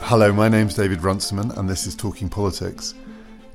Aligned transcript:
Hello, 0.00 0.32
my 0.32 0.48
name's 0.48 0.74
David 0.74 1.02
Runciman, 1.02 1.50
and 1.52 1.68
this 1.68 1.86
is 1.86 1.94
Talking 1.94 2.28
Politics. 2.28 2.94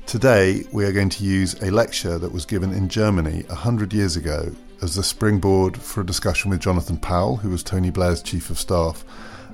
Today, 0.07 0.63
we 0.71 0.85
are 0.85 0.91
going 0.91 1.09
to 1.09 1.23
use 1.23 1.53
a 1.61 1.69
lecture 1.69 2.17
that 2.17 2.31
was 2.31 2.45
given 2.45 2.73
in 2.73 2.89
Germany 2.89 3.43
100 3.47 3.93
years 3.93 4.15
ago 4.15 4.51
as 4.81 4.95
the 4.95 5.03
springboard 5.03 5.77
for 5.77 6.01
a 6.01 6.05
discussion 6.05 6.49
with 6.49 6.61
Jonathan 6.61 6.97
Powell, 6.97 7.37
who 7.37 7.49
was 7.49 7.61
Tony 7.61 7.91
Blair's 7.91 8.23
Chief 8.23 8.49
of 8.49 8.57
Staff, 8.57 9.05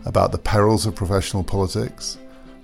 about 0.06 0.32
the 0.32 0.38
perils 0.38 0.86
of 0.86 0.96
professional 0.96 1.44
politics, 1.44 2.18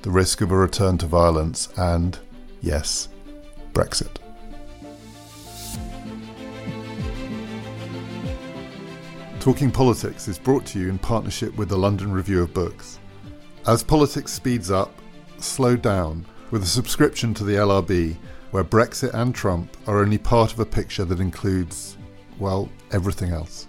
the 0.03 0.11
risk 0.11 0.39
of 0.39 0.51
a 0.51 0.57
return 0.57 0.97
to 0.99 1.05
violence, 1.05 1.67
and, 1.75 2.17
yes, 2.61 3.09
Brexit. 3.73 4.24
Talking 9.45 9.69
Politics 9.69 10.27
is 10.27 10.39
brought 10.39 10.65
to 10.65 10.79
you 10.79 10.89
in 10.89 10.97
partnership 10.97 11.55
with 11.55 11.69
the 11.69 11.77
London 11.77 12.11
Review 12.11 12.41
of 12.41 12.51
Books. 12.51 12.97
As 13.67 13.83
politics 13.83 14.33
speeds 14.33 14.71
up, 14.71 14.91
slow 15.37 15.75
down 15.75 16.25
with 16.49 16.63
a 16.63 16.65
subscription 16.65 17.31
to 17.35 17.43
the 17.43 17.53
LRB, 17.53 18.17
where 18.49 18.63
Brexit 18.63 19.13
and 19.13 19.35
Trump 19.35 19.77
are 19.85 19.99
only 19.99 20.17
part 20.17 20.51
of 20.51 20.59
a 20.59 20.65
picture 20.65 21.05
that 21.05 21.19
includes, 21.19 21.95
well, 22.39 22.67
everything 22.91 23.33
else. 23.33 23.67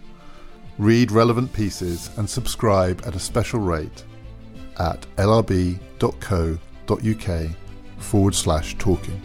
Read 0.78 1.12
relevant 1.12 1.52
pieces 1.52 2.08
and 2.16 2.26
subscribe 2.26 3.02
at 3.04 3.14
a 3.14 3.20
special 3.20 3.60
rate 3.60 4.02
at 4.78 5.06
lrb.co.uk 5.18 6.60
forward 7.98 8.34
slash 8.34 8.78
talking. 8.78 9.20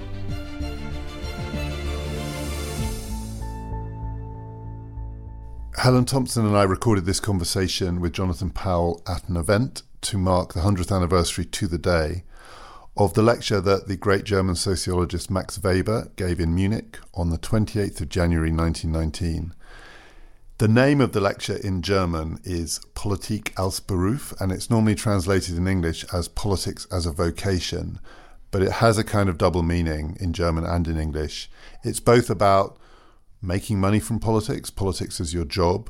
Helen 5.82 6.06
Thompson 6.06 6.46
and 6.46 6.56
I 6.56 6.62
recorded 6.62 7.06
this 7.06 7.20
conversation 7.20 8.02
with 8.02 8.14
Jonathan 8.14 8.52
Powell 8.52 9.02
at 9.08 9.28
an 9.28 9.36
event 9.36 9.82
to 10.02 10.20
mark 10.20 10.54
the 10.54 10.60
100th 10.60 10.96
anniversary 10.96 11.44
to 11.44 11.66
the 11.66 11.80
day 11.80 12.24
of 12.96 13.16
the 13.16 13.24
lecture 13.24 13.60
that 13.60 13.88
the 13.88 13.98
great 13.98 14.24
German 14.24 14.54
sociologist 14.54 15.32
Max 15.32 15.58
Weber 15.58 16.12
gave 16.16 16.40
in 16.40 16.54
Munich 16.54 17.00
on 17.16 17.32
the 17.32 17.40
28th 17.40 18.00
of 18.00 18.10
January 18.10 18.52
1919. 18.52 19.56
The 20.60 20.68
name 20.68 21.02
of 21.02 21.14
the 21.14 21.20
lecture 21.20 21.58
in 21.58 21.82
German 21.82 22.40
is 22.44 22.80
Politik 22.94 23.52
als 23.58 23.80
Beruf, 23.80 24.40
and 24.40 24.52
it's 24.52 24.70
normally 24.70 24.94
translated 24.94 25.58
in 25.58 25.68
English 25.68 26.06
as 26.14 26.28
Politics 26.28 26.86
as 26.92 27.08
a 27.08 27.12
Vocation, 27.12 28.00
but 28.52 28.62
it 28.62 28.74
has 28.74 29.00
a 29.00 29.04
kind 29.04 29.30
of 29.30 29.40
double 29.40 29.64
meaning 29.64 30.16
in 30.20 30.32
German 30.32 30.64
and 30.64 30.88
in 30.88 31.00
English. 31.00 31.50
It's 31.84 32.00
both 32.00 32.30
about 32.30 32.78
making 33.42 33.80
money 33.80 34.00
from 34.00 34.20
politics, 34.20 34.70
politics 34.70 35.20
as 35.20 35.34
your 35.34 35.46
job, 35.46 35.90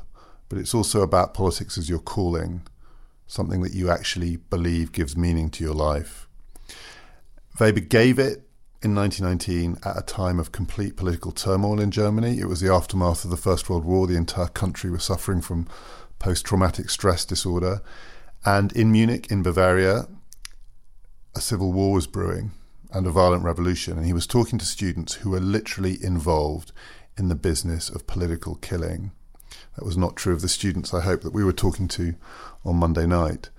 but 0.49 0.57
it's 0.57 0.73
also 0.73 1.01
about 1.01 1.33
politics 1.33 1.77
as 1.77 1.89
your 1.89 1.99
calling 1.99 2.61
something 3.31 3.61
that 3.61 3.73
you 3.73 3.89
actually 3.89 4.35
believe 4.35 4.91
gives 4.91 5.15
meaning 5.15 5.49
to 5.49 5.63
your 5.63 5.73
life. 5.73 6.27
Weber 7.57 7.79
gave 7.79 8.19
it 8.19 8.49
in 8.83 8.93
1919 8.93 9.77
at 9.85 9.97
a 9.97 10.01
time 10.01 10.37
of 10.37 10.51
complete 10.51 10.97
political 10.97 11.31
turmoil 11.31 11.79
in 11.79 11.91
Germany. 11.91 12.39
It 12.39 12.47
was 12.47 12.59
the 12.59 12.73
aftermath 12.73 13.23
of 13.23 13.31
the 13.31 13.37
First 13.37 13.69
World 13.69 13.85
War. 13.85 14.05
The 14.05 14.17
entire 14.17 14.49
country 14.49 14.89
was 14.89 15.05
suffering 15.05 15.39
from 15.39 15.67
post 16.19 16.45
traumatic 16.45 16.89
stress 16.89 17.23
disorder. 17.23 17.81
And 18.43 18.73
in 18.73 18.91
Munich, 18.91 19.31
in 19.31 19.43
Bavaria, 19.43 20.07
a 21.33 21.39
civil 21.39 21.71
war 21.71 21.93
was 21.93 22.07
brewing 22.07 22.51
and 22.91 23.07
a 23.07 23.11
violent 23.11 23.45
revolution. 23.45 23.97
And 23.97 24.05
he 24.05 24.13
was 24.13 24.27
talking 24.27 24.59
to 24.59 24.65
students 24.65 25.13
who 25.13 25.29
were 25.29 25.39
literally 25.39 26.03
involved 26.03 26.73
in 27.17 27.29
the 27.29 27.35
business 27.35 27.89
of 27.89 28.07
political 28.07 28.55
killing. 28.55 29.11
That 29.75 29.85
was 29.85 29.97
not 29.97 30.15
true 30.15 30.33
of 30.33 30.41
the 30.41 30.49
students, 30.49 30.93
I 30.93 31.01
hope, 31.01 31.21
that 31.21 31.33
we 31.33 31.43
were 31.43 31.53
talking 31.53 31.87
to 31.89 32.15
on 32.65 32.77
Monday 32.77 33.05
night. 33.05 33.49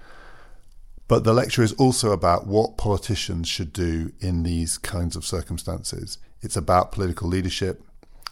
But 1.08 1.24
the 1.24 1.34
lecture 1.34 1.62
is 1.62 1.72
also 1.74 2.12
about 2.12 2.46
what 2.46 2.78
politicians 2.78 3.48
should 3.48 3.72
do 3.72 4.12
in 4.20 4.42
these 4.42 4.78
kinds 4.78 5.16
of 5.16 5.26
circumstances. 5.26 6.18
It's 6.40 6.56
about 6.56 6.92
political 6.92 7.28
leadership, 7.28 7.82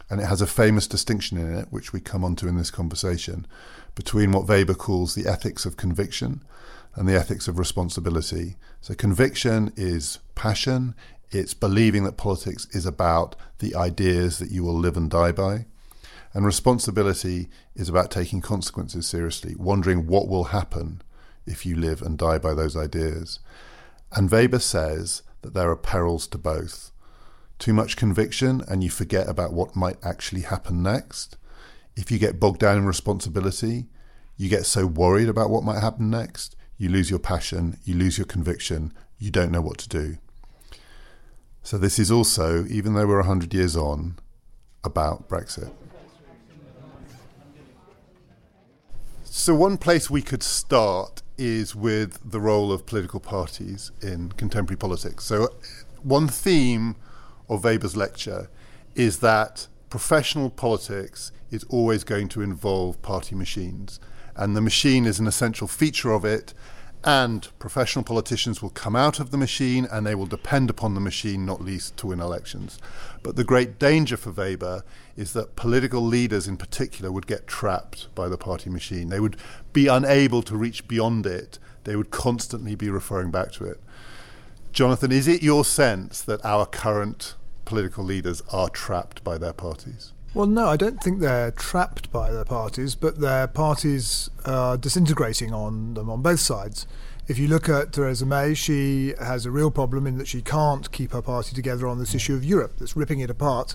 and 0.08 0.20
it 0.20 0.26
has 0.26 0.40
a 0.40 0.46
famous 0.46 0.86
distinction 0.86 1.36
in 1.36 1.54
it, 1.54 1.68
which 1.70 1.92
we 1.92 2.00
come 2.00 2.24
onto 2.24 2.48
in 2.48 2.56
this 2.56 2.70
conversation, 2.70 3.46
between 3.94 4.32
what 4.32 4.48
Weber 4.48 4.74
calls 4.74 5.14
the 5.14 5.28
ethics 5.28 5.66
of 5.66 5.76
conviction 5.76 6.42
and 6.94 7.08
the 7.08 7.14
ethics 7.14 7.48
of 7.48 7.58
responsibility. 7.58 8.56
So, 8.80 8.94
conviction 8.94 9.72
is 9.76 10.18
passion, 10.34 10.94
it's 11.30 11.54
believing 11.54 12.04
that 12.04 12.16
politics 12.16 12.66
is 12.72 12.86
about 12.86 13.36
the 13.58 13.74
ideas 13.74 14.38
that 14.38 14.50
you 14.50 14.64
will 14.64 14.78
live 14.78 14.96
and 14.96 15.10
die 15.10 15.32
by. 15.32 15.66
And 16.32 16.44
responsibility 16.44 17.48
is 17.74 17.88
about 17.88 18.10
taking 18.10 18.40
consequences 18.40 19.06
seriously, 19.06 19.54
wondering 19.56 20.06
what 20.06 20.28
will 20.28 20.44
happen 20.44 21.02
if 21.46 21.66
you 21.66 21.76
live 21.76 22.02
and 22.02 22.18
die 22.18 22.38
by 22.38 22.54
those 22.54 22.76
ideas. 22.76 23.40
And 24.12 24.30
Weber 24.30 24.58
says 24.58 25.22
that 25.42 25.54
there 25.54 25.70
are 25.70 25.76
perils 25.76 26.26
to 26.28 26.38
both. 26.38 26.90
Too 27.58 27.72
much 27.72 27.96
conviction 27.96 28.62
and 28.68 28.82
you 28.82 28.90
forget 28.90 29.28
about 29.28 29.52
what 29.52 29.76
might 29.76 30.04
actually 30.04 30.42
happen 30.42 30.82
next. 30.82 31.36
If 31.96 32.10
you 32.10 32.18
get 32.18 32.40
bogged 32.40 32.60
down 32.60 32.78
in 32.78 32.86
responsibility, 32.86 33.86
you 34.36 34.48
get 34.48 34.66
so 34.66 34.86
worried 34.86 35.28
about 35.28 35.50
what 35.50 35.64
might 35.64 35.80
happen 35.80 36.10
next, 36.10 36.56
you 36.78 36.88
lose 36.88 37.10
your 37.10 37.18
passion, 37.18 37.76
you 37.84 37.94
lose 37.94 38.16
your 38.16 38.24
conviction, 38.24 38.92
you 39.18 39.30
don't 39.30 39.52
know 39.52 39.60
what 39.60 39.78
to 39.78 39.88
do. 39.88 40.16
So, 41.62 41.78
this 41.78 41.98
is 41.98 42.10
also, 42.10 42.64
even 42.66 42.94
though 42.94 43.06
we're 43.06 43.18
100 43.18 43.52
years 43.52 43.76
on, 43.76 44.18
about 44.82 45.28
Brexit. 45.28 45.70
So, 49.24 49.54
one 49.54 49.78
place 49.78 50.10
we 50.10 50.22
could 50.22 50.42
start 50.42 51.22
is 51.38 51.74
with 51.74 52.18
the 52.30 52.40
role 52.40 52.72
of 52.72 52.84
political 52.84 53.20
parties 53.20 53.90
in 54.02 54.32
contemporary 54.32 54.76
politics. 54.76 55.24
So, 55.24 55.48
one 56.02 56.28
theme 56.28 56.96
of 57.48 57.64
Weber's 57.64 57.96
lecture 57.96 58.50
is 58.94 59.20
that 59.20 59.68
professional 59.88 60.50
politics 60.50 61.32
is 61.50 61.64
always 61.64 62.04
going 62.04 62.28
to 62.28 62.42
involve 62.42 63.00
party 63.02 63.34
machines, 63.34 64.00
and 64.36 64.56
the 64.56 64.60
machine 64.60 65.06
is 65.06 65.18
an 65.18 65.26
essential 65.26 65.66
feature 65.66 66.12
of 66.12 66.24
it, 66.24 66.54
and 67.02 67.48
professional 67.58 68.04
politicians 68.04 68.60
will 68.60 68.70
come 68.70 68.94
out 68.94 69.20
of 69.20 69.30
the 69.30 69.38
machine 69.38 69.86
and 69.90 70.06
they 70.06 70.14
will 70.14 70.26
depend 70.26 70.68
upon 70.68 70.94
the 70.94 71.00
machine, 71.00 71.46
not 71.46 71.62
least 71.62 71.96
to 71.96 72.08
win 72.08 72.20
elections. 72.20 72.78
But 73.22 73.36
the 73.36 73.44
great 73.44 73.78
danger 73.78 74.16
for 74.16 74.30
Weber 74.30 74.84
is 75.16 75.32
that 75.32 75.56
political 75.56 76.02
leaders 76.02 76.46
in 76.46 76.58
particular 76.58 77.10
would 77.10 77.26
get 77.26 77.46
trapped 77.46 78.14
by 78.14 78.28
the 78.28 78.36
party 78.36 78.68
machine. 78.68 79.08
They 79.08 79.20
would 79.20 79.36
be 79.72 79.86
unable 79.86 80.42
to 80.42 80.56
reach 80.56 80.86
beyond 80.88 81.26
it, 81.26 81.58
they 81.84 81.96
would 81.96 82.10
constantly 82.10 82.74
be 82.74 82.90
referring 82.90 83.30
back 83.30 83.52
to 83.52 83.64
it. 83.64 83.80
Jonathan, 84.72 85.10
is 85.10 85.26
it 85.26 85.42
your 85.42 85.64
sense 85.64 86.20
that 86.22 86.44
our 86.44 86.66
current 86.66 87.34
political 87.64 88.04
leaders 88.04 88.42
are 88.52 88.68
trapped 88.68 89.24
by 89.24 89.38
their 89.38 89.52
parties? 89.54 90.12
Well, 90.32 90.46
no, 90.46 90.68
I 90.68 90.76
don't 90.76 91.02
think 91.02 91.18
they're 91.18 91.50
trapped 91.50 92.12
by 92.12 92.30
their 92.30 92.44
parties, 92.44 92.94
but 92.94 93.20
their 93.20 93.48
parties 93.48 94.30
are 94.44 94.76
disintegrating 94.76 95.52
on 95.52 95.94
them 95.94 96.08
on 96.08 96.22
both 96.22 96.38
sides. 96.38 96.86
If 97.26 97.36
you 97.36 97.48
look 97.48 97.68
at 97.68 97.92
Theresa 97.92 98.24
May, 98.26 98.54
she 98.54 99.12
has 99.20 99.44
a 99.44 99.50
real 99.50 99.72
problem 99.72 100.06
in 100.06 100.18
that 100.18 100.28
she 100.28 100.40
can't 100.40 100.90
keep 100.92 101.10
her 101.10 101.22
party 101.22 101.56
together 101.56 101.88
on 101.88 101.98
this 101.98 102.14
issue 102.14 102.36
of 102.36 102.44
Europe, 102.44 102.74
that's 102.78 102.96
ripping 102.96 103.18
it 103.18 103.28
apart 103.28 103.74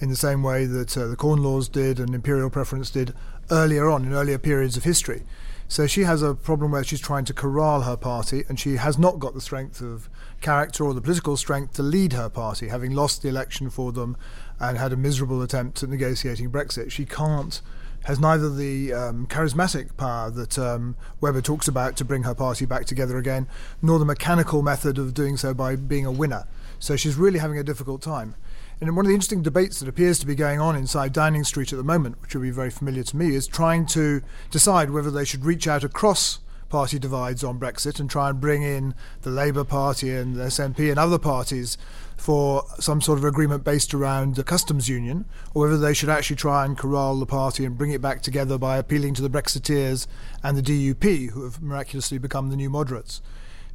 in 0.00 0.08
the 0.08 0.16
same 0.16 0.42
way 0.42 0.64
that 0.64 0.96
uh, 0.96 1.06
the 1.06 1.16
Corn 1.16 1.42
Laws 1.42 1.68
did 1.68 2.00
and 2.00 2.14
imperial 2.14 2.48
preference 2.48 2.88
did 2.90 3.12
earlier 3.50 3.90
on 3.90 4.06
in 4.06 4.14
earlier 4.14 4.38
periods 4.38 4.78
of 4.78 4.84
history. 4.84 5.24
So 5.68 5.86
she 5.86 6.02
has 6.02 6.20
a 6.20 6.34
problem 6.34 6.72
where 6.72 6.82
she's 6.82 7.00
trying 7.00 7.26
to 7.26 7.34
corral 7.34 7.82
her 7.82 7.96
party, 7.96 8.42
and 8.48 8.58
she 8.58 8.76
has 8.76 8.98
not 8.98 9.20
got 9.20 9.34
the 9.34 9.40
strength 9.40 9.80
of 9.80 10.08
character 10.40 10.84
or 10.84 10.94
the 10.94 11.00
political 11.00 11.36
strength 11.36 11.74
to 11.74 11.82
lead 11.82 12.14
her 12.14 12.28
party, 12.28 12.68
having 12.68 12.92
lost 12.92 13.22
the 13.22 13.28
election 13.28 13.70
for 13.70 13.92
them 13.92 14.16
and 14.60 14.78
had 14.78 14.92
a 14.92 14.96
miserable 14.96 15.42
attempt 15.42 15.82
at 15.82 15.88
negotiating 15.88 16.50
Brexit. 16.50 16.90
She 16.90 17.06
can't, 17.06 17.60
has 18.04 18.20
neither 18.20 18.54
the 18.54 18.92
um, 18.92 19.26
charismatic 19.26 19.96
power 19.96 20.30
that 20.30 20.58
um, 20.58 20.96
Weber 21.20 21.40
talks 21.40 21.66
about 21.66 21.96
to 21.96 22.04
bring 22.04 22.24
her 22.24 22.34
party 22.34 22.66
back 22.66 22.84
together 22.84 23.16
again, 23.16 23.48
nor 23.80 23.98
the 23.98 24.04
mechanical 24.04 24.62
method 24.62 24.98
of 24.98 25.14
doing 25.14 25.36
so 25.36 25.54
by 25.54 25.76
being 25.76 26.06
a 26.06 26.12
winner. 26.12 26.46
So 26.78 26.96
she's 26.96 27.16
really 27.16 27.38
having 27.38 27.58
a 27.58 27.64
difficult 27.64 28.02
time. 28.02 28.34
And 28.80 28.96
one 28.96 29.04
of 29.04 29.08
the 29.08 29.14
interesting 29.14 29.42
debates 29.42 29.80
that 29.80 29.88
appears 29.88 30.18
to 30.20 30.26
be 30.26 30.34
going 30.34 30.58
on 30.58 30.74
inside 30.74 31.12
Downing 31.12 31.44
Street 31.44 31.72
at 31.72 31.76
the 31.76 31.82
moment, 31.82 32.20
which 32.22 32.34
will 32.34 32.42
be 32.42 32.50
very 32.50 32.70
familiar 32.70 33.02
to 33.02 33.16
me, 33.16 33.34
is 33.34 33.46
trying 33.46 33.84
to 33.86 34.22
decide 34.50 34.90
whether 34.90 35.10
they 35.10 35.24
should 35.24 35.44
reach 35.44 35.68
out 35.68 35.84
across 35.84 36.38
party 36.70 36.98
divides 36.98 37.44
on 37.44 37.58
Brexit 37.58 38.00
and 38.00 38.08
try 38.08 38.30
and 38.30 38.40
bring 38.40 38.62
in 38.62 38.94
the 39.22 39.30
Labour 39.30 39.64
Party 39.64 40.10
and 40.10 40.36
the 40.36 40.44
SNP 40.44 40.88
and 40.88 40.98
other 40.98 41.18
parties 41.18 41.76
for 42.20 42.64
some 42.78 43.00
sort 43.00 43.18
of 43.18 43.24
agreement 43.24 43.64
based 43.64 43.94
around 43.94 44.36
the 44.36 44.44
customs 44.44 44.90
union, 44.90 45.24
or 45.54 45.62
whether 45.62 45.78
they 45.78 45.94
should 45.94 46.10
actually 46.10 46.36
try 46.36 46.66
and 46.66 46.76
corral 46.76 47.18
the 47.18 47.24
party 47.24 47.64
and 47.64 47.78
bring 47.78 47.92
it 47.92 48.02
back 48.02 48.20
together 48.20 48.58
by 48.58 48.76
appealing 48.76 49.14
to 49.14 49.22
the 49.22 49.30
Brexiteers 49.30 50.06
and 50.42 50.54
the 50.54 50.62
DUP, 50.62 51.30
who 51.30 51.44
have 51.44 51.62
miraculously 51.62 52.18
become 52.18 52.50
the 52.50 52.56
new 52.56 52.68
moderates. 52.68 53.22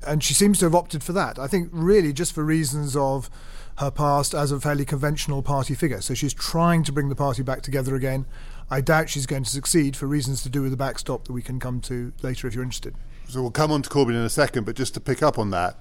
And 0.06 0.24
she 0.24 0.36
seems 0.36 0.60
to 0.60 0.66
have 0.66 0.76
opted 0.76 1.02
for 1.02 1.12
that. 1.14 1.40
I 1.40 1.48
think, 1.48 1.70
really, 1.72 2.14
just 2.14 2.34
for 2.34 2.44
reasons 2.44 2.96
of 2.96 3.32
her 3.80 3.90
past 3.90 4.36
as 4.36 4.52
a 4.52 4.60
fairly 4.60 4.86
conventional 4.86 5.42
party 5.42 5.74
figure. 5.74 6.02
So 6.02 6.14
she's 6.14 6.34
trying 6.34 6.84
to 6.84 6.92
bring 6.92 7.10
the 7.10 7.16
party 7.16 7.42
back 7.42 7.64
together 7.64 7.96
again. 7.96 8.28
I 8.70 8.80
doubt 8.80 9.10
she's 9.10 9.26
going 9.26 9.44
to 9.44 9.50
succeed 9.50 9.98
for 9.98 10.06
reasons 10.06 10.44
to 10.44 10.50
do 10.50 10.62
with 10.62 10.70
the 10.70 10.78
backstop 10.78 11.26
that 11.26 11.34
we 11.34 11.42
can 11.42 11.60
come 11.60 11.82
to 11.82 12.14
later 12.22 12.48
if 12.48 12.54
you're 12.54 12.64
interested. 12.64 12.94
So 13.28 13.42
we'll 13.42 13.50
come 13.50 13.72
on 13.72 13.82
to 13.82 13.90
Corbyn 13.90 14.10
in 14.10 14.18
a 14.18 14.30
second, 14.30 14.66
but 14.66 14.76
just 14.76 14.94
to 14.94 15.00
pick 15.00 15.24
up 15.24 15.40
on 15.40 15.50
that. 15.50 15.80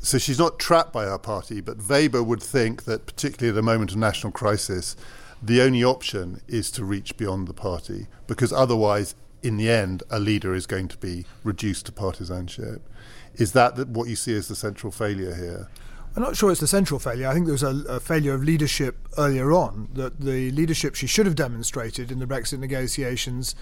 So 0.00 0.18
she's 0.18 0.38
not 0.38 0.58
trapped 0.58 0.92
by 0.92 1.04
her 1.04 1.18
party, 1.18 1.60
but 1.60 1.88
Weber 1.88 2.22
would 2.22 2.42
think 2.42 2.84
that, 2.84 3.06
particularly 3.06 3.56
at 3.56 3.58
a 3.58 3.62
moment 3.62 3.90
of 3.90 3.96
national 3.96 4.32
crisis, 4.32 4.96
the 5.42 5.60
only 5.60 5.84
option 5.84 6.40
is 6.48 6.70
to 6.72 6.84
reach 6.84 7.16
beyond 7.16 7.48
the 7.48 7.54
party, 7.54 8.06
because 8.26 8.52
otherwise, 8.52 9.14
in 9.42 9.56
the 9.56 9.70
end, 9.70 10.02
a 10.10 10.18
leader 10.18 10.54
is 10.54 10.66
going 10.66 10.88
to 10.88 10.96
be 10.96 11.24
reduced 11.44 11.86
to 11.86 11.92
partisanship. 11.92 12.82
Is 13.34 13.52
that 13.52 13.88
what 13.88 14.08
you 14.08 14.16
see 14.16 14.34
as 14.36 14.48
the 14.48 14.56
central 14.56 14.90
failure 14.90 15.34
here? 15.34 15.68
I'm 16.16 16.22
not 16.22 16.34
sure 16.34 16.50
it's 16.50 16.60
the 16.60 16.66
central 16.66 16.98
failure. 16.98 17.28
I 17.28 17.34
think 17.34 17.44
there 17.44 17.52
was 17.52 17.62
a, 17.62 17.84
a, 17.88 18.00
failure 18.00 18.32
of 18.32 18.42
leadership 18.42 18.96
earlier 19.18 19.52
on. 19.52 19.90
That 19.92 20.18
the 20.18 20.50
leadership 20.50 20.94
she 20.94 21.06
should 21.06 21.26
have 21.26 21.34
demonstrated 21.34 22.10
in 22.10 22.20
the 22.20 22.26
Brexit 22.26 22.58
negotiations 22.58 23.54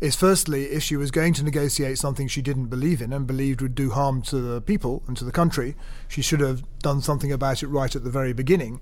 is 0.00 0.14
firstly, 0.14 0.66
if 0.66 0.82
she 0.82 0.96
was 0.96 1.10
going 1.10 1.34
to 1.34 1.42
negotiate 1.42 1.98
something 1.98 2.28
she 2.28 2.42
didn't 2.42 2.66
believe 2.66 3.02
in 3.02 3.12
and 3.12 3.26
believed 3.26 3.60
would 3.60 3.74
do 3.74 3.90
harm 3.90 4.22
to 4.22 4.40
the 4.40 4.60
people 4.60 5.02
and 5.06 5.16
to 5.16 5.24
the 5.24 5.32
country, 5.32 5.74
she 6.06 6.22
should 6.22 6.40
have 6.40 6.62
done 6.80 7.00
something 7.02 7.32
about 7.32 7.62
it 7.62 7.68
right 7.68 7.94
at 7.96 8.04
the 8.04 8.10
very 8.10 8.32
beginning. 8.32 8.80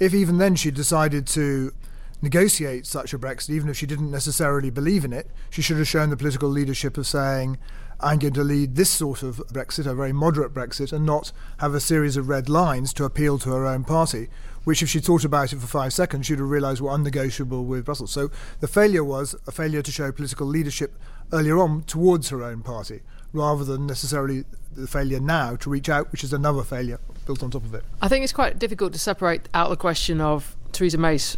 If 0.00 0.12
even 0.12 0.38
then 0.38 0.56
she 0.56 0.70
decided 0.70 1.26
to 1.28 1.72
negotiate 2.20 2.86
such 2.86 3.14
a 3.14 3.18
Brexit, 3.18 3.50
even 3.50 3.68
if 3.68 3.76
she 3.76 3.86
didn't 3.86 4.10
necessarily 4.10 4.70
believe 4.70 5.04
in 5.04 5.12
it, 5.12 5.30
she 5.50 5.62
should 5.62 5.76
have 5.76 5.88
shown 5.88 6.10
the 6.10 6.16
political 6.16 6.48
leadership 6.48 6.98
of 6.98 7.06
saying, 7.06 7.58
I'm 8.00 8.18
going 8.18 8.34
to 8.34 8.44
lead 8.44 8.74
this 8.74 8.90
sort 8.90 9.22
of 9.22 9.36
Brexit, 9.52 9.86
a 9.86 9.94
very 9.94 10.12
moderate 10.12 10.52
Brexit, 10.52 10.92
and 10.92 11.06
not 11.06 11.32
have 11.58 11.74
a 11.74 11.80
series 11.80 12.16
of 12.16 12.28
red 12.28 12.48
lines 12.48 12.92
to 12.94 13.04
appeal 13.04 13.38
to 13.38 13.50
her 13.50 13.66
own 13.66 13.84
party, 13.84 14.28
which, 14.66 14.82
if 14.82 14.88
she 14.88 14.98
thought 14.98 15.24
about 15.24 15.52
it 15.52 15.60
for 15.60 15.68
five 15.68 15.92
seconds, 15.92 16.26
she'd 16.26 16.40
have 16.40 16.50
realised 16.50 16.80
were 16.80 16.90
unnegotiable 16.90 17.64
with 17.64 17.84
Brussels. 17.84 18.10
So 18.10 18.32
the 18.58 18.66
failure 18.66 19.04
was 19.04 19.36
a 19.46 19.52
failure 19.52 19.80
to 19.80 19.92
show 19.92 20.10
political 20.10 20.44
leadership 20.44 20.98
earlier 21.32 21.56
on 21.56 21.84
towards 21.84 22.30
her 22.30 22.42
own 22.42 22.62
party, 22.62 23.02
rather 23.32 23.62
than 23.62 23.86
necessarily 23.86 24.44
the 24.74 24.88
failure 24.88 25.20
now 25.20 25.54
to 25.54 25.70
reach 25.70 25.88
out, 25.88 26.10
which 26.10 26.24
is 26.24 26.32
another 26.32 26.64
failure 26.64 26.98
built 27.26 27.44
on 27.44 27.52
top 27.52 27.64
of 27.64 27.74
it. 27.74 27.84
I 28.02 28.08
think 28.08 28.24
it's 28.24 28.32
quite 28.32 28.58
difficult 28.58 28.92
to 28.94 28.98
separate 28.98 29.48
out 29.54 29.70
the 29.70 29.76
question 29.76 30.20
of 30.20 30.56
Theresa 30.72 30.98
May's 30.98 31.36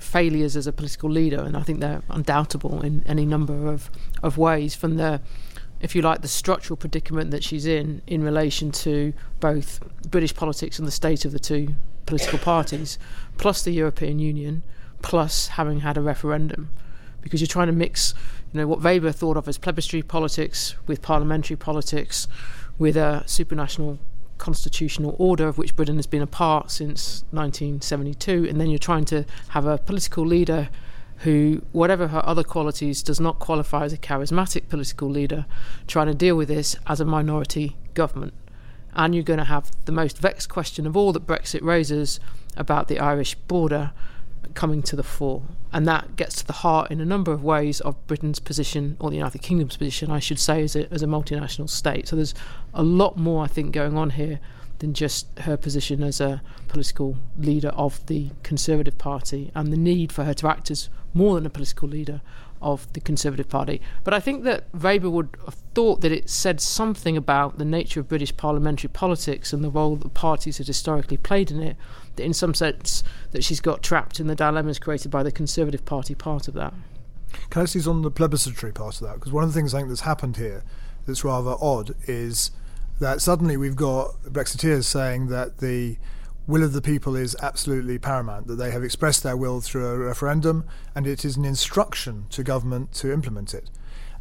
failures 0.00 0.56
as 0.56 0.66
a 0.66 0.72
political 0.72 1.08
leader, 1.08 1.42
and 1.42 1.56
I 1.56 1.62
think 1.62 1.78
they're 1.78 2.02
undoubtable 2.10 2.82
in 2.82 3.04
any 3.06 3.24
number 3.24 3.68
of, 3.68 3.88
of 4.20 4.36
ways 4.36 4.74
from 4.74 4.96
the 4.96 5.20
if 5.80 5.94
you 5.94 6.02
like, 6.02 6.22
the 6.22 6.28
structural 6.28 6.76
predicament 6.76 7.30
that 7.30 7.44
she's 7.44 7.66
in 7.66 8.02
in 8.06 8.24
relation 8.24 8.72
to 8.72 9.12
both 9.38 9.80
British 10.10 10.34
politics 10.34 10.78
and 10.78 10.88
the 10.88 10.92
state 10.92 11.24
of 11.24 11.30
the 11.30 11.38
two 11.38 11.74
political 12.06 12.38
parties, 12.38 12.98
plus 13.38 13.62
the 13.62 13.72
European 13.72 14.18
Union, 14.18 14.62
plus 15.02 15.48
having 15.48 15.80
had 15.80 15.96
a 15.96 16.00
referendum. 16.00 16.70
Because 17.20 17.40
you're 17.40 17.48
trying 17.48 17.68
to 17.68 17.72
mix, 17.72 18.14
you 18.52 18.60
know, 18.60 18.66
what 18.66 18.82
Weber 18.82 19.12
thought 19.12 19.36
of 19.36 19.48
as 19.48 19.58
plebiscitary 19.58 20.02
politics 20.02 20.74
with 20.86 21.02
parliamentary 21.02 21.56
politics, 21.56 22.28
with 22.78 22.96
a 22.96 23.22
supranational 23.26 23.98
constitutional 24.38 25.14
order 25.18 25.46
of 25.46 25.58
which 25.58 25.76
Britain 25.76 25.96
has 25.96 26.06
been 26.06 26.22
a 26.22 26.26
part 26.26 26.70
since 26.70 27.24
1972, 27.30 28.46
and 28.48 28.60
then 28.60 28.68
you're 28.68 28.78
trying 28.78 29.04
to 29.06 29.24
have 29.48 29.64
a 29.64 29.78
political 29.78 30.26
leader 30.26 30.68
who, 31.18 31.62
whatever 31.72 32.08
her 32.08 32.24
other 32.26 32.42
qualities, 32.42 33.02
does 33.02 33.20
not 33.20 33.38
qualify 33.38 33.84
as 33.84 33.92
a 33.92 33.96
charismatic 33.98 34.68
political 34.68 35.08
leader, 35.08 35.46
trying 35.86 36.08
to 36.08 36.14
deal 36.14 36.36
with 36.36 36.48
this 36.48 36.76
as 36.86 37.00
a 37.00 37.04
minority 37.04 37.76
government. 37.94 38.34
And 38.94 39.14
you're 39.14 39.24
going 39.24 39.38
to 39.38 39.44
have 39.44 39.70
the 39.86 39.92
most 39.92 40.18
vexed 40.18 40.48
question 40.48 40.86
of 40.86 40.96
all 40.96 41.12
that 41.12 41.26
Brexit 41.26 41.62
raises 41.62 42.20
about 42.56 42.88
the 42.88 42.98
Irish 43.00 43.34
border 43.34 43.92
coming 44.54 44.82
to 44.82 44.96
the 44.96 45.02
fore. 45.02 45.42
And 45.72 45.86
that 45.88 46.14
gets 46.14 46.36
to 46.36 46.46
the 46.46 46.52
heart 46.52 46.90
in 46.90 47.00
a 47.00 47.04
number 47.04 47.32
of 47.32 47.42
ways 47.42 47.80
of 47.80 48.06
Britain's 48.06 48.38
position, 48.38 48.96
or 49.00 49.10
the 49.10 49.16
United 49.16 49.42
Kingdom's 49.42 49.76
position, 49.76 50.10
I 50.10 50.20
should 50.20 50.38
say, 50.38 50.62
as 50.62 50.76
a, 50.76 50.92
as 50.92 51.02
a 51.02 51.06
multinational 51.06 51.68
state. 51.68 52.08
So 52.08 52.16
there's 52.16 52.34
a 52.72 52.82
lot 52.82 53.16
more, 53.16 53.42
I 53.42 53.48
think, 53.48 53.72
going 53.72 53.98
on 53.98 54.10
here 54.10 54.38
than 54.78 54.94
just 54.94 55.26
her 55.40 55.56
position 55.56 56.02
as 56.02 56.20
a 56.20 56.42
political 56.68 57.16
leader 57.38 57.68
of 57.70 58.04
the 58.06 58.30
Conservative 58.42 58.98
Party 58.98 59.50
and 59.54 59.72
the 59.72 59.76
need 59.76 60.12
for 60.12 60.24
her 60.24 60.34
to 60.34 60.48
act 60.48 60.70
as 60.70 60.88
more 61.12 61.34
than 61.34 61.46
a 61.46 61.50
political 61.50 61.88
leader 61.88 62.20
of 62.64 62.92
the 62.94 63.00
Conservative 63.00 63.48
Party. 63.48 63.80
But 64.02 64.14
I 64.14 64.20
think 64.20 64.42
that 64.44 64.64
Weber 64.74 65.10
would 65.10 65.36
have 65.44 65.54
thought 65.74 66.00
that 66.00 66.10
it 66.10 66.28
said 66.28 66.60
something 66.60 67.16
about 67.16 67.58
the 67.58 67.64
nature 67.64 68.00
of 68.00 68.08
British 68.08 68.36
parliamentary 68.36 68.88
politics 68.88 69.52
and 69.52 69.62
the 69.62 69.70
role 69.70 69.96
that 69.96 70.14
parties 70.14 70.58
had 70.58 70.66
historically 70.66 71.18
played 71.18 71.50
in 71.50 71.62
it, 71.62 71.76
that 72.16 72.24
in 72.24 72.32
some 72.32 72.54
sense 72.54 73.04
that 73.30 73.44
she's 73.44 73.60
got 73.60 73.82
trapped 73.82 74.18
in 74.18 74.26
the 74.26 74.34
dilemmas 74.34 74.78
created 74.78 75.10
by 75.10 75.22
the 75.22 75.30
Conservative 75.30 75.84
Party 75.84 76.14
part 76.14 76.48
of 76.48 76.54
that. 76.54 76.72
Can 77.50 77.62
I 77.62 77.88
on 77.88 78.02
the 78.02 78.10
plebiscitary 78.10 78.72
part 78.72 79.00
of 79.00 79.06
that? 79.06 79.14
Because 79.16 79.32
one 79.32 79.44
of 79.44 79.52
the 79.52 79.58
things 79.58 79.74
I 79.74 79.78
think 79.78 79.88
that's 79.90 80.00
happened 80.00 80.38
here 80.38 80.64
that's 81.06 81.22
rather 81.22 81.56
odd 81.60 81.94
is 82.06 82.50
that 82.98 83.20
suddenly 83.20 83.56
we've 83.56 83.76
got 83.76 84.22
Brexiteers 84.22 84.84
saying 84.84 85.28
that 85.28 85.58
the 85.58 85.98
will 86.46 86.62
of 86.62 86.72
the 86.72 86.82
people 86.82 87.16
is 87.16 87.36
absolutely 87.40 87.98
paramount, 87.98 88.46
that 88.48 88.56
they 88.56 88.70
have 88.70 88.84
expressed 88.84 89.22
their 89.22 89.36
will 89.36 89.60
through 89.60 89.86
a 89.86 89.98
referendum, 89.98 90.64
and 90.94 91.06
it 91.06 91.24
is 91.24 91.36
an 91.36 91.44
instruction 91.44 92.26
to 92.30 92.42
government 92.42 92.92
to 92.92 93.12
implement 93.12 93.54
it. 93.54 93.70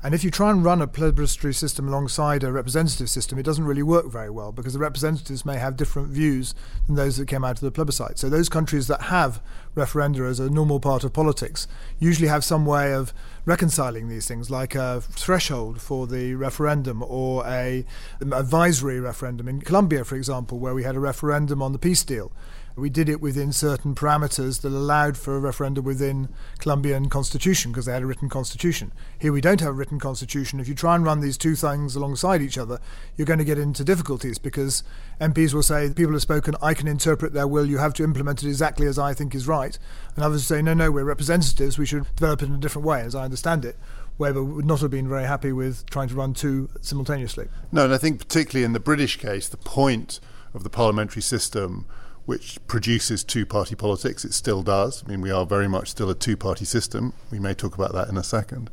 And 0.04 0.14
if 0.14 0.22
you 0.22 0.30
try 0.30 0.52
and 0.52 0.66
run 0.66 0.82
a 0.82 0.88
plebiscitary 0.88 1.54
system 1.54 1.88
alongside 1.88 2.44
a 2.44 2.52
representative 2.52 3.10
system, 3.10 3.40
it 3.40 3.44
doesn't 3.44 3.64
really 3.64 3.84
work 3.84 4.08
very 4.08 4.30
well 4.30 4.52
because 4.52 4.74
the 4.74 4.80
representatives 4.80 5.46
may 5.46 5.58
have 5.58 5.78
different 5.78 6.10
views 6.10 6.54
than 6.88 6.96
those 6.96 7.16
that 7.16 7.30
came 7.30 7.46
out 7.46 7.56
of 7.56 7.62
the 7.62 7.72
plebiscite. 7.72 8.20
So 8.20 8.30
those 8.30 8.50
countries 8.50 8.88
that 8.88 9.04
have 9.04 9.42
referenda 9.78 10.30
as 10.30 10.42
a 10.42 10.50
normal 10.50 10.82
part 10.82 11.06
of 11.06 11.14
politics 11.14 11.70
usually 12.00 12.28
have 12.28 12.44
some 12.44 12.66
way 12.66 12.94
of 12.94 13.14
reconciling 13.46 14.10
these 14.10 14.28
things, 14.28 14.52
like 14.52 14.76
a 14.76 15.00
threshold 15.00 15.82
for 15.82 16.06
the 16.06 16.36
referendum 16.36 17.02
or 17.02 17.48
a 17.48 17.86
advisory 18.20 19.00
referendum. 19.00 19.48
In 19.48 19.62
Colombia, 19.62 20.04
for 20.04 20.18
example, 20.18 20.60
where 20.60 20.74
we 20.74 20.84
had 20.84 20.98
a 20.98 21.00
referendum 21.00 21.62
on 21.62 21.72
the 21.72 21.80
peace 21.80 22.04
deal, 22.04 22.34
we 22.76 22.90
did 22.90 23.08
it 23.08 23.22
within 23.22 23.52
certain 23.52 23.94
parameters 23.94 24.62
that 24.62 24.70
allowed 24.70 25.18
for 25.18 25.36
a 25.36 25.40
referendum 25.40 25.86
within 25.86 26.30
Colombian 26.60 27.08
constitution 27.10 27.72
because 27.72 27.86
they 27.86 27.94
had 27.94 28.02
a 28.02 28.06
written 28.06 28.30
constitution. 28.30 28.92
Here 29.20 29.32
we 29.32 29.42
don't 29.42 29.60
have 29.60 29.70
a 29.70 29.74
written 29.74 30.00
constitution. 30.00 30.60
If 30.60 30.68
you 30.68 30.74
try 30.74 30.96
and 30.96 31.06
run 31.06 31.22
these 31.22 31.38
two 31.38 31.56
things 31.56 31.96
alongside 31.96 32.42
each 32.42 32.58
other, 32.58 32.80
you're 33.16 33.28
going 33.28 33.40
to 33.40 33.46
get 33.46 33.60
into 33.60 33.84
difficulties 33.84 34.40
because 34.40 34.84
MPs 35.22 35.54
will 35.54 35.64
say, 35.64 35.92
people 35.94 36.14
have 36.14 36.22
spoken, 36.22 36.56
I 36.62 36.74
can 36.74 36.88
interpret 36.88 37.34
their 37.34 37.48
will, 37.48 37.66
you 37.66 37.78
have 37.78 37.94
to 37.96 38.04
implement 38.04 38.44
it 38.44 38.50
exactly 38.50 38.88
as 38.88 38.98
I 38.98 39.14
think 39.14 39.36
is 39.36 39.48
right. 39.48 39.78
And 40.16 40.24
others 40.24 40.46
say, 40.46 40.62
no, 40.62 40.74
no, 40.74 40.92
we're 40.92 41.04
representatives, 41.04 41.78
we 41.78 41.86
should 41.86 42.08
develop 42.16 42.42
it 42.42 42.50
in 42.50 42.56
a 42.56 42.60
different 42.60 42.88
way, 42.88 43.02
as 43.02 43.14
I 43.14 43.26
understand 43.26 43.66
it. 43.66 43.78
Weber 44.18 44.44
would 44.44 44.66
not 44.66 44.82
have 44.82 44.92
been 44.92 45.08
very 45.08 45.26
happy 45.26 45.52
with 45.52 45.90
trying 45.90 46.08
to 46.10 46.16
run 46.16 46.34
two 46.34 46.70
simultaneously. 46.82 47.48
No, 47.72 47.86
and 47.86 47.94
I 47.94 47.98
think 47.98 48.20
particularly 48.20 48.64
in 48.64 48.74
the 48.74 48.80
British 48.80 49.18
case, 49.18 49.48
the 49.48 49.58
point 49.58 50.20
of 50.54 50.64
the 50.64 50.70
parliamentary 50.70 51.22
system 51.22 51.86
which 52.26 52.60
produces 52.68 53.24
two 53.24 53.46
party 53.46 53.76
politics. 53.76 54.24
It 54.24 54.34
still 54.34 54.64
does. 54.64 55.04
I 55.06 55.10
mean, 55.10 55.22
we 55.22 55.32
are 55.32 55.46
very 55.46 55.68
much 55.68 55.90
still 55.90 56.10
a 56.10 56.16
two 56.16 56.38
party 56.38 56.66
system. 56.66 57.14
We 57.32 57.40
may 57.40 57.54
talk 57.54 57.76
about 57.76 57.94
that 57.94 58.08
in 58.08 58.18
a 58.18 58.24
second. 58.24 58.70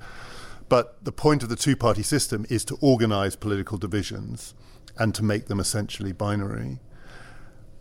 But 0.69 1.05
the 1.05 1.13
point 1.13 1.43
of 1.43 1.49
the 1.49 1.57
two 1.57 1.75
party 1.75 2.03
system 2.03 2.47
is 2.49 2.65
to 2.67 2.79
organize 2.81 3.35
political 3.35 3.77
divisions 3.77 4.55
and 4.97 5.15
to 5.17 5.25
make 5.25 5.47
them 5.47 5.59
essentially 5.59 6.13
binary. 6.13 6.79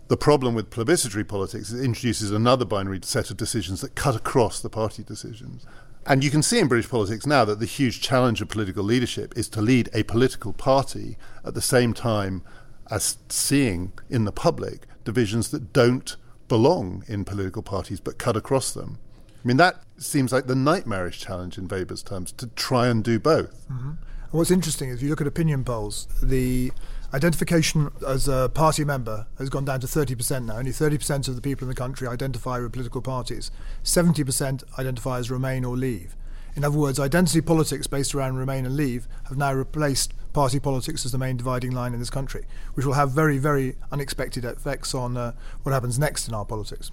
The 0.07 0.17
problem 0.17 0.55
with 0.55 0.71
plebiscitary 0.71 1.23
politics 1.23 1.69
is 1.69 1.79
it 1.79 1.85
introduces 1.85 2.31
another 2.31 2.65
binary 2.65 2.99
set 3.03 3.29
of 3.29 3.37
decisions 3.37 3.81
that 3.81 3.93
cut 3.93 4.15
across 4.15 4.59
the 4.59 4.69
party 4.69 5.03
decisions. 5.03 5.67
And 6.07 6.23
you 6.23 6.31
can 6.31 6.41
see 6.41 6.57
in 6.57 6.67
British 6.67 6.89
politics 6.89 7.27
now 7.27 7.45
that 7.45 7.59
the 7.59 7.67
huge 7.67 8.01
challenge 8.01 8.41
of 8.41 8.47
political 8.47 8.83
leadership 8.83 9.37
is 9.37 9.47
to 9.49 9.61
lead 9.61 9.87
a 9.93 10.01
political 10.01 10.51
party 10.51 11.17
at 11.45 11.53
the 11.53 11.61
same 11.61 11.93
time 11.93 12.41
as 12.89 13.19
seeing 13.29 13.91
in 14.09 14.25
the 14.25 14.31
public 14.31 14.87
divisions 15.03 15.49
that 15.51 15.73
don't 15.73 16.15
belong 16.47 17.03
in 17.07 17.25
political 17.25 17.61
parties 17.61 17.99
but 17.99 18.17
cut 18.17 18.35
across 18.35 18.71
them. 18.71 18.97
I 19.43 19.47
mean, 19.47 19.57
that 19.57 19.83
seems 19.97 20.33
like 20.33 20.47
the 20.47 20.55
nightmarish 20.55 21.19
challenge 21.19 21.57
in 21.57 21.67
Weber's 21.67 22.03
terms 22.03 22.31
to 22.33 22.47
try 22.47 22.87
and 22.87 23.03
do 23.03 23.19
both. 23.19 23.67
Mm-hmm. 23.69 23.91
What's 24.31 24.51
interesting 24.51 24.89
is 24.89 24.97
if 24.97 25.03
you 25.03 25.09
look 25.09 25.21
at 25.21 25.27
opinion 25.27 25.63
polls, 25.63 26.07
the 26.21 26.71
identification 27.13 27.89
as 28.05 28.27
a 28.27 28.49
party 28.53 28.83
member 28.83 29.25
has 29.37 29.49
gone 29.49 29.65
down 29.65 29.79
to 29.79 29.87
30% 29.87 30.45
now. 30.45 30.57
Only 30.57 30.71
30% 30.71 31.27
of 31.27 31.35
the 31.35 31.41
people 31.41 31.65
in 31.65 31.69
the 31.69 31.75
country 31.75 32.07
identify 32.07 32.59
with 32.59 32.71
political 32.71 33.01
parties. 33.01 33.49
70% 33.83 34.63
identify 34.77 35.17
as 35.17 35.31
Remain 35.31 35.65
or 35.65 35.75
Leave. 35.75 36.15
In 36.55 36.63
other 36.63 36.77
words, 36.77 36.99
identity 36.99 37.41
politics 37.41 37.87
based 37.87 38.13
around 38.13 38.37
Remain 38.37 38.65
and 38.65 38.75
Leave 38.75 39.07
have 39.29 39.37
now 39.37 39.53
replaced 39.53 40.13
party 40.33 40.59
politics 40.59 41.05
as 41.05 41.11
the 41.11 41.17
main 41.17 41.37
dividing 41.37 41.71
line 41.71 41.93
in 41.93 41.99
this 41.99 42.09
country, 42.09 42.45
which 42.73 42.85
will 42.85 42.93
have 42.93 43.11
very, 43.11 43.37
very 43.37 43.75
unexpected 43.91 44.45
effects 44.45 44.93
on 44.93 45.17
uh, 45.17 45.33
what 45.63 45.71
happens 45.71 45.97
next 45.97 46.27
in 46.27 46.33
our 46.33 46.45
politics. 46.45 46.91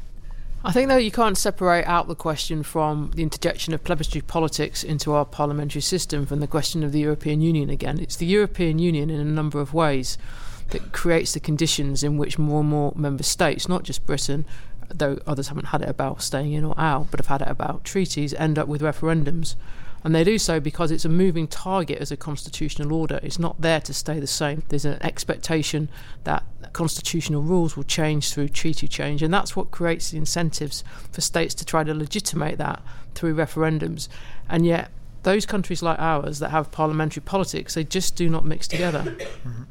I 0.64 0.72
think, 0.72 0.88
though, 0.88 0.96
you 0.96 1.12
can't 1.12 1.38
separate 1.38 1.84
out 1.84 2.08
the 2.08 2.16
question 2.16 2.62
from 2.62 3.12
the 3.14 3.22
interjection 3.22 3.72
of 3.72 3.84
plebiscitary 3.84 4.22
politics 4.22 4.82
into 4.82 5.12
our 5.12 5.24
parliamentary 5.24 5.82
system 5.82 6.26
from 6.26 6.40
the 6.40 6.48
question 6.48 6.82
of 6.82 6.90
the 6.90 6.98
European 7.00 7.40
Union 7.40 7.70
again. 7.70 8.00
It's 8.00 8.16
the 8.16 8.26
European 8.26 8.78
Union 8.78 9.08
in 9.08 9.20
a 9.20 9.24
number 9.24 9.60
of 9.60 9.74
ways 9.74 10.18
that 10.70 10.92
creates 10.92 11.34
the 11.34 11.40
conditions 11.40 12.02
in 12.02 12.18
which 12.18 12.38
more 12.38 12.60
and 12.60 12.68
more 12.68 12.92
member 12.96 13.22
states, 13.22 13.68
not 13.68 13.84
just 13.84 14.06
Britain, 14.06 14.44
though 14.88 15.20
others 15.26 15.48
haven't 15.48 15.66
had 15.66 15.82
it 15.82 15.88
about 15.88 16.22
staying 16.22 16.52
in 16.52 16.64
or 16.64 16.74
out, 16.78 17.10
but 17.10 17.20
have 17.20 17.28
had 17.28 17.42
it 17.42 17.48
about 17.48 17.84
treaties, 17.84 18.34
end 18.34 18.58
up 18.58 18.66
with 18.66 18.82
referendums. 18.82 19.54
And 20.06 20.14
they 20.14 20.22
do 20.22 20.38
so 20.38 20.60
because 20.60 20.92
it's 20.92 21.04
a 21.04 21.08
moving 21.08 21.48
target 21.48 21.98
as 21.98 22.12
a 22.12 22.16
constitutional 22.16 22.92
order. 22.92 23.18
It's 23.24 23.40
not 23.40 23.60
there 23.60 23.80
to 23.80 23.92
stay 23.92 24.20
the 24.20 24.28
same. 24.28 24.62
There's 24.68 24.84
an 24.84 25.02
expectation 25.02 25.88
that 26.22 26.44
constitutional 26.72 27.42
rules 27.42 27.76
will 27.76 27.82
change 27.82 28.32
through 28.32 28.50
treaty 28.50 28.86
change, 28.86 29.20
and 29.20 29.34
that's 29.34 29.56
what 29.56 29.72
creates 29.72 30.12
the 30.12 30.18
incentives 30.18 30.84
for 31.10 31.22
states 31.22 31.56
to 31.56 31.64
try 31.64 31.82
to 31.82 31.92
legitimate 31.92 32.56
that 32.58 32.84
through 33.16 33.34
referendums. 33.34 34.06
And 34.48 34.64
yet, 34.64 34.92
those 35.24 35.44
countries 35.44 35.82
like 35.82 35.98
ours 35.98 36.38
that 36.38 36.50
have 36.50 36.70
parliamentary 36.70 37.22
politics, 37.22 37.74
they 37.74 37.82
just 37.82 38.14
do 38.14 38.30
not 38.30 38.44
mix 38.44 38.68
together. 38.68 39.02
Mm-hmm. 39.44 39.64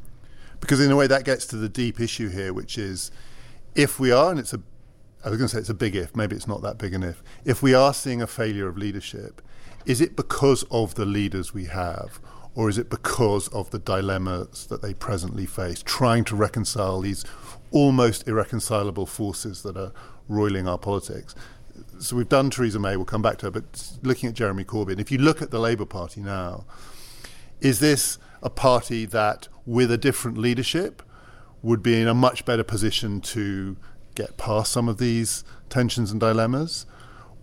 Because 0.60 0.82
in 0.82 0.92
a 0.92 0.98
way, 0.98 1.08
that 1.08 1.24
gets 1.24 1.46
to 1.48 1.56
the 1.56 1.70
deep 1.70 2.02
issue 2.02 2.28
here, 2.28 2.52
which 2.52 2.78
is 2.78 3.10
if 3.74 4.02
we 4.02 4.12
are, 4.12 4.32
and 4.32 4.40
it's 4.40 4.54
a, 4.54 4.62
I 5.24 5.30
was 5.30 5.38
going 5.38 5.48
to 5.48 5.56
say 5.56 5.60
it's 5.60 5.70
a 5.70 5.74
big 5.74 5.96
if, 5.96 6.14
maybe 6.14 6.36
it's 6.36 6.48
not 6.48 6.62
that 6.64 6.78
big 6.78 6.94
an 6.94 7.04
if, 7.04 7.24
if 7.46 7.64
we 7.64 7.74
are 7.74 7.94
seeing 7.94 8.22
a 8.22 8.28
failure 8.28 8.68
of 8.68 8.78
leadership, 8.78 9.42
is 9.86 10.02
it 10.02 10.16
because 10.16 10.64
of 10.72 10.96
the 10.96 11.06
leaders 11.06 11.54
we 11.54 11.66
have? 11.66 12.20
Or 12.56 12.70
is 12.70 12.78
it 12.78 12.90
because 12.90 13.50
of 13.50 13.70
the 13.72 13.80
dilemmas 13.80 14.68
that 14.68 14.82
they 14.82 14.94
presently 14.94 15.46
face, 15.46 15.84
trying 15.84 16.24
to 16.26 16.36
reconcile 16.36 17.02
these 17.02 17.26
almost 17.72 18.28
irreconcilable 18.28 19.06
forces 19.06 19.62
that 19.64 19.76
are 19.76 19.92
roiling 20.30 20.68
our 20.68 20.78
politics? 20.78 21.36
So 22.00 22.16
we've 22.16 22.30
done 22.30 22.50
Theresa 22.50 22.80
May, 22.80 22.96
we'll 22.96 23.06
come 23.06 23.22
back 23.22 23.38
to 23.40 23.48
her, 23.48 23.52
but 23.52 23.92
looking 24.02 24.30
at 24.30 24.36
Jeremy 24.36 24.64
Corbyn, 24.64 25.00
if 25.00 25.12
you 25.12 25.18
look 25.18 25.42
at 25.42 25.52
the 25.52 25.60
Labour 25.60 25.86
Party 25.86 26.22
now, 26.22 26.66
is 27.60 27.80
this 27.80 28.18
a 28.42 28.50
party 28.50 29.06
that, 29.06 29.50
with 29.66 29.92
a 29.92 29.98
different 29.98 30.38
leadership, 30.38 31.02
would 31.62 31.84
be 31.84 32.00
in 32.00 32.08
a 32.08 32.14
much 32.14 32.46
better 32.46 32.64
position 32.64 33.20
to 33.20 33.76
get 34.14 34.38
past 34.38 34.72
some 34.72 34.88
of 34.88 34.98
these 34.98 35.44
tensions 35.68 36.12
and 36.12 36.22
dilemmas? 36.22 36.86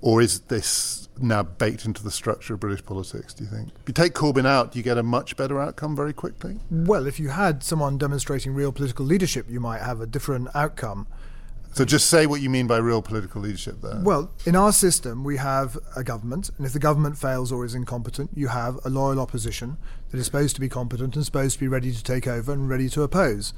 Or 0.03 0.21
is 0.21 0.41
this 0.41 1.09
now 1.21 1.45
baked 1.45 1.85
into 1.85 2.03
the 2.03 2.11
structure 2.11 2.55
of 2.55 2.61
British 2.61 2.85
politics, 2.85 3.33
do 3.33 3.45
you 3.45 3.51
think? 3.51 3.69
If 3.69 3.89
you 3.89 3.95
take 3.95 4.15
Corbyn 4.15 4.47
out, 4.47 4.73
do 4.73 4.79
you 4.79 4.83
get 4.83 4.99
a 4.99 5.03
much 5.03 5.37
better 5.37 5.61
outcome 5.61 5.95
very 5.95 6.13
quickly? 6.13 6.59
Well, 6.71 7.07
if 7.07 7.21
you 7.21 7.29
had 7.29 7.63
someone 7.63 7.99
demonstrating 7.99 8.53
real 8.53 8.73
political 8.73 9.07
leadership, 9.07 9.47
you 9.49 9.61
might 9.61 9.81
have 9.81 10.01
a 10.01 10.07
different 10.07 10.49
outcome. 10.55 11.07
So 11.75 11.87
just 11.87 12.11
say 12.11 12.27
what 12.27 12.43
you 12.43 12.51
mean 12.51 12.67
by 12.67 12.77
real 12.79 13.01
political 13.01 13.41
leadership 13.41 13.81
there. 13.81 13.99
Well, 14.03 14.31
in 14.45 14.57
our 14.57 14.73
system, 14.73 15.25
we 15.25 15.39
have 15.39 15.79
a 15.97 16.05
government, 16.05 16.51
and 16.59 16.67
if 16.67 16.75
the 16.75 16.79
government 16.79 17.17
fails 17.17 17.51
or 17.51 17.65
is 17.65 17.75
incompetent, 17.75 18.31
you 18.35 18.49
have 18.49 18.79
a 18.85 18.91
loyal 18.91 19.19
opposition 19.19 19.79
that 20.11 20.19
is 20.19 20.27
supposed 20.27 20.55
to 20.57 20.61
be 20.61 20.69
competent 20.69 21.17
and 21.17 21.25
supposed 21.25 21.55
to 21.55 21.61
be 21.61 21.69
ready 21.69 21.93
to 21.93 22.03
take 22.03 22.27
over 22.27 22.53
and 22.53 22.69
ready 22.69 22.91
to 22.91 23.03
oppose. 23.03 23.55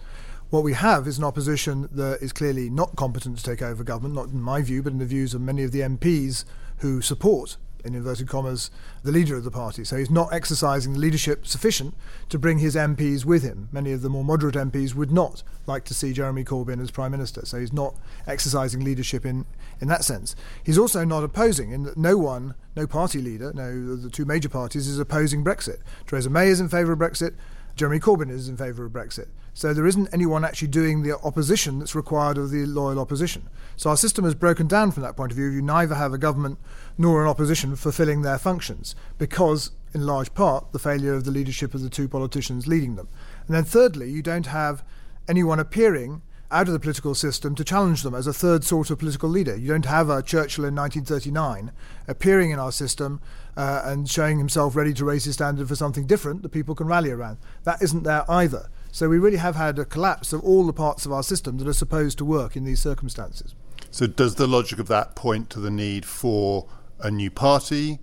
What 0.50 0.62
we 0.62 0.74
have 0.74 1.08
is 1.08 1.18
an 1.18 1.24
opposition 1.24 1.88
that 1.92 2.22
is 2.22 2.32
clearly 2.32 2.70
not 2.70 2.96
competent 2.96 3.38
to 3.38 3.44
take 3.44 3.62
over 3.62 3.82
government, 3.82 4.14
not 4.14 4.28
in 4.28 4.40
my 4.40 4.62
view, 4.62 4.82
but 4.82 4.92
in 4.92 4.98
the 4.98 5.06
views 5.06 5.34
of 5.34 5.40
many 5.40 5.64
of 5.64 5.72
the 5.72 5.80
MPs 5.80 6.44
who 6.78 7.00
support 7.00 7.56
in 7.84 7.94
inverted 7.94 8.26
commas, 8.26 8.70
the 9.02 9.12
leader 9.12 9.36
of 9.36 9.44
the 9.44 9.50
party. 9.50 9.84
So 9.84 9.96
he's 9.96 10.10
not 10.10 10.32
exercising 10.32 10.94
the 10.94 10.98
leadership 10.98 11.46
sufficient 11.46 11.94
to 12.30 12.38
bring 12.38 12.58
his 12.58 12.74
MPs 12.74 13.24
with 13.24 13.42
him. 13.42 13.68
Many 13.72 13.92
of 13.92 14.02
the 14.02 14.08
more 14.08 14.24
moderate 14.24 14.54
MPs 14.54 14.94
would 14.94 15.12
not 15.12 15.42
like 15.66 15.84
to 15.84 15.94
see 15.94 16.12
Jeremy 16.12 16.44
Corbyn 16.44 16.80
as 16.80 16.90
Prime 16.90 17.10
Minister. 17.10 17.44
So 17.44 17.60
he's 17.60 17.72
not 17.72 17.94
exercising 18.26 18.82
leadership 18.82 19.26
in, 19.26 19.44
in 19.80 19.88
that 19.88 20.04
sense. 20.04 20.34
He's 20.64 20.78
also 20.78 21.04
not 21.04 21.24
opposing, 21.24 21.72
in 21.72 21.82
that 21.84 21.98
no 21.98 22.16
one, 22.16 22.54
no 22.74 22.86
party 22.86 23.20
leader, 23.20 23.52
no, 23.54 23.96
the 23.96 24.10
two 24.10 24.24
major 24.24 24.48
parties, 24.48 24.88
is 24.88 24.98
opposing 24.98 25.44
Brexit. 25.44 25.78
Theresa 26.06 26.30
May 26.30 26.48
is 26.48 26.60
in 26.60 26.68
favour 26.68 26.92
of 26.92 26.98
Brexit, 26.98 27.34
Jeremy 27.76 27.98
Corbyn 27.98 28.30
is 28.30 28.48
in 28.48 28.56
favour 28.56 28.84
of 28.84 28.92
Brexit. 28.92 29.28
So 29.52 29.72
there 29.72 29.86
isn't 29.86 30.08
anyone 30.12 30.44
actually 30.44 30.68
doing 30.68 31.02
the 31.02 31.16
opposition 31.18 31.78
that's 31.78 31.94
required 31.94 32.38
of 32.38 32.50
the 32.50 32.66
loyal 32.66 32.98
opposition. 32.98 33.48
So 33.76 33.90
our 33.90 33.96
system 33.96 34.24
has 34.24 34.34
broken 34.34 34.66
down 34.66 34.92
from 34.92 35.02
that 35.04 35.16
point 35.16 35.32
of 35.32 35.36
view. 35.36 35.46
You 35.46 35.62
neither 35.62 35.94
have 35.94 36.12
a 36.12 36.18
government 36.18 36.58
nor 36.98 37.22
an 37.22 37.28
opposition 37.28 37.76
fulfilling 37.76 38.22
their 38.22 38.38
functions 38.38 38.94
because, 39.18 39.70
in 39.92 40.06
large 40.06 40.34
part, 40.34 40.72
the 40.72 40.78
failure 40.78 41.14
of 41.14 41.24
the 41.24 41.30
leadership 41.30 41.74
of 41.74 41.82
the 41.82 41.88
two 41.88 42.08
politicians 42.08 42.66
leading 42.66 42.96
them. 42.96 43.08
And 43.46 43.56
then 43.56 43.64
thirdly, 43.64 44.10
you 44.10 44.22
don't 44.22 44.46
have 44.46 44.84
anyone 45.28 45.60
appearing 45.60 46.22
out 46.54 46.68
of 46.68 46.72
the 46.72 46.78
political 46.78 47.16
system 47.16 47.56
to 47.56 47.64
challenge 47.64 48.02
them 48.02 48.14
as 48.14 48.28
a 48.28 48.32
third 48.32 48.62
sort 48.62 48.88
of 48.88 48.98
political 48.98 49.28
leader. 49.28 49.56
You 49.56 49.68
don't 49.68 49.86
have 49.86 50.08
a 50.08 50.22
Churchill 50.22 50.64
in 50.64 50.74
1939 50.74 51.72
appearing 52.06 52.52
in 52.52 52.60
our 52.60 52.70
system 52.70 53.20
uh, 53.56 53.82
and 53.84 54.08
showing 54.08 54.38
himself 54.38 54.76
ready 54.76 54.94
to 54.94 55.04
raise 55.04 55.24
his 55.24 55.34
standard 55.34 55.66
for 55.66 55.74
something 55.74 56.06
different 56.06 56.42
that 56.42 56.50
people 56.50 56.76
can 56.76 56.86
rally 56.86 57.10
around. 57.10 57.38
That 57.64 57.82
isn't 57.82 58.04
there 58.04 58.24
either. 58.30 58.70
So 58.92 59.08
we 59.08 59.18
really 59.18 59.38
have 59.38 59.56
had 59.56 59.80
a 59.80 59.84
collapse 59.84 60.32
of 60.32 60.44
all 60.44 60.64
the 60.64 60.72
parts 60.72 61.04
of 61.04 61.10
our 61.10 61.24
system 61.24 61.58
that 61.58 61.66
are 61.66 61.72
supposed 61.72 62.18
to 62.18 62.24
work 62.24 62.54
in 62.54 62.64
these 62.64 62.80
circumstances. 62.80 63.56
So 63.90 64.06
does 64.06 64.36
the 64.36 64.46
logic 64.46 64.78
of 64.78 64.86
that 64.88 65.16
point 65.16 65.50
to 65.50 65.60
the 65.60 65.70
need 65.70 66.04
for 66.04 66.68
a 67.00 67.10
new 67.10 67.32
party 67.32 67.98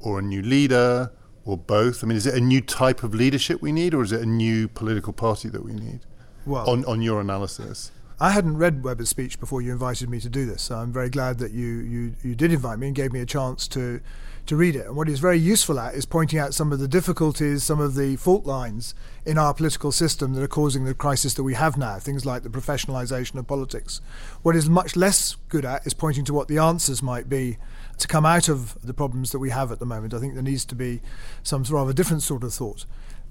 or 0.00 0.18
a 0.18 0.22
new 0.22 0.40
leader 0.40 1.12
or 1.44 1.58
both? 1.58 2.02
I 2.02 2.06
mean, 2.06 2.16
is 2.16 2.26
it 2.26 2.34
a 2.34 2.40
new 2.40 2.62
type 2.62 3.02
of 3.02 3.14
leadership 3.14 3.60
we 3.60 3.70
need 3.70 3.92
or 3.92 4.02
is 4.02 4.12
it 4.12 4.22
a 4.22 4.26
new 4.26 4.68
political 4.68 5.12
party 5.12 5.50
that 5.50 5.62
we 5.62 5.74
need? 5.74 6.00
Well, 6.46 6.68
on, 6.68 6.84
on 6.84 7.02
your 7.02 7.20
analysis. 7.20 7.92
I 8.20 8.30
hadn't 8.30 8.56
read 8.56 8.84
Webber's 8.84 9.08
speech 9.08 9.40
before 9.40 9.62
you 9.62 9.72
invited 9.72 10.08
me 10.08 10.20
to 10.20 10.28
do 10.28 10.46
this, 10.46 10.62
so 10.62 10.76
I'm 10.76 10.92
very 10.92 11.10
glad 11.10 11.38
that 11.38 11.50
you, 11.50 11.66
you, 11.66 12.14
you 12.22 12.34
did 12.36 12.52
invite 12.52 12.78
me 12.78 12.86
and 12.86 12.94
gave 12.94 13.12
me 13.12 13.20
a 13.20 13.26
chance 13.26 13.66
to 13.68 14.00
to 14.46 14.56
read 14.56 14.74
it. 14.74 14.86
And 14.86 14.96
what 14.96 15.08
he's 15.08 15.20
very 15.20 15.38
useful 15.38 15.78
at 15.78 15.94
is 15.94 16.04
pointing 16.04 16.38
out 16.38 16.54
some 16.54 16.72
of 16.72 16.78
the 16.78 16.88
difficulties, 16.88 17.62
some 17.62 17.80
of 17.80 17.94
the 17.94 18.16
fault 18.16 18.44
lines 18.44 18.94
in 19.24 19.38
our 19.38 19.54
political 19.54 19.92
system 19.92 20.34
that 20.34 20.42
are 20.42 20.48
causing 20.48 20.84
the 20.84 20.94
crisis 20.94 21.34
that 21.34 21.44
we 21.44 21.54
have 21.54 21.76
now, 21.76 21.98
things 21.98 22.26
like 22.26 22.42
the 22.42 22.48
professionalisation 22.48 23.36
of 23.36 23.46
politics. 23.46 24.00
What 24.42 24.54
he's 24.54 24.68
much 24.68 24.96
less 24.96 25.36
good 25.48 25.64
at 25.64 25.86
is 25.86 25.94
pointing 25.94 26.24
to 26.24 26.34
what 26.34 26.48
the 26.48 26.58
answers 26.58 27.02
might 27.02 27.28
be 27.28 27.58
to 27.98 28.08
come 28.08 28.26
out 28.26 28.48
of 28.48 28.76
the 28.82 28.94
problems 28.94 29.30
that 29.30 29.38
we 29.38 29.50
have 29.50 29.70
at 29.70 29.78
the 29.78 29.86
moment. 29.86 30.12
I 30.12 30.18
think 30.18 30.34
there 30.34 30.42
needs 30.42 30.64
to 30.66 30.74
be 30.74 31.00
some 31.42 31.62
rather 31.64 31.92
different 31.92 32.22
sort 32.22 32.42
of 32.42 32.52
thought. 32.52 32.84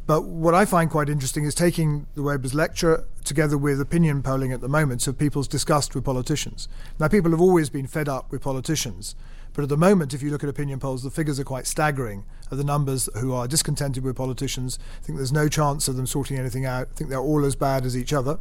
But 0.07 0.23
what 0.23 0.53
I 0.53 0.65
find 0.65 0.89
quite 0.89 1.09
interesting 1.09 1.45
is 1.45 1.55
taking 1.55 2.07
the 2.15 2.23
Webber's 2.23 2.53
lecture 2.53 3.05
together 3.23 3.57
with 3.57 3.79
opinion 3.79 4.23
polling 4.23 4.51
at 4.51 4.61
the 4.61 4.67
moment, 4.67 5.01
so 5.01 5.13
people's 5.13 5.47
disgust 5.47 5.93
with 5.93 6.03
politicians. 6.03 6.67
Now, 6.99 7.07
people 7.07 7.31
have 7.31 7.41
always 7.41 7.69
been 7.69 7.87
fed 7.87 8.09
up 8.09 8.31
with 8.31 8.41
politicians. 8.41 9.15
But 9.53 9.63
at 9.63 9.69
the 9.69 9.77
moment, 9.77 10.13
if 10.13 10.21
you 10.21 10.29
look 10.29 10.43
at 10.43 10.49
opinion 10.49 10.79
polls, 10.79 11.03
the 11.03 11.11
figures 11.11 11.39
are 11.39 11.43
quite 11.43 11.67
staggering 11.67 12.23
of 12.49 12.57
the 12.57 12.63
numbers 12.63 13.09
who 13.19 13.33
are 13.33 13.47
discontented 13.47 14.03
with 14.03 14.15
politicians, 14.15 14.77
think 15.01 15.17
there's 15.17 15.31
no 15.31 15.47
chance 15.47 15.87
of 15.87 15.95
them 15.95 16.05
sorting 16.05 16.37
anything 16.37 16.65
out, 16.65 16.91
think 16.91 17.09
they're 17.09 17.19
all 17.19 17.45
as 17.45 17.55
bad 17.55 17.85
as 17.85 17.95
each 17.95 18.11
other, 18.11 18.39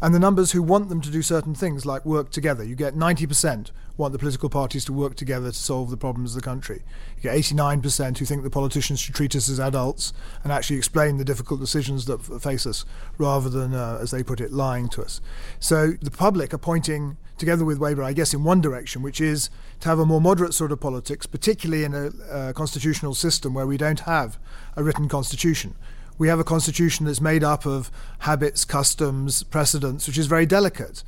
and 0.00 0.14
the 0.14 0.18
numbers 0.18 0.52
who 0.52 0.62
want 0.62 0.88
them 0.88 1.00
to 1.02 1.10
do 1.10 1.22
certain 1.22 1.54
things 1.54 1.84
like 1.84 2.04
work 2.06 2.30
together. 2.30 2.64
You 2.64 2.74
get 2.74 2.94
90% 2.94 3.70
want 4.00 4.12
the 4.12 4.18
political 4.18 4.48
parties 4.48 4.84
to 4.86 4.92
work 4.92 5.14
together 5.14 5.52
to 5.52 5.56
solve 5.56 5.90
the 5.90 5.96
problems 5.96 6.34
of 6.34 6.42
the 6.42 6.44
country. 6.44 6.82
You 7.16 7.22
get 7.22 7.36
89% 7.36 8.18
who 8.18 8.24
think 8.24 8.42
the 8.42 8.50
politicians 8.50 8.98
should 8.98 9.14
treat 9.14 9.36
us 9.36 9.48
as 9.48 9.60
adults 9.60 10.12
and 10.42 10.50
actually 10.50 10.78
explain 10.78 11.18
the 11.18 11.24
difficult 11.24 11.60
decisions 11.60 12.06
that 12.06 12.18
face 12.18 12.66
us 12.66 12.84
rather 13.18 13.50
than, 13.50 13.74
uh, 13.74 13.98
as 14.00 14.10
they 14.10 14.22
put 14.22 14.40
it, 14.40 14.52
lying 14.52 14.88
to 14.90 15.02
us. 15.02 15.20
So 15.60 15.92
the 16.00 16.10
public 16.10 16.54
are 16.54 16.58
pointing 16.58 17.18
together 17.36 17.64
with 17.64 17.78
Webber, 17.78 18.02
I 18.02 18.12
guess, 18.12 18.34
in 18.34 18.42
one 18.42 18.60
direction, 18.60 19.02
which 19.02 19.20
is 19.20 19.50
to 19.80 19.88
have 19.88 19.98
a 19.98 20.06
more 20.06 20.20
moderate 20.20 20.49
sort 20.50 20.72
of 20.72 20.80
politics, 20.80 21.26
particularly 21.26 21.84
in 21.84 21.94
a, 21.94 22.48
a 22.48 22.52
constitutional 22.52 23.14
system 23.14 23.54
where 23.54 23.66
we 23.66 23.76
don't 23.76 24.00
have 24.00 24.38
a 24.76 24.82
written 24.82 25.08
constitution. 25.08 25.74
We 26.18 26.28
have 26.28 26.38
a 26.38 26.44
constitution 26.44 27.06
that's 27.06 27.20
made 27.20 27.42
up 27.42 27.64
of 27.64 27.90
habits, 28.20 28.64
customs, 28.64 29.42
precedents, 29.42 30.06
which 30.06 30.18
is 30.18 30.26
very 30.26 30.46
delicate. 30.46 31.02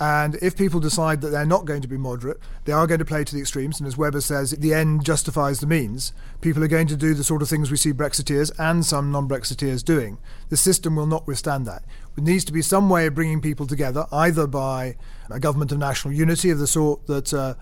And 0.00 0.34
if 0.42 0.56
people 0.56 0.80
decide 0.80 1.20
that 1.20 1.28
they're 1.28 1.46
not 1.46 1.66
going 1.66 1.82
to 1.82 1.88
be 1.88 1.96
moderate, 1.96 2.40
they 2.64 2.72
are 2.72 2.86
going 2.86 2.98
to 2.98 3.04
play 3.04 3.22
to 3.22 3.34
the 3.34 3.40
extremes. 3.40 3.78
And 3.78 3.86
as 3.86 3.96
Weber 3.96 4.20
says, 4.20 4.50
the 4.50 4.74
end 4.74 5.04
justifies 5.04 5.60
the 5.60 5.68
means. 5.68 6.12
People 6.40 6.64
are 6.64 6.68
going 6.68 6.88
to 6.88 6.96
do 6.96 7.14
the 7.14 7.22
sort 7.22 7.42
of 7.42 7.48
things 7.48 7.70
we 7.70 7.76
see 7.76 7.92
Brexiteers 7.92 8.50
and 8.58 8.84
some 8.84 9.12
non 9.12 9.28
Brexiteers 9.28 9.84
doing. 9.84 10.18
The 10.48 10.56
system 10.56 10.96
will 10.96 11.06
not 11.06 11.28
withstand 11.28 11.64
that. 11.66 11.84
There 12.16 12.24
needs 12.24 12.44
to 12.46 12.52
be 12.52 12.62
some 12.62 12.90
way 12.90 13.06
of 13.06 13.14
bringing 13.14 13.40
people 13.40 13.66
together, 13.66 14.06
either 14.10 14.48
by 14.48 14.96
a 15.30 15.38
government 15.38 15.70
of 15.70 15.78
national 15.78 16.14
unity 16.14 16.50
of 16.50 16.58
the 16.58 16.66
sort 16.66 17.06
that 17.06 17.32
uh, 17.32 17.54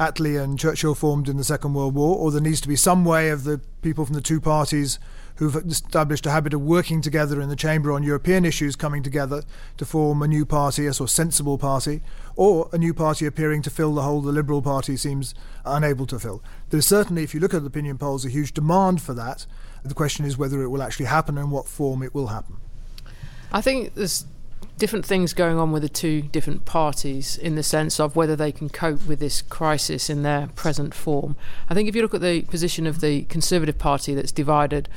Attlee 0.00 0.42
and 0.42 0.58
Churchill 0.58 0.94
formed 0.94 1.28
in 1.28 1.36
the 1.36 1.44
Second 1.44 1.74
World 1.74 1.94
War, 1.94 2.16
or 2.16 2.30
there 2.30 2.40
needs 2.40 2.62
to 2.62 2.68
be 2.68 2.74
some 2.74 3.04
way 3.04 3.28
of 3.28 3.44
the 3.44 3.60
people 3.82 4.06
from 4.06 4.14
the 4.14 4.22
two 4.22 4.40
parties 4.40 4.98
who've 5.36 5.54
established 5.56 6.24
a 6.24 6.30
habit 6.30 6.54
of 6.54 6.62
working 6.62 7.02
together 7.02 7.38
in 7.38 7.50
the 7.50 7.56
chamber 7.56 7.92
on 7.92 8.02
European 8.02 8.46
issues 8.46 8.76
coming 8.76 9.02
together 9.02 9.42
to 9.76 9.84
form 9.84 10.22
a 10.22 10.28
new 10.28 10.46
party, 10.46 10.86
a 10.86 10.94
sort 10.94 11.10
of 11.10 11.14
sensible 11.14 11.58
party, 11.58 12.02
or 12.34 12.70
a 12.72 12.78
new 12.78 12.94
party 12.94 13.26
appearing 13.26 13.60
to 13.60 13.68
fill 13.68 13.94
the 13.94 14.02
hole 14.02 14.22
the 14.22 14.32
Liberal 14.32 14.62
Party 14.62 14.96
seems 14.96 15.34
unable 15.66 16.06
to 16.06 16.18
fill. 16.18 16.42
There's 16.70 16.86
certainly, 16.86 17.22
if 17.22 17.34
you 17.34 17.40
look 17.40 17.52
at 17.52 17.60
the 17.60 17.68
opinion 17.68 17.98
polls, 17.98 18.24
a 18.24 18.30
huge 18.30 18.54
demand 18.54 19.02
for 19.02 19.12
that. 19.14 19.44
The 19.82 19.94
question 19.94 20.24
is 20.24 20.38
whether 20.38 20.62
it 20.62 20.68
will 20.68 20.82
actually 20.82 21.06
happen 21.06 21.36
and 21.36 21.50
what 21.50 21.66
form 21.66 22.02
it 22.02 22.14
will 22.14 22.28
happen. 22.28 22.56
I 23.52 23.60
think 23.60 23.94
there's 23.94 24.24
different 24.80 25.04
things 25.04 25.34
going 25.34 25.58
on 25.58 25.70
with 25.72 25.82
the 25.82 25.88
two 25.90 26.22
different 26.22 26.64
parties 26.64 27.36
in 27.36 27.54
the 27.54 27.62
sense 27.62 28.00
of 28.00 28.16
whether 28.16 28.34
they 28.34 28.50
can 28.50 28.70
cope 28.70 29.06
with 29.06 29.20
this 29.20 29.42
crisis 29.42 30.08
in 30.08 30.22
their 30.22 30.48
present 30.56 30.94
form. 30.94 31.36
I 31.68 31.74
think 31.74 31.86
if 31.86 31.94
you 31.94 32.00
look 32.00 32.14
at 32.14 32.22
the 32.22 32.42
position 32.42 32.86
of 32.86 33.02
the 33.02 33.24
Conservative 33.24 33.76
Party 33.78 34.14
that's 34.14 34.32
divided 34.32 34.88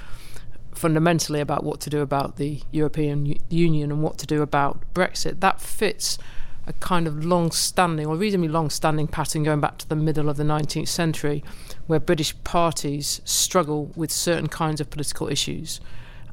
fundamentally 0.74 1.42
about 1.42 1.66
what 1.66 1.82
to 1.82 1.90
do 1.90 2.00
about 2.00 2.38
the 2.38 2.62
European 2.72 3.38
Union 3.50 3.92
and 3.92 4.02
what 4.02 4.18
to 4.20 4.26
do 4.26 4.42
about 4.42 4.82
Brexit, 4.94 5.42
that 5.42 5.60
fits 5.60 6.18
a 6.66 6.72
kind 6.74 7.06
of 7.06 7.26
long 7.26 7.52
standing 7.52 8.08
or 8.08 8.16
reasonably 8.16 8.48
long 8.48 8.70
standing 8.70 9.06
pattern 9.06 9.44
going 9.44 9.60
back 9.60 9.78
to 9.80 9.90
the 9.90 9.98
middle 9.98 10.30
of 10.30 10.38
the 10.38 10.44
19th 10.44 10.88
century 10.88 11.44
where 11.88 12.00
British 12.00 12.34
parties 12.46 13.20
struggle 13.26 13.92
with 13.98 14.14
certain 14.14 14.48
kinds 14.48 14.80
of 14.80 14.90
political 14.90 15.28
issues. 15.28 15.82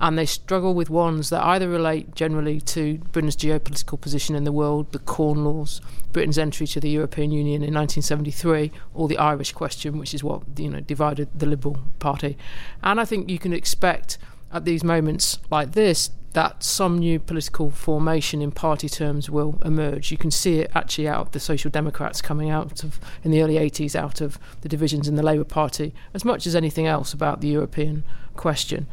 And 0.01 0.19
they 0.19 0.27
struggle 0.27 0.73
with 0.73 0.89
ones 0.89 1.29
that 1.31 1.45
either 1.45 1.69
relate 1.69 2.15
generally 2.15 2.61
to 2.63 2.99
Britain's 3.13 3.37
geopolitical 3.37 4.01
position 4.01 4.35
in 4.35 4.45
the 4.45 4.53
world, 4.53 4.93
the 4.93 4.99
Corn 4.99 5.45
Laws, 5.45 5.83
Britain's 6.13 6.39
entry 6.39 6.67
to 6.69 6.81
the 6.81 6.89
European 6.89 7.31
Union 7.31 7.63
in 7.63 7.75
1973, 7.75 8.73
or 8.95 9.09
the 9.09 9.19
Irish 9.19 9.53
question, 9.53 9.99
which 9.99 10.15
is 10.15 10.25
what 10.25 10.43
you 10.57 10.71
know 10.71 10.81
divided 10.81 11.29
the 11.35 11.47
Liberal 11.47 11.79
Party. 11.99 12.39
And 12.83 12.99
I 12.99 13.05
think 13.05 13.29
you 13.29 13.39
can 13.39 13.53
expect 13.53 14.17
at 14.53 14.65
these 14.65 14.83
moments 14.83 15.39
like 15.51 15.73
this 15.73 16.11
that 16.33 16.63
some 16.63 16.99
new 16.99 17.19
political 17.19 17.71
formation 17.71 18.41
in 18.41 18.53
party 18.53 18.89
terms 18.89 19.29
will 19.29 19.59
emerge. 19.65 20.13
You 20.13 20.17
can 20.17 20.31
see 20.31 20.61
it 20.61 20.71
actually 20.75 21.09
out 21.09 21.21
of 21.21 21.33
the 21.33 21.41
Social 21.41 21.71
Democrats 21.71 22.23
coming 22.23 22.51
out 22.51 22.85
of 22.85 23.01
in 23.25 23.33
the 23.33 23.43
early 23.43 23.57
80s 23.57 23.97
out 23.97 24.21
of 24.21 24.39
the 24.61 24.69
divisions 24.69 25.09
in 25.09 25.17
the 25.17 25.25
Labour 25.25 25.45
Party 25.45 25.93
as 26.15 26.25
much 26.25 26.47
as 26.47 26.55
anything 26.55 26.87
else 26.87 27.13
about 27.13 27.41
the 27.41 27.49
European 27.49 28.05
question. 28.37 28.87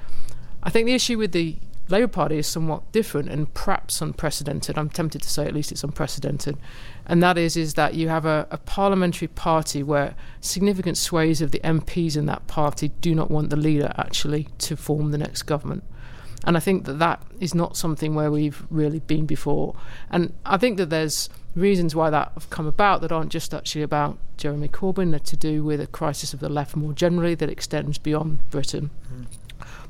I 0.67 0.69
think 0.69 0.85
the 0.85 0.93
issue 0.93 1.17
with 1.17 1.31
the 1.31 1.55
Labour 1.87 2.09
Party 2.09 2.37
is 2.37 2.45
somewhat 2.45 2.91
different 2.91 3.29
and 3.29 3.53
perhaps 3.53 4.01
unprecedented. 4.01 4.77
I'm 4.77 4.89
tempted 4.89 5.21
to 5.21 5.29
say 5.29 5.45
at 5.45 5.53
least 5.53 5.71
it's 5.71 5.81
unprecedented. 5.81 6.57
And 7.05 7.23
that 7.23 7.37
is 7.37 7.55
is 7.55 7.75
that 7.75 7.93
you 7.93 8.09
have 8.09 8.25
a, 8.25 8.45
a 8.51 8.57
parliamentary 8.57 9.29
party 9.29 9.81
where 9.81 10.13
significant 10.41 10.97
sways 10.97 11.41
of 11.41 11.51
the 11.51 11.59
MPs 11.59 12.17
in 12.17 12.25
that 12.25 12.47
party 12.47 12.89
do 12.99 13.15
not 13.15 13.31
want 13.31 13.49
the 13.49 13.55
leader 13.55 13.93
actually 13.97 14.49
to 14.57 14.75
form 14.75 15.11
the 15.11 15.17
next 15.17 15.43
government. 15.43 15.85
And 16.43 16.57
I 16.57 16.59
think 16.59 16.83
that 16.83 16.99
that 16.99 17.23
is 17.39 17.55
not 17.55 17.77
something 17.77 18.13
where 18.13 18.29
we've 18.29 18.61
really 18.69 18.99
been 18.99 19.25
before. 19.25 19.73
And 20.11 20.33
I 20.45 20.57
think 20.57 20.75
that 20.79 20.89
there's 20.89 21.29
reasons 21.55 21.95
why 21.95 22.09
that 22.09 22.33
have 22.33 22.49
come 22.49 22.67
about 22.67 22.99
that 23.03 23.13
aren't 23.13 23.31
just 23.31 23.53
actually 23.53 23.83
about 23.83 24.17
Jeremy 24.35 24.67
Corbyn, 24.67 25.11
they're 25.11 25.19
to 25.21 25.37
do 25.37 25.63
with 25.63 25.79
a 25.79 25.87
crisis 25.87 26.33
of 26.33 26.41
the 26.41 26.49
left 26.49 26.75
more 26.75 26.91
generally 26.91 27.35
that 27.35 27.49
extends 27.49 27.97
beyond 27.97 28.39
Britain. 28.51 28.89
Mm. 29.09 29.27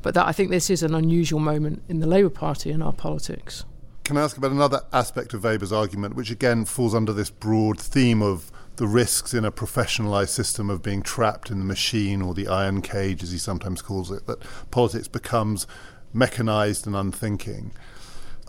But 0.01 0.13
that 0.13 0.27
I 0.27 0.31
think 0.31 0.51
this 0.51 0.69
is 0.69 0.83
an 0.83 0.95
unusual 0.95 1.39
moment 1.39 1.83
in 1.87 1.99
the 1.99 2.07
Labour 2.07 2.29
Party 2.29 2.71
and 2.71 2.83
our 2.83 2.93
politics. 2.93 3.65
Can 4.03 4.15
I 4.17 4.21
ask 4.21 4.37
about 4.37 4.51
another 4.51 4.83
aspect 4.93 5.33
of 5.33 5.43
Weber's 5.43 5.73
argument, 5.73 6.15
which 6.15 6.31
again 6.31 6.63
falls 6.63 6.95
under 6.95 7.11
this 7.11 7.29
broad 7.29 7.77
theme 7.77 8.21
of 8.21 8.51
the 8.77 8.87
risks 8.87 9.33
in 9.33 9.43
a 9.43 9.51
professionalized 9.51 10.29
system 10.29 10.69
of 10.69 10.81
being 10.81 11.01
trapped 11.01 11.51
in 11.51 11.59
the 11.59 11.65
machine 11.65 12.21
or 12.21 12.33
the 12.33 12.47
iron 12.47 12.81
cage, 12.81 13.21
as 13.21 13.31
he 13.31 13.37
sometimes 13.37 13.81
calls 13.81 14.09
it, 14.11 14.25
that 14.27 14.41
politics 14.71 15.07
becomes 15.07 15.67
mechanized 16.13 16.87
and 16.87 16.95
unthinking. 16.95 17.71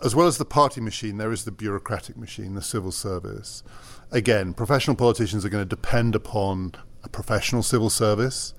As 0.01 0.15
well 0.15 0.27
as 0.27 0.37
the 0.37 0.45
party 0.45 0.79
machine, 0.79 1.17
there 1.17 1.31
is 1.31 1.43
the 1.43 1.51
bureaucratic 1.51 2.15
machine, 2.15 2.55
the 2.55 2.61
civil 2.61 2.91
service. 2.91 3.63
Again, 4.11 4.53
professional 4.53 4.95
politicians 4.95 5.43
are 5.43 5.49
going 5.49 5.65
to 5.65 5.75
depend 5.75 6.15
upon 6.15 6.73
a 7.03 7.09
professional 7.09 7.63
civil 7.63 7.89
service, 7.89 8.53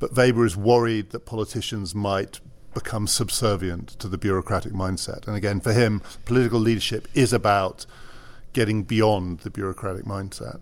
but 0.00 0.16
Weber 0.16 0.44
is 0.44 0.56
worried 0.56 1.10
that 1.10 1.26
politicians 1.26 1.94
might 1.94 2.40
become 2.74 3.06
subservient 3.06 3.90
to 4.00 4.08
the 4.08 4.18
bureaucratic 4.18 4.72
mindset. 4.72 5.26
And 5.26 5.36
again, 5.36 5.60
for 5.60 5.72
him, 5.72 6.02
political 6.24 6.58
leadership 6.58 7.06
is 7.14 7.32
about 7.32 7.86
getting 8.52 8.82
beyond 8.82 9.40
the 9.40 9.50
bureaucratic 9.50 10.04
mindset. 10.04 10.60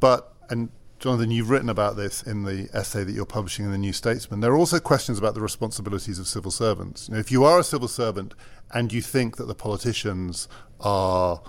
But, 0.00 0.32
and 0.48 0.70
Jonathan, 0.98 1.30
you've 1.30 1.50
written 1.50 1.68
about 1.68 1.96
this 1.96 2.22
in 2.22 2.44
the 2.44 2.68
essay 2.72 3.04
that 3.04 3.12
you're 3.12 3.26
publishing 3.26 3.64
in 3.64 3.72
the 3.72 3.78
New 3.78 3.92
Statesman. 3.92 4.40
There 4.40 4.52
are 4.52 4.56
also 4.56 4.78
questions 4.80 5.18
about 5.18 5.34
the 5.34 5.40
responsibilities 5.40 6.18
of 6.18 6.26
civil 6.26 6.50
servants. 6.50 7.08
You 7.08 7.14
know, 7.14 7.20
if 7.20 7.30
you 7.30 7.44
are 7.44 7.58
a 7.58 7.64
civil 7.64 7.88
servant 7.88 8.34
and 8.72 8.92
you 8.92 9.02
think 9.02 9.36
that 9.36 9.46
the 9.46 9.54
politicians 9.54 10.48
are 10.80 11.42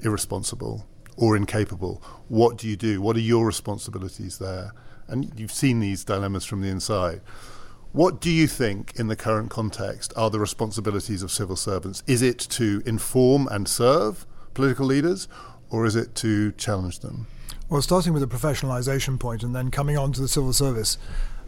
irresponsible 0.00 0.86
or 1.16 1.36
incapable, 1.36 2.02
what 2.28 2.56
do 2.56 2.68
you 2.68 2.76
do? 2.76 3.00
What 3.00 3.16
are 3.16 3.20
your 3.20 3.46
responsibilities 3.46 4.38
there? 4.38 4.72
And 5.10 5.32
you've 5.38 5.52
seen 5.52 5.80
these 5.80 6.04
dilemmas 6.04 6.44
from 6.44 6.62
the 6.62 6.68
inside. 6.68 7.20
What 7.92 8.20
do 8.20 8.30
you 8.30 8.46
think, 8.46 8.92
in 8.96 9.08
the 9.08 9.16
current 9.16 9.50
context, 9.50 10.12
are 10.16 10.30
the 10.30 10.38
responsibilities 10.38 11.22
of 11.24 11.32
civil 11.32 11.56
servants? 11.56 12.04
Is 12.06 12.22
it 12.22 12.38
to 12.50 12.82
inform 12.86 13.48
and 13.48 13.68
serve 13.68 14.26
political 14.54 14.86
leaders, 14.86 15.26
or 15.70 15.84
is 15.86 15.96
it 15.96 16.14
to 16.16 16.52
challenge 16.52 17.00
them? 17.00 17.26
Well, 17.68 17.82
starting 17.82 18.12
with 18.12 18.22
the 18.22 18.28
professionalisation 18.28 19.18
point 19.18 19.42
and 19.42 19.54
then 19.54 19.70
coming 19.70 19.98
on 19.98 20.12
to 20.12 20.20
the 20.20 20.28
civil 20.28 20.52
service, 20.52 20.98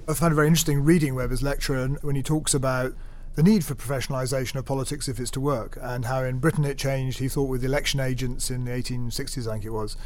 I 0.09 0.15
found 0.15 0.33
it 0.33 0.35
very 0.35 0.49
interesting 0.49 0.83
reading 0.83 1.15
Weber's 1.15 1.43
lecture 1.43 1.87
when 2.03 2.17
he 2.17 2.23
talks 2.25 2.55
about 2.55 2.93
the 3.35 3.43
need 3.43 3.65
for 3.65 3.75
professionalisation 3.75 4.57
of 4.57 4.67
politics 4.67 5.09
if 5.09 5.19
it's 5.19 5.31
to 5.31 5.41
work, 5.41 5.79
and 5.81 6.05
how 6.05 6.23
in 6.23 6.39
Britain 6.39 6.65
it 6.65 6.77
changed, 6.77 7.19
he 7.19 7.29
thought, 7.29 7.49
with 7.49 7.63
the 7.63 7.67
election 7.67 8.01
agents 8.01 8.51
in 8.51 8.65
the 8.65 8.73
1860s, 8.73 9.49
I 9.49 9.53
think 9.53 9.65
it 9.65 9.71
was. 9.71 9.97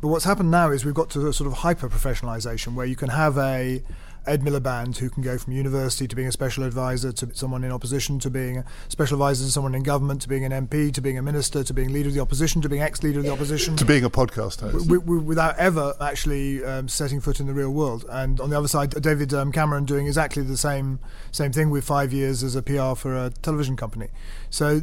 But 0.00 0.08
what's 0.08 0.24
happened 0.24 0.50
now 0.50 0.70
is 0.70 0.84
we've 0.84 0.94
got 0.94 1.10
to 1.10 1.26
a 1.28 1.32
sort 1.32 1.46
of 1.46 1.58
hyper 1.58 1.88
professionalisation 1.88 2.74
where 2.74 2.86
you 2.86 2.96
can 2.96 3.10
have 3.10 3.36
a 3.36 3.82
Ed 4.26 4.42
Miliband, 4.42 4.98
who 4.98 5.08
can 5.08 5.22
go 5.22 5.38
from 5.38 5.54
university 5.54 6.06
to 6.06 6.14
being 6.14 6.28
a 6.28 6.32
special 6.32 6.64
advisor 6.64 7.10
to 7.10 7.34
someone 7.34 7.64
in 7.64 7.72
opposition, 7.72 8.18
to 8.20 8.30
being 8.30 8.58
a 8.58 8.64
special 8.88 9.16
advisor 9.16 9.44
to 9.44 9.50
someone 9.50 9.74
in 9.74 9.82
government, 9.82 10.22
to 10.22 10.28
being 10.28 10.44
an 10.44 10.52
MP, 10.52 10.92
to 10.92 11.00
being 11.00 11.16
a 11.16 11.22
minister, 11.22 11.64
to 11.64 11.72
being 11.72 11.92
leader 11.92 12.08
of 12.08 12.14
the 12.14 12.20
opposition, 12.20 12.60
to 12.62 12.68
being 12.68 12.82
ex-leader 12.82 13.20
of 13.20 13.24
the 13.24 13.32
opposition, 13.32 13.76
to 13.76 13.84
being 13.84 14.04
a 14.04 14.10
podcast 14.10 14.60
host, 14.60 14.86
w- 14.88 15.00
w- 15.00 15.20
without 15.20 15.56
ever 15.58 15.94
actually 16.00 16.62
um, 16.64 16.86
setting 16.86 17.20
foot 17.20 17.40
in 17.40 17.46
the 17.46 17.54
real 17.54 17.70
world. 17.70 18.04
And 18.10 18.40
on 18.40 18.50
the 18.50 18.58
other 18.58 18.68
side, 18.68 18.90
David 19.02 19.32
um, 19.32 19.52
Cameron 19.52 19.84
doing 19.86 20.06
exactly 20.06 20.42
the 20.42 20.56
same 20.56 20.98
same 21.32 21.52
thing 21.52 21.70
with 21.70 21.84
five 21.84 22.12
years 22.12 22.42
as 22.42 22.54
a 22.54 22.62
PR 22.62 22.94
for 22.94 23.16
a 23.16 23.30
television 23.42 23.76
company. 23.76 24.08
So 24.50 24.82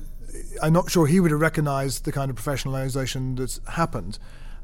I'm 0.62 0.74
not 0.74 0.90
sure 0.90 1.06
he 1.06 1.20
would 1.20 1.32
have 1.32 1.40
recognised 1.42 2.06
the 2.06 2.12
kind 2.12 2.32
of 2.32 2.38
professionalisation 2.38 3.38
that's 3.38 3.60
happened 3.68 4.18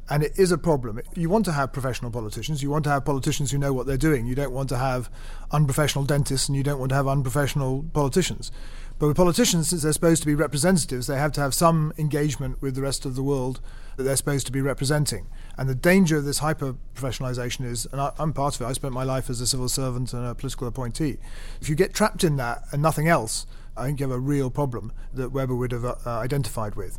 and 0.08 0.22
it 0.22 0.32
is 0.38 0.52
a 0.52 0.58
problem. 0.58 1.00
You 1.14 1.30
want 1.30 1.44
to 1.46 1.52
have 1.52 1.72
professional 1.72 2.10
politicians. 2.10 2.62
You 2.62 2.70
want 2.70 2.84
to 2.84 2.90
have 2.90 3.04
politicians 3.04 3.50
who 3.50 3.58
know 3.58 3.72
what 3.72 3.86
they're 3.86 3.96
doing. 3.96 4.26
You 4.26 4.34
don't 4.34 4.52
want 4.52 4.68
to 4.68 4.76
have 4.76 5.08
unprofessional 5.50 6.04
dentists, 6.04 6.48
and 6.48 6.56
you 6.56 6.62
don't 6.62 6.78
want 6.78 6.90
to 6.90 6.96
have 6.96 7.08
unprofessional 7.08 7.84
politicians. 7.94 8.52
But 8.98 9.08
with 9.08 9.16
politicians, 9.16 9.68
since 9.68 9.82
they're 9.82 9.92
supposed 9.92 10.22
to 10.22 10.26
be 10.26 10.34
representatives, 10.34 11.06
they 11.06 11.16
have 11.16 11.32
to 11.32 11.40
have 11.40 11.54
some 11.54 11.92
engagement 11.98 12.60
with 12.60 12.74
the 12.74 12.82
rest 12.82 13.04
of 13.04 13.16
the 13.16 13.22
world 13.22 13.60
that 13.96 14.04
they're 14.04 14.16
supposed 14.16 14.46
to 14.46 14.52
be 14.52 14.60
representing. 14.60 15.26
And 15.56 15.68
the 15.68 15.74
danger 15.74 16.16
of 16.16 16.24
this 16.24 16.38
hyper 16.38 16.76
professionalization 16.94 17.64
is, 17.64 17.86
and 17.90 18.00
I, 18.00 18.12
am 18.18 18.32
part 18.32 18.54
of 18.54 18.62
it, 18.62 18.66
I 18.66 18.72
spent 18.72 18.92
my 18.92 19.04
life 19.04 19.30
as 19.30 19.40
a 19.40 19.46
civil 19.46 19.68
servant 19.68 20.12
and 20.12 20.26
a 20.26 20.34
political 20.34 20.68
appointee. 20.68 21.16
If 21.60 21.68
you 21.68 21.74
get 21.74 21.94
trapped 21.94 22.22
in 22.22 22.36
that 22.36 22.62
and 22.72 22.82
nothing 22.82 23.08
else, 23.08 23.46
I 23.76 23.86
think 23.86 24.00
you 24.00 24.06
have 24.06 24.16
a 24.16 24.20
real 24.20 24.50
problem 24.50 24.92
that 25.12 25.30
Weber 25.30 25.54
would 25.54 25.72
have 25.72 25.84
uh, 25.84 25.96
identified 26.06 26.76
with. 26.76 26.98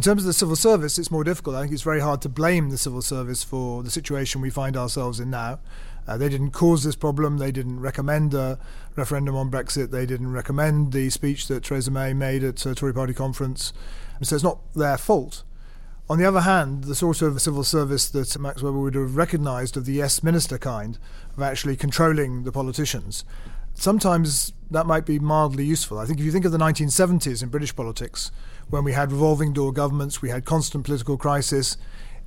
In 0.00 0.02
terms 0.02 0.22
of 0.22 0.28
the 0.28 0.32
civil 0.32 0.56
service, 0.56 0.98
it's 0.98 1.10
more 1.10 1.24
difficult. 1.24 1.56
I 1.56 1.60
think 1.60 1.74
it's 1.74 1.82
very 1.82 2.00
hard 2.00 2.22
to 2.22 2.30
blame 2.30 2.70
the 2.70 2.78
civil 2.78 3.02
service 3.02 3.44
for 3.44 3.82
the 3.82 3.90
situation 3.90 4.40
we 4.40 4.48
find 4.48 4.74
ourselves 4.74 5.20
in 5.20 5.28
now. 5.28 5.58
Uh, 6.08 6.16
they 6.16 6.30
didn't 6.30 6.52
cause 6.52 6.84
this 6.84 6.96
problem. 6.96 7.36
They 7.36 7.52
didn't 7.52 7.80
recommend 7.80 8.32
a 8.32 8.58
referendum 8.96 9.36
on 9.36 9.50
Brexit. 9.50 9.90
They 9.90 10.06
didn't 10.06 10.32
recommend 10.32 10.92
the 10.92 11.10
speech 11.10 11.48
that 11.48 11.64
Theresa 11.64 11.90
May 11.90 12.14
made 12.14 12.42
at 12.42 12.64
a 12.64 12.74
Tory 12.74 12.94
party 12.94 13.12
conference. 13.12 13.74
So 14.22 14.36
it's 14.36 14.42
not 14.42 14.72
their 14.72 14.96
fault. 14.96 15.42
On 16.08 16.18
the 16.18 16.24
other 16.24 16.40
hand, 16.40 16.84
the 16.84 16.94
sort 16.94 17.20
of 17.20 17.38
civil 17.42 17.62
service 17.62 18.08
that 18.08 18.38
Max 18.38 18.62
Weber 18.62 18.78
would 18.78 18.94
have 18.94 19.16
recognised 19.16 19.76
of 19.76 19.84
the 19.84 19.92
yes 19.92 20.22
minister 20.22 20.56
kind, 20.56 20.98
of 21.36 21.42
actually 21.42 21.76
controlling 21.76 22.44
the 22.44 22.52
politicians, 22.52 23.22
sometimes 23.80 24.52
that 24.70 24.86
might 24.86 25.06
be 25.06 25.18
mildly 25.18 25.64
useful. 25.64 25.98
I 25.98 26.04
think 26.04 26.20
if 26.20 26.24
you 26.24 26.30
think 26.30 26.44
of 26.44 26.52
the 26.52 26.58
1970s 26.58 27.42
in 27.42 27.48
British 27.48 27.74
politics, 27.74 28.30
when 28.68 28.84
we 28.84 28.92
had 28.92 29.10
revolving 29.10 29.52
door 29.52 29.72
governments, 29.72 30.22
we 30.22 30.28
had 30.28 30.44
constant 30.44 30.84
political 30.84 31.16
crisis. 31.16 31.76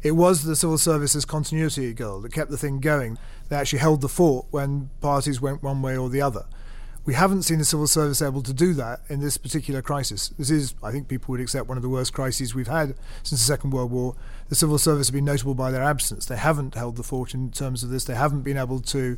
It 0.02 0.12
was 0.12 0.44
the 0.44 0.56
civil 0.56 0.78
service's 0.78 1.26
continuity 1.26 1.94
goal 1.94 2.22
that 2.22 2.34
kept 2.34 2.50
the 2.50 2.58
thing 2.58 2.80
going. 2.80 3.18
They 3.48 3.56
actually 3.56 3.80
held 3.80 4.02
the 4.02 4.10
fort 4.10 4.48
when 4.50 4.89
parties 5.00 5.39
went 5.39 5.63
one 5.63 5.82
way 5.82 5.96
or 5.96 6.10
the 6.10 6.22
other. 6.22 6.46
We 7.06 7.13
haven't 7.13 7.44
seen 7.44 7.60
the 7.60 7.66
civil 7.66 7.88
service 7.88 8.22
able 8.22 8.42
to 8.44 8.54
do 8.54 8.74
that 8.74 9.02
in 9.10 9.20
this 9.20 9.38
particular 9.38 9.82
crisis. 9.82 10.30
This 10.39 10.50
is, 10.50 10.74
I 10.82 10.92
think 10.92 11.08
people 11.08 11.34
would 11.34 11.42
accept, 11.42 11.68
one 11.68 11.78
of 11.78 11.84
the 11.84 11.89
worst 11.89 12.13
crises 12.13 12.56
we've 12.56 12.68
had 12.68 12.96
since 13.24 13.42
the 13.42 13.46
Second 13.46 13.72
World 13.72 13.92
War. 13.92 14.16
The 14.50 14.56
civil 14.56 14.78
service 14.78 15.08
have 15.08 15.13
been 15.13 15.26
notable 15.26 15.54
by 15.54 15.70
their 15.70 15.84
absence. 15.84 16.26
They 16.26 16.38
haven't 16.38 16.76
held 16.76 16.96
the 16.96 17.04
fort 17.04 17.34
in 17.34 17.52
terms 17.52 17.84
of 17.84 17.89
this. 17.89 18.06
They 18.06 18.16
haven't 18.16 18.42
been 18.42 18.58
able 18.58 18.80
to 18.80 19.18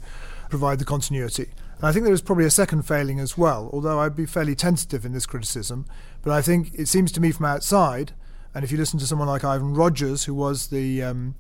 provide 0.50 0.80
the 0.80 0.86
continuity. 0.86 1.52
And 1.78 1.88
I 1.88 1.92
think 1.92 2.06
there 2.06 2.14
is 2.14 2.22
probably 2.22 2.46
a 2.46 2.52
second 2.52 2.84
failing 2.84 3.20
as 3.20 3.38
well, 3.38 3.70
although 3.74 4.00
I'd 4.00 4.16
be 4.16 4.26
fairly 4.26 4.56
tentative 4.56 5.06
in 5.06 5.14
this 5.14 5.26
criticism. 5.26 5.86
But 6.22 6.32
I 6.32 6.42
think 6.42 6.74
it 6.74 6.88
seems 6.88 7.12
to 7.14 7.22
me 7.22 7.32
from 7.32 7.46
outside, 7.46 8.14
and 8.54 8.64
if 8.64 8.72
you 8.72 8.78
listen 8.78 9.00
to 9.00 9.08
someone 9.08 9.28
like 9.28 9.44
Ivan 9.44 9.74
Rogers, 9.74 10.24
who 10.24 10.34
was 10.34 10.68
the 10.68 11.04
um, 11.04 11.36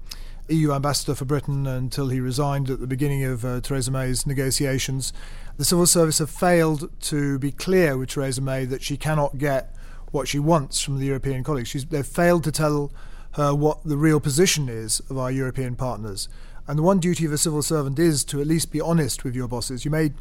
EU 0.49 0.73
ambassador 0.73 1.15
for 1.15 1.25
Britain 1.25 1.65
until 1.65 2.09
he 2.09 2.19
resigned 2.19 2.69
at 2.69 2.79
the 2.79 2.87
beginning 2.87 3.23
of 3.23 3.45
uh, 3.45 3.61
Theresa 3.61 3.91
May's 3.91 4.27
negotiations, 4.27 5.13
the 5.57 5.65
civil 5.65 5.87
service 5.87 6.19
have 6.19 6.29
failed 6.29 6.91
to 7.03 7.39
be 7.39 7.51
clear 7.51 7.97
with 7.97 8.09
Theresa 8.09 8.41
May 8.41 8.65
that 8.65 8.83
she 8.83 8.97
cannot 8.97 9.37
get 9.37 9.73
what 10.11 10.27
she 10.27 10.39
wants 10.39 10.81
from 10.81 10.99
the 10.99 11.05
European 11.05 11.43
colleagues. 11.43 11.69
She's, 11.69 11.85
they've 11.85 12.05
failed 12.05 12.43
to 12.43 12.51
tell 12.51 12.91
her 13.31 13.55
what 13.55 13.83
the 13.83 13.97
real 13.97 14.19
position 14.19 14.69
is 14.69 14.99
of 15.09 15.17
our 15.17 15.31
European 15.31 15.75
partners. 15.75 16.29
And 16.67 16.77
the 16.77 16.83
one 16.83 16.99
duty 16.99 17.25
of 17.25 17.31
a 17.31 17.37
civil 17.37 17.61
servant 17.61 17.99
is 17.99 18.23
to 18.25 18.41
at 18.41 18.47
least 18.47 18.71
be 18.71 18.81
honest 18.81 19.23
with 19.23 19.35
your 19.35 19.47
bosses. 19.47 19.85
You 19.85 19.91
may 19.91 20.11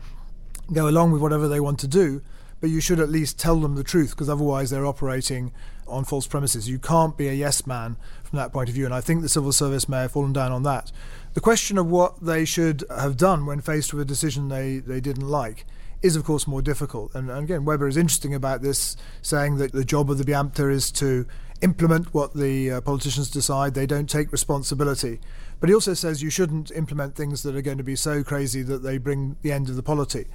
go 0.73 0.89
along 0.89 1.13
with 1.13 1.23
whatever 1.23 1.49
they 1.49 1.61
want 1.61 1.79
to 1.81 1.89
do, 1.89 2.23
but 2.61 2.71
you 2.71 2.81
should 2.81 3.01
at 3.01 3.09
least 3.09 3.39
tell 3.39 3.61
them 3.61 3.75
the 3.75 3.85
truth 3.85 4.11
because 4.11 4.29
otherwise 4.29 4.71
they're 4.71 4.87
operating 4.87 5.53
on 5.87 6.05
false 6.05 6.27
premises. 6.27 6.69
You 6.69 6.79
can't 6.79 7.17
be 7.17 7.29
a 7.29 7.33
yes 7.33 7.67
man 7.67 7.97
from 8.23 8.39
that 8.39 8.53
point 8.53 8.69
of 8.69 8.75
view, 8.75 8.85
and 8.85 8.95
I 8.95 9.01
think 9.01 9.23
the 9.23 9.29
civil 9.29 9.53
service 9.53 9.89
may 9.89 10.03
have 10.03 10.13
fallen 10.13 10.33
down 10.33 10.53
on 10.53 10.63
that. 10.63 10.91
The 11.35 11.41
question 11.41 11.77
of 11.79 11.91
what 11.91 12.25
they 12.25 12.45
should 12.45 12.85
have 12.89 13.17
done 13.17 13.45
when 13.45 13.61
faced 13.61 13.93
with 13.93 14.03
a 14.03 14.07
decision 14.07 14.49
they, 14.49 14.79
they 14.79 15.01
didn't 15.01 15.29
like 15.29 15.67
is, 16.01 16.17
of 16.17 16.25
course, 16.25 16.47
more 16.47 16.63
difficult. 16.63 17.15
And, 17.15 17.31
and 17.31 17.45
again, 17.45 17.65
Weber 17.65 17.89
is 17.89 17.97
interesting 17.97 18.35
about 18.35 18.63
this, 18.63 18.97
saying 19.23 19.57
that 19.57 19.73
the 19.73 19.85
job 19.85 20.11
of 20.11 20.19
the 20.19 20.25
Beamte 20.25 20.71
is 20.71 20.91
to 20.93 21.27
implement 21.63 22.13
what 22.13 22.35
the 22.35 22.73
uh, 22.73 22.81
politicians 22.83 23.31
decide, 23.31 23.75
they 23.75 23.87
don't 23.87 24.09
take 24.09 24.31
responsibility. 24.31 25.19
But 25.65 25.71
he 25.71 25.75
also 25.75 25.95
says 25.95 26.23
you 26.23 26.29
shouldn't 26.29 26.71
implement 26.73 27.17
things 27.17 27.43
that 27.43 27.57
are 27.57 27.63
going 27.63 27.79
to 27.79 27.83
be 27.83 27.97
so 27.97 28.23
crazy 28.23 28.61
that 28.65 28.83
they 28.83 28.99
bring 28.99 29.37
the 29.41 29.51
end 29.51 29.71
of 29.71 29.77
the 29.77 29.83
polity. 29.83 30.27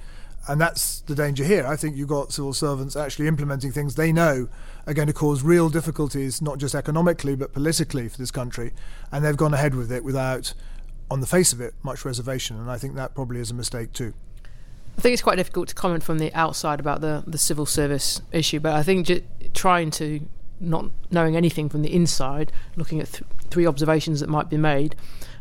And 0.48 0.60
that's 0.60 1.02
the 1.02 1.14
danger 1.14 1.44
here. 1.44 1.64
I 1.64 1.76
think 1.76 1.96
you've 1.96 2.08
got 2.08 2.32
civil 2.32 2.52
servants 2.52 2.96
actually 2.96 3.28
implementing 3.28 3.70
things 3.70 3.94
they 3.94 4.10
know 4.10 4.48
are 4.88 4.92
going 4.92 5.06
to 5.06 5.14
cause 5.14 5.44
real 5.44 5.68
difficulties, 5.68 6.42
not 6.42 6.58
just 6.58 6.74
economically, 6.74 7.36
but 7.36 7.52
politically 7.52 8.08
for 8.08 8.18
this 8.18 8.32
country. 8.32 8.72
And 9.12 9.24
they've 9.24 9.36
gone 9.36 9.54
ahead 9.54 9.76
with 9.76 9.92
it 9.92 10.02
without, 10.02 10.52
on 11.08 11.20
the 11.20 11.28
face 11.28 11.52
of 11.52 11.60
it, 11.60 11.74
much 11.84 12.04
reservation. 12.04 12.58
And 12.58 12.68
I 12.68 12.76
think 12.76 12.96
that 12.96 13.14
probably 13.14 13.38
is 13.38 13.52
a 13.52 13.54
mistake 13.54 13.92
too. 13.92 14.12
I 14.98 15.00
think 15.00 15.12
it's 15.12 15.22
quite 15.22 15.36
difficult 15.36 15.68
to 15.68 15.76
comment 15.76 16.02
from 16.02 16.18
the 16.18 16.34
outside 16.34 16.80
about 16.80 17.02
the, 17.02 17.22
the 17.24 17.38
civil 17.38 17.66
service 17.66 18.20
issue, 18.32 18.58
but 18.58 18.72
I 18.72 18.82
think 18.82 19.08
trying 19.54 19.92
to 19.92 20.26
not 20.58 20.86
knowing 21.10 21.36
anything 21.36 21.68
from 21.68 21.82
the 21.82 21.94
inside, 21.94 22.50
looking 22.74 22.98
at 22.98 23.12
th- 23.12 23.24
three 23.50 23.66
observations 23.66 24.20
that 24.20 24.28
might 24.28 24.48
be 24.48 24.56
made, 24.56 24.96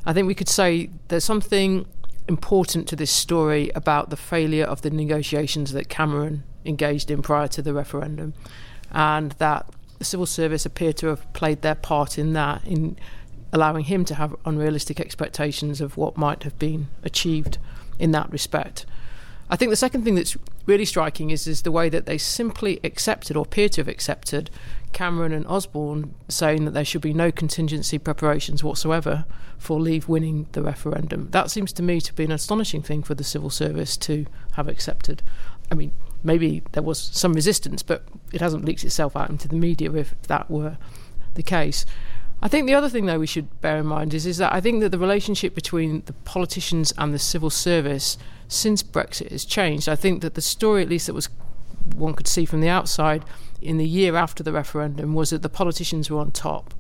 I 0.06 0.14
think 0.14 0.28
we 0.28 0.36
could 0.36 0.50
say 0.50 0.90
there's 1.10 1.26
something 1.26 1.86
important 2.28 2.88
to 2.88 2.96
this 2.96 3.12
story 3.12 3.72
about 3.76 4.10
the 4.10 4.18
failure 4.18 4.66
of 4.66 4.82
the 4.82 4.90
negotiations 4.90 5.74
that 5.74 5.90
Cameron 5.90 6.44
engaged 6.66 7.10
in 7.10 7.22
prior 7.22 7.48
to 7.48 7.62
the 7.62 7.74
referendum, 7.74 8.34
and 8.92 9.32
that 9.34 9.66
the 9.98 10.06
civil 10.06 10.26
service 10.26 10.66
appear 10.66 10.94
to 10.94 11.08
have 11.08 11.32
played 11.34 11.62
their 11.62 11.76
part 11.76 12.18
in 12.18 12.34
that, 12.34 12.66
in 12.66 12.98
allowing 13.52 13.86
him 13.86 14.06
to 14.06 14.16
have 14.16 14.36
unrealistic 14.46 15.00
expectations 15.00 15.82
of 15.82 15.98
what 15.98 16.18
might 16.18 16.44
have 16.44 16.58
been 16.60 16.88
achieved 17.04 17.58
in 17.98 18.12
that 18.12 18.32
respect. 18.32 18.86
I 19.50 19.56
think 19.56 19.72
the 19.72 19.76
second 19.76 20.04
thing 20.04 20.16
that's 20.16 20.38
really 20.68 20.86
striking 20.86 21.32
is, 21.32 21.48
is 21.48 21.64
the 21.64 21.72
way 21.72 21.90
that 21.90 22.06
they 22.06 22.20
simply 22.20 22.80
accepted 22.84 23.36
or 23.36 23.42
appear 23.42 23.68
to 23.70 23.82
have 23.82 23.88
accepted 23.88 24.52
Cameron 24.94 25.32
and 25.32 25.46
Osborne 25.48 26.14
saying 26.28 26.66
that 26.66 26.72
there 26.72 26.86
should 26.86 27.02
be 27.02 27.14
no 27.14 27.32
contingency 27.32 27.98
preparations 27.98 28.64
whatsoever 28.64 29.26
for 29.58 29.80
Leave 29.80 30.08
winning 30.08 30.48
the 30.52 30.62
referendum. 30.62 31.30
That 31.32 31.50
seems 31.50 31.74
to 31.74 31.84
me 31.84 32.00
to 32.02 32.14
be 32.14 32.24
an 32.24 32.32
astonishing 32.32 32.84
thing 32.84 33.02
for 33.02 33.16
the 33.16 33.24
civil 33.24 33.50
service 33.50 33.98
to 33.98 34.28
have 34.54 34.68
accepted. 34.68 35.24
I 35.72 35.76
mean, 35.76 35.92
maybe 36.24 36.62
there 36.74 36.84
was 36.84 37.00
some 37.00 37.34
resistance, 37.34 37.82
but 37.82 38.04
it 38.32 38.42
hasn't 38.42 38.66
leaked 38.66 38.84
itself 38.84 39.16
out 39.16 39.30
into 39.30 39.48
the 39.48 39.56
media 39.56 39.92
if 39.94 40.20
that 40.24 40.50
were 40.50 40.78
the 41.34 41.44
case. 41.44 41.86
I 42.42 42.48
think 42.48 42.68
the 42.68 42.76
other 42.76 42.90
thing, 42.90 43.06
though, 43.06 43.20
we 43.20 43.28
should 43.28 43.60
bear 43.62 43.78
in 43.78 43.86
mind 43.86 44.14
is, 44.14 44.26
is 44.26 44.38
that 44.38 44.54
I 44.54 44.62
think 44.62 44.82
that 44.82 44.90
the 44.90 45.00
relationship 45.00 45.54
between 45.54 46.04
the 46.06 46.14
politicians 46.14 46.94
and 46.98 47.14
the 47.14 47.20
civil 47.20 47.50
service 47.50 48.18
since 48.48 48.82
Brexit 48.82 49.32
has 49.32 49.46
changed. 49.46 49.90
I 49.90 49.96
think 49.96 50.22
that 50.22 50.36
the 50.36 50.42
story, 50.42 50.82
at 50.82 50.90
least 50.90 51.08
that 51.08 51.14
was 51.14 51.30
one 51.96 52.14
could 52.14 52.28
see 52.28 52.46
from 52.46 52.62
the 52.62 52.70
outside, 52.70 53.26
in 53.62 53.78
the 53.78 53.88
year 53.88 54.16
after 54.16 54.42
the 54.42 54.54
referendum 54.54 55.14
was 55.14 55.32
that 55.32 55.42
the 55.42 55.50
politicians 55.50 56.10
were 56.10 56.20
on 56.20 56.32
top. 56.32 56.74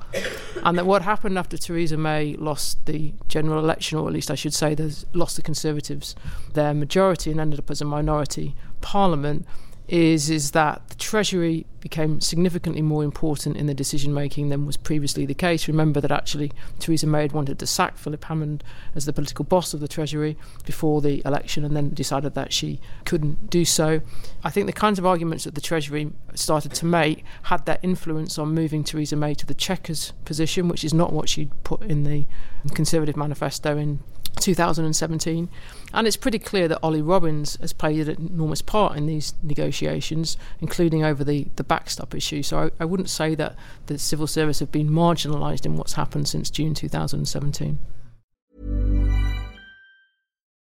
and 0.64 0.78
that 0.78 0.86
what 0.86 1.02
happened 1.02 1.38
after 1.38 1.58
Theresa 1.58 1.98
May 1.98 2.36
lost 2.36 2.86
the 2.86 3.14
general 3.28 3.60
election, 3.60 3.98
or 3.98 4.08
at 4.08 4.14
least 4.14 4.32
I 4.32 4.36
should 4.36 4.54
say, 4.54 4.76
lost 5.14 5.36
the 5.36 5.42
Conservatives 5.42 6.16
their 6.54 6.74
majority 6.74 7.32
and 7.32 7.40
ended 7.40 7.60
up 7.60 7.70
as 7.70 7.82
a 7.82 7.86
minority 7.86 8.56
parliament, 8.82 9.46
is 9.88 10.30
is 10.30 10.52
that 10.52 10.88
the 10.90 10.96
Treasury 10.96 11.66
became 11.82 12.22
significantly 12.22 12.82
more 12.82 13.04
important 13.04 13.58
in 13.58 13.66
the 13.66 13.74
decision 13.74 14.14
making 14.14 14.50
than 14.50 14.66
was 14.66 14.78
previously 14.78 15.26
the 15.26 15.34
case. 15.34 15.68
Remember 15.68 16.02
that 16.02 16.12
actually 16.12 16.52
Theresa 16.80 17.08
May 17.08 17.22
had 17.22 17.32
wanted 17.32 17.60
to 17.60 17.68
sack 17.68 17.98
Philip 17.98 18.24
Hammond 18.26 18.64
as 18.96 19.06
the 19.06 19.14
political 19.14 19.46
boss 19.46 19.74
of 19.74 19.80
the 19.80 19.88
Treasury 19.88 20.38
before 20.66 21.02
the 21.02 21.22
election 21.26 21.64
and 21.64 21.76
then 21.76 21.94
decided 21.94 22.34
that 22.36 22.54
she 22.54 22.80
couldn't 23.06 23.50
do 23.50 23.66
so. 23.66 24.02
I 24.44 24.50
think 24.50 24.68
the 24.68 24.74
kinds 24.74 25.00
of 25.00 25.06
arguments 25.06 25.44
that 25.44 25.56
the 25.56 25.62
Treasury 25.62 26.12
started 26.36 26.74
to 26.74 26.86
make 26.86 27.24
had 27.44 27.66
that 27.66 27.80
influence 27.84 28.38
on 28.38 28.54
moving 28.54 28.84
Theresa 28.84 29.16
May 29.16 29.34
to 29.36 29.46
the 29.46 29.54
Chequers 29.54 30.14
position, 30.26 30.68
which 30.68 30.84
is 30.84 30.94
not 30.94 31.14
what 31.14 31.30
she'd 31.30 31.52
put 31.64 31.82
in 31.84 32.04
the 32.04 32.26
Conservative 32.74 33.16
manifesto 33.16 33.78
in 33.78 34.00
2017. 34.40 35.50
And 35.94 36.08
it's 36.08 36.18
pretty 36.18 36.40
clear 36.40 36.68
that 36.68 36.80
Ollie 36.84 37.02
Robbins 37.02 37.58
has 37.62 37.74
played 37.74 38.08
an 38.08 38.30
enormous 38.32 38.62
part 38.62 38.98
in 38.98 39.06
these 39.06 39.34
negotiations, 39.42 40.38
including 40.60 41.04
over 41.04 41.24
the, 41.24 41.48
the 41.56 41.64
backstop 41.64 42.14
issue. 42.14 42.44
So 42.44 42.60
I, 42.60 42.84
I 42.84 42.86
wouldn't 42.86 43.10
say 43.10 43.36
that 43.36 43.56
the 43.88 43.98
civil 43.98 44.28
service 44.28 44.60
have 44.60 44.72
been 44.72 44.90
marginalised 44.90 45.66
in 45.66 45.76
what's 45.76 45.94
happened 45.94 46.28
since 46.28 46.50
June 46.50 46.74
2017. 46.74 47.80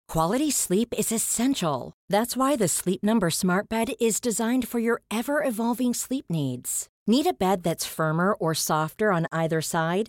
Quality 0.08 0.50
sleep 0.50 0.94
is 0.96 1.12
essential. 1.12 1.92
That's 2.08 2.34
why 2.34 2.56
the 2.56 2.66
Sleep 2.66 3.02
Number 3.02 3.28
Smart 3.28 3.68
Bed 3.68 3.90
is 4.00 4.22
designed 4.22 4.66
for 4.66 4.78
your 4.78 5.02
ever 5.10 5.44
evolving 5.44 5.92
sleep 5.92 6.24
needs. 6.30 6.88
Need 7.06 7.26
a 7.26 7.34
bed 7.34 7.62
that's 7.62 7.84
firmer 7.84 8.32
or 8.32 8.54
softer 8.54 9.12
on 9.12 9.26
either 9.32 9.60
side? 9.60 10.08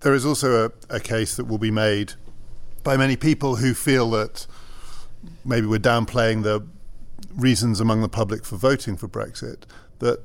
There 0.00 0.14
is 0.14 0.24
also 0.24 0.66
a, 0.66 0.96
a 0.96 1.00
case 1.00 1.36
that 1.36 1.44
will 1.44 1.58
be 1.58 1.70
made 1.70 2.14
by 2.82 2.96
many 2.96 3.16
people 3.16 3.56
who 3.56 3.74
feel 3.74 4.10
that 4.10 4.46
maybe 5.44 5.66
we're 5.66 5.78
downplaying 5.78 6.42
the 6.42 6.66
reasons 7.34 7.80
among 7.80 8.00
the 8.00 8.08
public 8.08 8.44
for 8.44 8.56
voting 8.56 8.96
for 8.96 9.08
Brexit. 9.08 9.64
That 9.98 10.20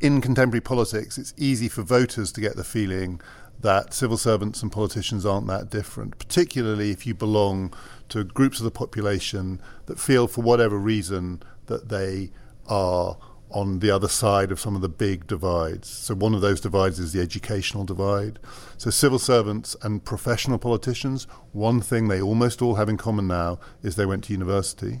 in 0.00 0.20
contemporary 0.20 0.60
politics, 0.60 1.18
it's 1.18 1.34
easy 1.36 1.68
for 1.68 1.82
voters 1.82 2.30
to 2.32 2.40
get 2.40 2.54
the 2.54 2.64
feeling 2.64 3.20
that 3.60 3.92
civil 3.92 4.16
servants 4.16 4.62
and 4.62 4.70
politicians 4.70 5.26
aren't 5.26 5.48
that 5.48 5.68
different, 5.68 6.16
particularly 6.18 6.92
if 6.92 7.04
you 7.06 7.14
belong 7.14 7.74
to 8.08 8.22
groups 8.22 8.60
of 8.60 8.64
the 8.64 8.70
population 8.70 9.60
that 9.86 9.98
feel, 9.98 10.28
for 10.28 10.42
whatever 10.42 10.78
reason, 10.78 11.42
that 11.66 11.88
they 11.88 12.30
are 12.68 13.16
on 13.50 13.78
the 13.78 13.90
other 13.90 14.08
side 14.08 14.52
of 14.52 14.60
some 14.60 14.76
of 14.76 14.82
the 14.82 14.88
big 14.88 15.26
divides. 15.26 15.88
So, 15.88 16.14
one 16.14 16.34
of 16.34 16.40
those 16.40 16.60
divides 16.60 16.98
is 16.98 17.12
the 17.12 17.20
educational 17.20 17.84
divide. 17.84 18.38
So, 18.76 18.90
civil 18.90 19.18
servants 19.18 19.74
and 19.82 20.04
professional 20.04 20.58
politicians, 20.58 21.26
one 21.52 21.80
thing 21.80 22.08
they 22.08 22.20
almost 22.20 22.60
all 22.60 22.74
have 22.74 22.88
in 22.88 22.96
common 22.96 23.26
now 23.26 23.58
is 23.82 23.96
they 23.96 24.06
went 24.06 24.24
to 24.24 24.32
university. 24.32 25.00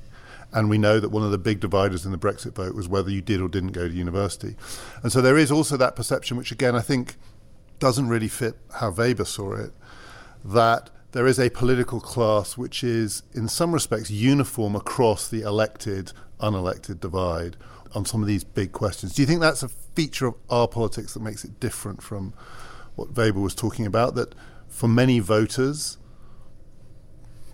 And 0.50 0.70
we 0.70 0.78
know 0.78 0.98
that 0.98 1.10
one 1.10 1.24
of 1.24 1.30
the 1.30 1.36
big 1.36 1.60
dividers 1.60 2.06
in 2.06 2.12
the 2.12 2.18
Brexit 2.18 2.54
vote 2.54 2.74
was 2.74 2.88
whether 2.88 3.10
you 3.10 3.20
did 3.20 3.42
or 3.42 3.48
didn't 3.48 3.72
go 3.72 3.86
to 3.86 3.94
university. 3.94 4.56
And 5.02 5.12
so, 5.12 5.20
there 5.20 5.36
is 5.36 5.52
also 5.52 5.76
that 5.76 5.96
perception, 5.96 6.36
which 6.36 6.52
again 6.52 6.74
I 6.74 6.80
think 6.80 7.16
doesn't 7.78 8.08
really 8.08 8.28
fit 8.28 8.56
how 8.74 8.90
Weber 8.90 9.24
saw 9.24 9.52
it, 9.52 9.72
that 10.44 10.90
there 11.12 11.26
is 11.26 11.38
a 11.38 11.50
political 11.50 12.00
class 12.00 12.56
which 12.56 12.82
is, 12.82 13.22
in 13.32 13.48
some 13.48 13.72
respects, 13.72 14.10
uniform 14.10 14.74
across 14.74 15.28
the 15.28 15.42
elected 15.42 16.12
unelected 16.40 17.00
divide 17.00 17.56
on 17.94 18.04
some 18.04 18.22
of 18.22 18.28
these 18.28 18.44
big 18.44 18.72
questions. 18.72 19.14
Do 19.14 19.22
you 19.22 19.26
think 19.26 19.40
that's 19.40 19.62
a 19.62 19.68
feature 19.68 20.26
of 20.26 20.34
our 20.50 20.68
politics 20.68 21.14
that 21.14 21.20
makes 21.20 21.44
it 21.44 21.60
different 21.60 22.02
from 22.02 22.34
what 22.96 23.16
Weber 23.16 23.40
was 23.40 23.54
talking 23.54 23.86
about? 23.86 24.14
That 24.14 24.34
for 24.68 24.88
many 24.88 25.18
voters, 25.18 25.98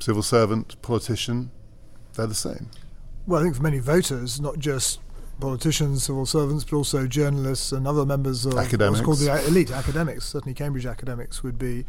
civil 0.01 0.23
servant, 0.23 0.81
politician, 0.83 1.51
they're 2.15 2.27
the 2.27 2.35
same. 2.35 2.71
Well, 3.27 3.41
I 3.41 3.45
think 3.45 3.57
for 3.57 3.63
many 3.63 3.79
voters, 3.79 4.41
not 4.41 4.59
just 4.59 5.01
politicians, 5.41 6.05
civil 6.05 6.27
servants, 6.27 6.65
but 6.65 6.77
also 6.77 7.07
journalists 7.07 7.73
and 7.73 7.87
other 7.87 8.05
members 8.05 8.47
of 8.47 8.55
academics. 8.55 9.01
what's 9.01 9.05
called 9.05 9.19
the 9.19 9.47
elite 9.47 9.71
academics. 9.71 10.25
Certainly, 10.25 10.55
Cambridge 10.55 10.87
academics 10.87 11.43
would 11.43 11.59
be 11.59 11.85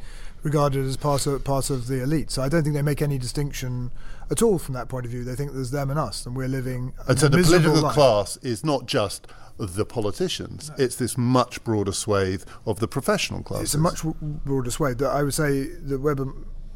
regarded 0.45 0.85
as 0.85 0.95
part 0.95 1.25
of 1.25 1.43
part 1.43 1.71
of 1.71 1.87
the 1.87 2.03
elite. 2.03 2.29
So 2.29 2.43
I 2.43 2.47
don't 2.47 2.61
think 2.61 2.75
they 2.75 2.83
make 2.83 3.01
any 3.01 3.17
distinction 3.17 3.91
at 4.29 4.43
all 4.43 4.59
from 4.59 4.75
that 4.75 4.87
point 4.87 5.05
of 5.05 5.11
view. 5.11 5.23
They 5.23 5.35
think 5.35 5.53
there's 5.53 5.71
them 5.71 5.89
and 5.89 5.99
us, 5.99 6.25
and 6.25 6.37
we're 6.37 6.47
living. 6.47 6.93
And 7.07 7.19
so 7.19 7.27
the 7.27 7.41
political 7.41 7.81
life. 7.81 7.95
class 7.95 8.37
is 8.37 8.63
not 8.63 8.85
just 8.85 9.27
the 9.57 9.85
politicians; 9.85 10.69
no. 10.69 10.75
it's 10.77 10.95
this 10.95 11.17
much 11.17 11.63
broader 11.63 11.91
swathe 11.91 12.43
of 12.65 12.79
the 12.79 12.87
professional 12.87 13.41
class. 13.41 13.63
It's 13.63 13.73
a 13.73 13.79
much 13.79 14.03
broader 14.03 14.69
swathe. 14.69 15.01
I 15.01 15.23
would 15.23 15.33
say 15.33 15.63
that 15.63 15.99
Webber 15.99 16.31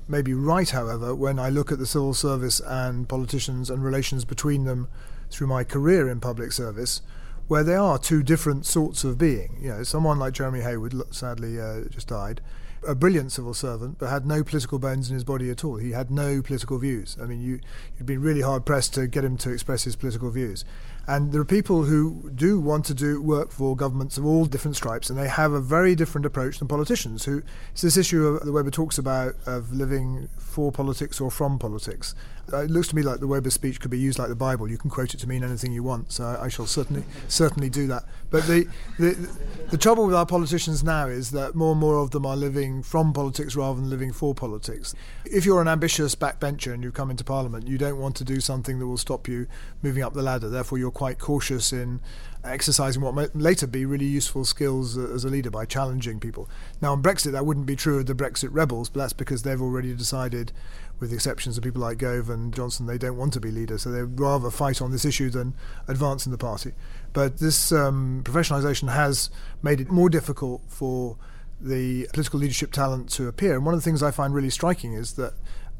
may 0.07 0.23
be 0.23 0.33
right, 0.33 0.69
however, 0.71 1.13
when 1.13 1.37
I 1.37 1.49
look 1.49 1.71
at 1.71 1.77
the 1.77 1.85
civil 1.85 2.15
service 2.15 2.59
and 2.59 3.07
politicians 3.07 3.69
and 3.69 3.83
relations 3.83 4.25
between 4.25 4.65
them 4.65 4.87
through 5.29 5.45
my 5.45 5.63
career 5.63 6.09
in 6.09 6.19
public 6.19 6.51
service, 6.51 7.03
where 7.47 7.63
they 7.63 7.75
are 7.75 7.99
two 7.99 8.23
different 8.23 8.65
sorts 8.65 9.03
of 9.03 9.19
being. 9.19 9.59
You 9.61 9.69
know, 9.69 9.83
someone 9.83 10.17
like 10.17 10.33
Jeremy 10.33 10.61
Heywood 10.61 11.13
sadly 11.13 11.61
uh, 11.61 11.81
just 11.89 12.07
died, 12.07 12.41
a 12.87 12.95
brilliant 12.95 13.31
civil 13.31 13.53
servant, 13.53 13.97
but 13.99 14.09
had 14.09 14.25
no 14.25 14.43
political 14.43 14.79
bones 14.79 15.09
in 15.09 15.13
his 15.13 15.23
body 15.23 15.49
at 15.49 15.63
all. 15.63 15.77
He 15.77 15.91
had 15.91 16.09
no 16.09 16.41
political 16.41 16.77
views. 16.77 17.17
I 17.21 17.25
mean, 17.25 17.41
you, 17.41 17.59
you'd 17.97 18.05
been 18.05 18.21
really 18.21 18.41
hard 18.41 18.65
pressed 18.65 18.93
to 18.95 19.07
get 19.07 19.23
him 19.23 19.37
to 19.37 19.51
express 19.51 19.83
his 19.83 19.95
political 19.95 20.29
views. 20.29 20.65
And 21.09 21.31
there 21.31 21.41
are 21.41 21.45
people 21.45 21.85
who 21.85 22.29
do 22.35 22.59
want 22.59 22.85
to 22.85 22.93
do 22.93 23.19
work 23.19 23.51
for 23.51 23.75
governments 23.75 24.19
of 24.19 24.27
all 24.27 24.45
different 24.45 24.75
stripes, 24.77 25.09
and 25.09 25.17
they 25.17 25.27
have 25.27 25.53
a 25.53 25.59
very 25.59 25.95
different 25.95 26.23
approach 26.23 26.59
than 26.59 26.67
politicians. 26.67 27.25
Who 27.25 27.41
it's 27.71 27.81
this 27.81 27.97
issue 27.97 28.37
that 28.37 28.51
Weber 28.51 28.69
talks 28.69 28.99
about 28.99 29.33
of 29.47 29.73
living 29.73 30.29
for 30.37 30.71
politics 30.71 31.19
or 31.19 31.31
from 31.31 31.57
politics. 31.57 32.13
Uh, 32.53 32.57
it 32.57 32.69
looks 32.69 32.89
to 32.89 32.95
me 32.95 33.01
like 33.01 33.21
the 33.21 33.27
Weber 33.27 33.49
speech 33.49 33.79
could 33.79 33.89
be 33.89 33.97
used 33.97 34.19
like 34.19 34.29
the 34.29 34.35
Bible. 34.35 34.69
You 34.69 34.77
can 34.77 34.91
quote 34.91 35.15
it 35.15 35.19
to 35.21 35.27
mean 35.27 35.43
anything 35.43 35.71
you 35.71 35.81
want. 35.81 36.11
So 36.11 36.25
I, 36.25 36.45
I 36.45 36.47
shall 36.47 36.67
certainly 36.67 37.03
certainly 37.27 37.71
do 37.71 37.87
that. 37.87 38.03
But 38.29 38.43
the, 38.45 38.67
the 38.99 39.29
the 39.71 39.77
trouble 39.79 40.05
with 40.05 40.15
our 40.15 40.27
politicians 40.27 40.83
now 40.83 41.07
is 41.07 41.31
that 41.31 41.55
more 41.55 41.71
and 41.71 41.79
more 41.79 41.97
of 41.97 42.11
them 42.11 42.23
are 42.23 42.37
living 42.37 42.68
from 42.83 43.13
politics 43.13 43.55
rather 43.55 43.79
than 43.79 43.89
living 43.89 44.13
for 44.13 44.33
politics. 44.33 44.95
If 45.25 45.45
you're 45.45 45.61
an 45.61 45.67
ambitious 45.67 46.15
backbencher 46.15 46.73
and 46.73 46.83
you've 46.83 46.93
come 46.93 47.11
into 47.11 47.23
Parliament, 47.23 47.67
you 47.67 47.77
don't 47.77 47.97
want 47.97 48.15
to 48.17 48.23
do 48.23 48.39
something 48.39 48.79
that 48.79 48.87
will 48.87 48.97
stop 48.97 49.27
you 49.27 49.47
moving 49.81 50.03
up 50.03 50.13
the 50.13 50.21
ladder. 50.21 50.49
Therefore, 50.49 50.77
you're 50.77 50.91
quite 50.91 51.19
cautious 51.19 51.73
in 51.73 51.99
exercising 52.43 53.01
what 53.01 53.13
might 53.13 53.35
later 53.35 53.67
be 53.67 53.85
really 53.85 54.05
useful 54.05 54.45
skills 54.45 54.97
as 54.97 55.25
a 55.25 55.29
leader 55.29 55.49
by 55.49 55.65
challenging 55.65 56.19
people. 56.19 56.49
Now, 56.81 56.93
on 56.93 57.03
Brexit, 57.03 57.33
that 57.33 57.45
wouldn't 57.45 57.65
be 57.65 57.75
true 57.75 57.99
of 57.99 58.05
the 58.05 58.15
Brexit 58.15 58.49
rebels, 58.51 58.89
but 58.89 59.01
that's 59.01 59.13
because 59.13 59.43
they've 59.43 59.61
already 59.61 59.93
decided, 59.93 60.51
with 60.99 61.09
the 61.09 61.15
exceptions 61.15 61.57
of 61.57 61.63
people 61.63 61.81
like 61.81 61.97
Gove 61.97 62.29
and 62.29 62.53
Johnson, 62.53 62.85
they 62.85 62.97
don't 62.97 63.17
want 63.17 63.33
to 63.33 63.41
be 63.41 63.51
leaders. 63.51 63.81
So 63.81 63.91
they'd 63.91 64.19
rather 64.19 64.49
fight 64.51 64.81
on 64.81 64.91
this 64.91 65.05
issue 65.05 65.29
than 65.29 65.53
advance 65.87 66.25
in 66.25 66.31
the 66.31 66.37
party. 66.37 66.73
But 67.11 67.39
this 67.39 67.71
um, 67.71 68.21
professionalisation 68.23 68.91
has 68.93 69.29
made 69.61 69.81
it 69.81 69.91
more 69.91 70.09
difficult 70.09 70.61
for 70.67 71.17
the 71.61 72.07
political 72.13 72.39
leadership 72.39 72.71
talent 72.71 73.09
to 73.11 73.27
appear. 73.27 73.55
And 73.55 73.65
one 73.65 73.73
of 73.73 73.79
the 73.79 73.83
things 73.83 74.01
I 74.01 74.11
find 74.11 74.33
really 74.33 74.49
striking 74.49 74.93
is 74.93 75.13
that 75.13 75.33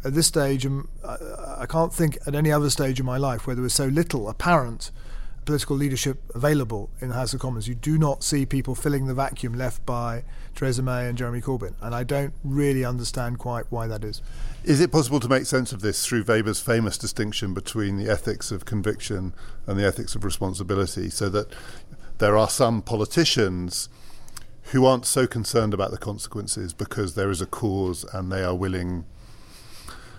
at 0.04 0.13
this 0.13 0.28
stage, 0.28 0.65
um, 0.65 0.89
I 1.04 1.65
can't 1.65 1.94
think 1.94 2.18
at 2.26 2.36
any 2.36 2.52
other 2.52 2.70
stage 2.70 3.00
in 3.00 3.06
my 3.06 3.18
life 3.18 3.46
where 3.46 3.56
there 3.56 3.63
was 3.63 3.74
so 3.74 3.86
little 3.86 4.30
apparent 4.30 4.92
political 5.46 5.76
leadership 5.76 6.22
available 6.36 6.92
in 7.02 7.10
the 7.10 7.15
House 7.15 7.34
of 7.34 7.39
Commons. 7.39 7.68
You 7.68 7.76
do 7.76 7.98
not 7.98 8.24
see 8.24 8.46
people 8.46 8.76
filling 8.76 9.08
the 9.08 9.13
vacuum 9.13 9.54
left 9.54 9.84
by 9.86 10.24
Theresa 10.54 10.84
May 10.84 11.08
and 11.08 11.18
Jeremy 11.18 11.42
Corbyn, 11.42 11.74
and 11.82 11.96
I 11.96 12.04
don't 12.04 12.34
really 12.44 12.86
understand 12.86 13.39
quite 13.39 13.65
why 13.70 13.88
that 13.88 14.04
is. 14.04 14.22
Is 14.63 14.80
it 14.80 14.92
possible 14.92 15.20
to 15.20 15.28
make 15.28 15.46
sense 15.46 15.72
of 15.72 15.82
this 15.82 16.06
through 16.06 16.24
Weber's 16.28 16.60
famous 16.62 16.98
distinction 16.98 17.54
between 17.54 17.98
the 17.98 18.10
ethics 18.10 18.52
of 18.52 18.65
conviction 18.65 19.34
and 19.65 19.80
the 19.80 19.86
ethics 19.86 20.13
of 20.13 20.24
responsibility, 20.24 21.10
so 21.10 21.30
that 21.30 21.52
there 22.20 22.38
are 22.38 22.50
some 22.50 22.82
politicians 22.82 23.89
who 24.71 24.86
aren't 24.86 25.05
so 25.05 25.25
concerned 25.25 25.73
about 25.73 25.91
the 25.91 25.97
consequences 25.97 26.73
because 26.73 27.15
there 27.15 27.29
is 27.29 27.41
a 27.41 27.45
cause 27.45 28.03
and 28.13 28.32
they 28.32 28.43
are 28.43 28.55
willing 28.55 29.05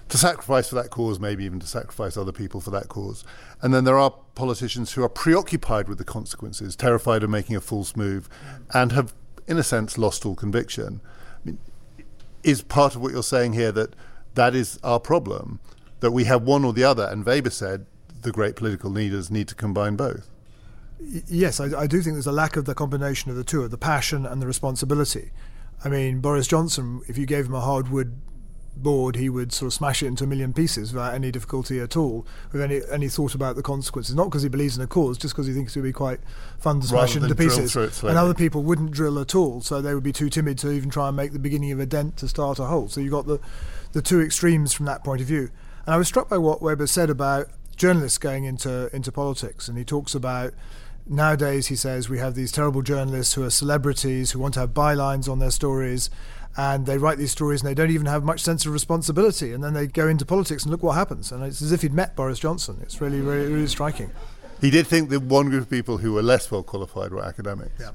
to 0.08 0.18
sacrifice 0.18 0.68
for 0.68 0.74
that 0.74 0.90
cause, 0.90 1.20
maybe 1.20 1.44
even 1.44 1.60
to 1.60 1.66
sacrifice 1.66 2.16
other 2.16 2.32
people 2.32 2.60
for 2.60 2.70
that 2.70 2.88
cause. 2.88 3.24
And 3.62 3.72
then 3.72 3.84
there 3.84 3.98
are 3.98 4.12
politicians 4.34 4.92
who 4.92 5.04
are 5.04 5.08
preoccupied 5.08 5.88
with 5.88 5.98
the 5.98 6.04
consequences, 6.04 6.74
terrified 6.74 7.22
of 7.22 7.30
making 7.30 7.54
a 7.54 7.60
false 7.60 7.94
move, 7.94 8.28
and 8.74 8.90
have, 8.90 9.14
in 9.46 9.56
a 9.56 9.62
sense, 9.62 9.96
lost 9.96 10.26
all 10.26 10.34
conviction. 10.34 11.00
I 11.42 11.46
mean, 11.46 11.58
is 12.42 12.62
part 12.62 12.96
of 12.96 13.02
what 13.02 13.12
you're 13.12 13.22
saying 13.22 13.52
here 13.52 13.70
that 13.70 13.94
that 14.34 14.56
is 14.56 14.80
our 14.82 14.98
problem, 14.98 15.60
that 16.00 16.10
we 16.10 16.24
have 16.24 16.42
one 16.42 16.64
or 16.64 16.72
the 16.72 16.84
other? 16.84 17.06
And 17.06 17.24
Weber 17.24 17.50
said 17.50 17.86
the 18.22 18.32
great 18.32 18.56
political 18.56 18.90
leaders 18.90 19.30
need 19.30 19.46
to 19.48 19.54
combine 19.54 19.94
both. 19.94 20.28
Yes, 21.00 21.60
I, 21.60 21.80
I 21.80 21.86
do 21.86 22.02
think 22.02 22.14
there's 22.14 22.26
a 22.26 22.32
lack 22.32 22.56
of 22.56 22.64
the 22.64 22.74
combination 22.74 23.30
of 23.30 23.36
the 23.36 23.44
two, 23.44 23.62
of 23.62 23.70
the 23.70 23.78
passion 23.78 24.26
and 24.26 24.40
the 24.40 24.46
responsibility. 24.46 25.30
I 25.84 25.88
mean, 25.88 26.20
Boris 26.20 26.46
Johnson, 26.46 27.00
if 27.08 27.16
you 27.16 27.26
gave 27.26 27.46
him 27.46 27.54
a 27.54 27.60
hardwood 27.60 28.20
board, 28.76 29.16
he 29.16 29.28
would 29.28 29.52
sort 29.52 29.66
of 29.68 29.72
smash 29.72 30.02
it 30.02 30.06
into 30.06 30.24
a 30.24 30.26
million 30.26 30.52
pieces 30.52 30.92
without 30.92 31.14
any 31.14 31.30
difficulty 31.30 31.80
at 31.80 31.96
all, 31.96 32.26
with 32.52 32.60
any 32.60 32.80
any 32.90 33.08
thought 33.08 33.34
about 33.34 33.56
the 33.56 33.62
consequences. 33.62 34.14
Not 34.14 34.24
because 34.24 34.42
he 34.42 34.48
believes 34.48 34.76
in 34.76 34.82
a 34.82 34.86
cause, 34.86 35.18
just 35.18 35.34
because 35.34 35.46
he 35.46 35.52
thinks 35.52 35.74
it 35.76 35.80
would 35.80 35.88
be 35.88 35.92
quite 35.92 36.20
fun 36.58 36.80
to 36.80 36.86
smash 36.86 37.16
it 37.16 37.22
into 37.22 37.34
pieces. 37.34 37.74
And 38.10 38.18
other 38.18 38.34
people 38.34 38.62
wouldn't 38.62 38.90
drill 38.90 39.18
at 39.18 39.34
all, 39.34 39.60
so 39.60 39.80
they 39.80 39.94
would 39.94 40.04
be 40.04 40.12
too 40.12 40.30
timid 40.30 40.58
to 40.58 40.70
even 40.70 40.90
try 40.90 41.08
and 41.08 41.16
make 41.16 41.32
the 41.32 41.38
beginning 41.38 41.72
of 41.72 41.80
a 41.80 41.86
dent 41.86 42.16
to 42.18 42.28
start 42.28 42.58
a 42.58 42.64
hole. 42.66 42.88
So 42.88 43.00
you've 43.00 43.12
got 43.12 43.26
the 43.26 43.40
the 43.92 44.02
two 44.02 44.20
extremes 44.20 44.72
from 44.72 44.86
that 44.86 45.02
point 45.02 45.20
of 45.20 45.26
view. 45.26 45.50
And 45.86 45.94
I 45.94 45.98
was 45.98 46.08
struck 46.08 46.28
by 46.28 46.38
what 46.38 46.62
Weber 46.62 46.86
said 46.86 47.10
about 47.10 47.48
journalists 47.76 48.18
going 48.18 48.44
into 48.44 48.94
into 48.94 49.10
politics, 49.10 49.68
and 49.68 49.78
he 49.78 49.84
talks 49.84 50.14
about 50.14 50.52
nowadays 51.06 51.68
he 51.68 51.76
says 51.76 52.08
we 52.08 52.18
have 52.18 52.34
these 52.34 52.52
terrible 52.52 52.82
journalists 52.82 53.34
who 53.34 53.44
are 53.44 53.50
celebrities 53.50 54.32
who 54.32 54.38
want 54.38 54.54
to 54.54 54.60
have 54.60 54.70
bylines 54.70 55.28
on 55.28 55.38
their 55.38 55.50
stories 55.50 56.10
and 56.56 56.86
they 56.86 56.98
write 56.98 57.18
these 57.18 57.30
stories 57.30 57.62
and 57.62 57.70
they 57.70 57.74
don't 57.74 57.90
even 57.90 58.06
have 58.06 58.24
much 58.24 58.40
sense 58.40 58.66
of 58.66 58.72
responsibility. 58.72 59.52
And 59.52 59.62
then 59.62 59.72
they 59.72 59.86
go 59.86 60.08
into 60.08 60.24
politics 60.24 60.64
and 60.64 60.72
look 60.72 60.82
what 60.82 60.94
happens. 60.94 61.30
And 61.30 61.44
it's 61.44 61.62
as 61.62 61.70
if 61.70 61.82
he'd 61.82 61.92
met 61.92 62.16
Boris 62.16 62.38
Johnson. 62.38 62.78
It's 62.82 63.00
really 63.00 63.20
really 63.20 63.52
really 63.52 63.68
striking. 63.68 64.10
He 64.60 64.70
did 64.70 64.86
think 64.86 65.08
that 65.10 65.20
one 65.20 65.48
group 65.48 65.62
of 65.62 65.70
people 65.70 65.98
who 65.98 66.12
were 66.12 66.22
less 66.22 66.50
well 66.50 66.62
qualified 66.62 67.12
were 67.12 67.24
academics. 67.24 67.80
Yeah 67.80 67.92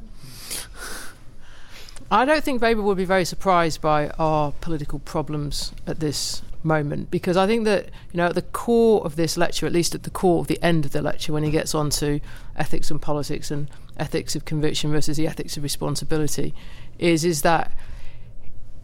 I 2.11 2.23
don't 2.23 2.43
think 2.43 2.61
Weber 2.61 2.83
would 2.83 2.97
be 2.97 3.05
very 3.05 3.25
surprised 3.25 3.81
by 3.81 4.09
our 4.19 4.51
political 4.61 4.99
problems 4.99 5.73
at 5.87 5.99
this 5.99 6.43
moment 6.61 7.09
because 7.09 7.37
I 7.37 7.47
think 7.47 7.65
that 7.65 7.85
you 8.11 8.17
know 8.17 8.27
at 8.27 8.35
the 8.35 8.43
core 8.43 9.03
of 9.03 9.15
this 9.15 9.37
lecture, 9.37 9.65
at 9.65 9.71
least 9.71 9.95
at 9.95 10.03
the 10.03 10.11
core 10.11 10.39
of 10.39 10.47
the 10.47 10.61
end 10.61 10.85
of 10.85 10.91
the 10.91 11.01
lecture, 11.01 11.33
when 11.33 11.43
he 11.43 11.49
gets 11.49 11.73
on 11.73 11.89
to 11.91 12.19
ethics 12.55 12.91
and 12.91 13.01
politics 13.01 13.49
and 13.49 13.69
ethics 13.97 14.35
of 14.35 14.45
conviction 14.45 14.91
versus 14.91 15.17
the 15.17 15.27
ethics 15.27 15.57
of 15.57 15.63
responsibility, 15.63 16.53
is 16.99 17.25
is 17.25 17.41
that 17.41 17.71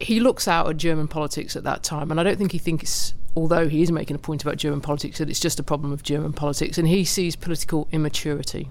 he 0.00 0.18
looks 0.18 0.48
out 0.48 0.68
at 0.68 0.76
German 0.76 1.06
politics 1.06 1.54
at 1.54 1.62
that 1.62 1.84
time, 1.84 2.10
and 2.10 2.18
I 2.18 2.24
don't 2.24 2.38
think 2.38 2.50
he 2.50 2.58
thinks, 2.58 3.14
although 3.36 3.68
he 3.68 3.82
is 3.82 3.92
making 3.92 4.16
a 4.16 4.18
point 4.18 4.42
about 4.42 4.56
German 4.56 4.80
politics, 4.80 5.18
that 5.18 5.30
it's 5.30 5.38
just 5.38 5.60
a 5.60 5.62
problem 5.62 5.92
of 5.92 6.02
German 6.02 6.32
politics, 6.32 6.76
and 6.76 6.88
he 6.88 7.04
sees 7.04 7.36
political 7.36 7.86
immaturity. 7.92 8.68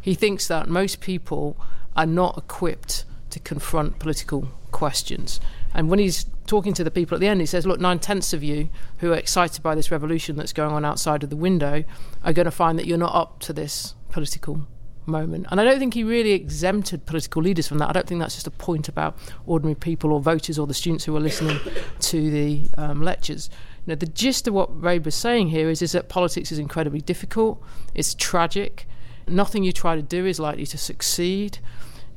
He 0.00 0.14
thinks 0.14 0.48
that 0.48 0.68
most 0.68 1.00
people 1.00 1.56
are 1.94 2.06
not 2.06 2.36
equipped 2.36 3.04
to 3.36 3.40
confront 3.40 3.98
political 3.98 4.48
questions. 4.72 5.40
And 5.74 5.90
when 5.90 5.98
he's 5.98 6.24
talking 6.46 6.72
to 6.72 6.82
the 6.82 6.90
people 6.90 7.16
at 7.16 7.20
the 7.20 7.28
end, 7.28 7.40
he 7.40 7.46
says, 7.46 7.66
Look, 7.66 7.78
nine 7.78 7.98
tenths 7.98 8.32
of 8.32 8.42
you 8.42 8.70
who 8.98 9.12
are 9.12 9.16
excited 9.16 9.62
by 9.62 9.74
this 9.74 9.90
revolution 9.90 10.36
that's 10.36 10.54
going 10.54 10.72
on 10.72 10.86
outside 10.86 11.22
of 11.22 11.28
the 11.28 11.36
window 11.36 11.84
are 12.24 12.32
going 12.32 12.46
to 12.46 12.50
find 12.50 12.78
that 12.78 12.86
you're 12.86 12.96
not 12.96 13.14
up 13.14 13.40
to 13.40 13.52
this 13.52 13.94
political 14.08 14.66
moment. 15.04 15.46
And 15.50 15.60
I 15.60 15.64
don't 15.64 15.78
think 15.78 15.92
he 15.92 16.02
really 16.02 16.32
exempted 16.32 17.04
political 17.04 17.42
leaders 17.42 17.68
from 17.68 17.76
that. 17.78 17.90
I 17.90 17.92
don't 17.92 18.06
think 18.06 18.20
that's 18.20 18.36
just 18.36 18.46
a 18.46 18.52
point 18.52 18.88
about 18.88 19.18
ordinary 19.44 19.74
people 19.74 20.12
or 20.12 20.20
voters 20.20 20.58
or 20.58 20.66
the 20.66 20.74
students 20.74 21.04
who 21.04 21.14
are 21.14 21.20
listening 21.20 21.58
to 22.00 22.30
the 22.30 22.68
um, 22.78 23.02
lectures. 23.02 23.50
You 23.84 23.92
know, 23.92 23.96
the 23.96 24.06
gist 24.06 24.48
of 24.48 24.54
what 24.54 24.76
Weber's 24.76 25.14
saying 25.14 25.48
here 25.48 25.68
is, 25.68 25.82
is 25.82 25.92
that 25.92 26.08
politics 26.08 26.50
is 26.50 26.58
incredibly 26.58 27.02
difficult, 27.02 27.62
it's 27.94 28.14
tragic, 28.14 28.88
nothing 29.28 29.62
you 29.62 29.72
try 29.72 29.94
to 29.94 30.02
do 30.02 30.24
is 30.24 30.40
likely 30.40 30.66
to 30.66 30.78
succeed. 30.78 31.58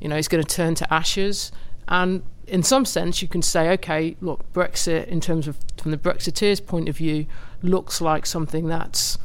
You 0.00 0.08
know, 0.08 0.16
it's 0.16 0.28
going 0.28 0.42
to 0.42 0.54
turn 0.56 0.74
to 0.76 0.92
ashes. 0.92 1.52
And 1.88 2.22
in 2.46 2.62
some 2.62 2.84
sense, 2.84 3.22
you 3.22 3.28
can 3.28 3.42
say, 3.42 3.70
okay, 3.70 4.16
look, 4.20 4.50
Brexit, 4.52 5.06
in 5.06 5.20
terms 5.20 5.46
of 5.46 5.58
from 5.80 5.90
the 5.90 5.98
Brexiteers' 5.98 6.64
point 6.64 6.88
of 6.88 6.96
view, 6.96 7.26
looks 7.62 8.00
like 8.00 8.26
something 8.26 8.66
that's 8.66 9.18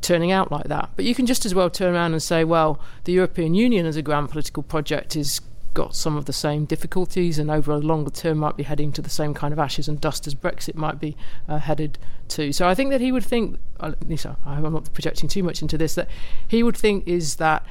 turning 0.00 0.30
out 0.30 0.52
like 0.52 0.64
that. 0.64 0.90
But 0.96 1.04
you 1.04 1.14
can 1.14 1.26
just 1.26 1.46
as 1.46 1.54
well 1.54 1.70
turn 1.70 1.94
around 1.94 2.12
and 2.12 2.22
say, 2.22 2.44
well, 2.44 2.80
the 3.04 3.12
European 3.12 3.54
Union 3.54 3.86
as 3.86 3.96
a 3.96 4.02
grand 4.02 4.30
political 4.30 4.62
project 4.62 5.14
has 5.14 5.40
got 5.74 5.94
some 5.94 6.16
of 6.16 6.24
the 6.24 6.32
same 6.32 6.64
difficulties 6.64 7.38
and 7.38 7.50
over 7.50 7.70
a 7.72 7.76
longer 7.76 8.10
term 8.10 8.38
might 8.38 8.56
be 8.56 8.62
heading 8.62 8.90
to 8.90 9.02
the 9.02 9.10
same 9.10 9.34
kind 9.34 9.52
of 9.52 9.58
ashes 9.58 9.88
and 9.88 10.00
dust 10.00 10.26
as 10.26 10.34
Brexit 10.34 10.74
might 10.74 10.98
be 10.98 11.14
uh, 11.48 11.58
headed 11.58 11.98
to. 12.28 12.50
So 12.50 12.66
I 12.66 12.74
think 12.74 12.90
that 12.90 13.02
he 13.02 13.12
would 13.12 13.24
think, 13.24 13.58
uh, 13.78 13.92
Lisa, 14.06 14.38
I'm 14.46 14.62
not 14.72 14.90
projecting 14.94 15.28
too 15.28 15.42
much 15.42 15.60
into 15.60 15.76
this, 15.76 15.94
that 15.94 16.08
he 16.48 16.62
would 16.62 16.76
think 16.76 17.06
is 17.06 17.36
that 17.36 17.66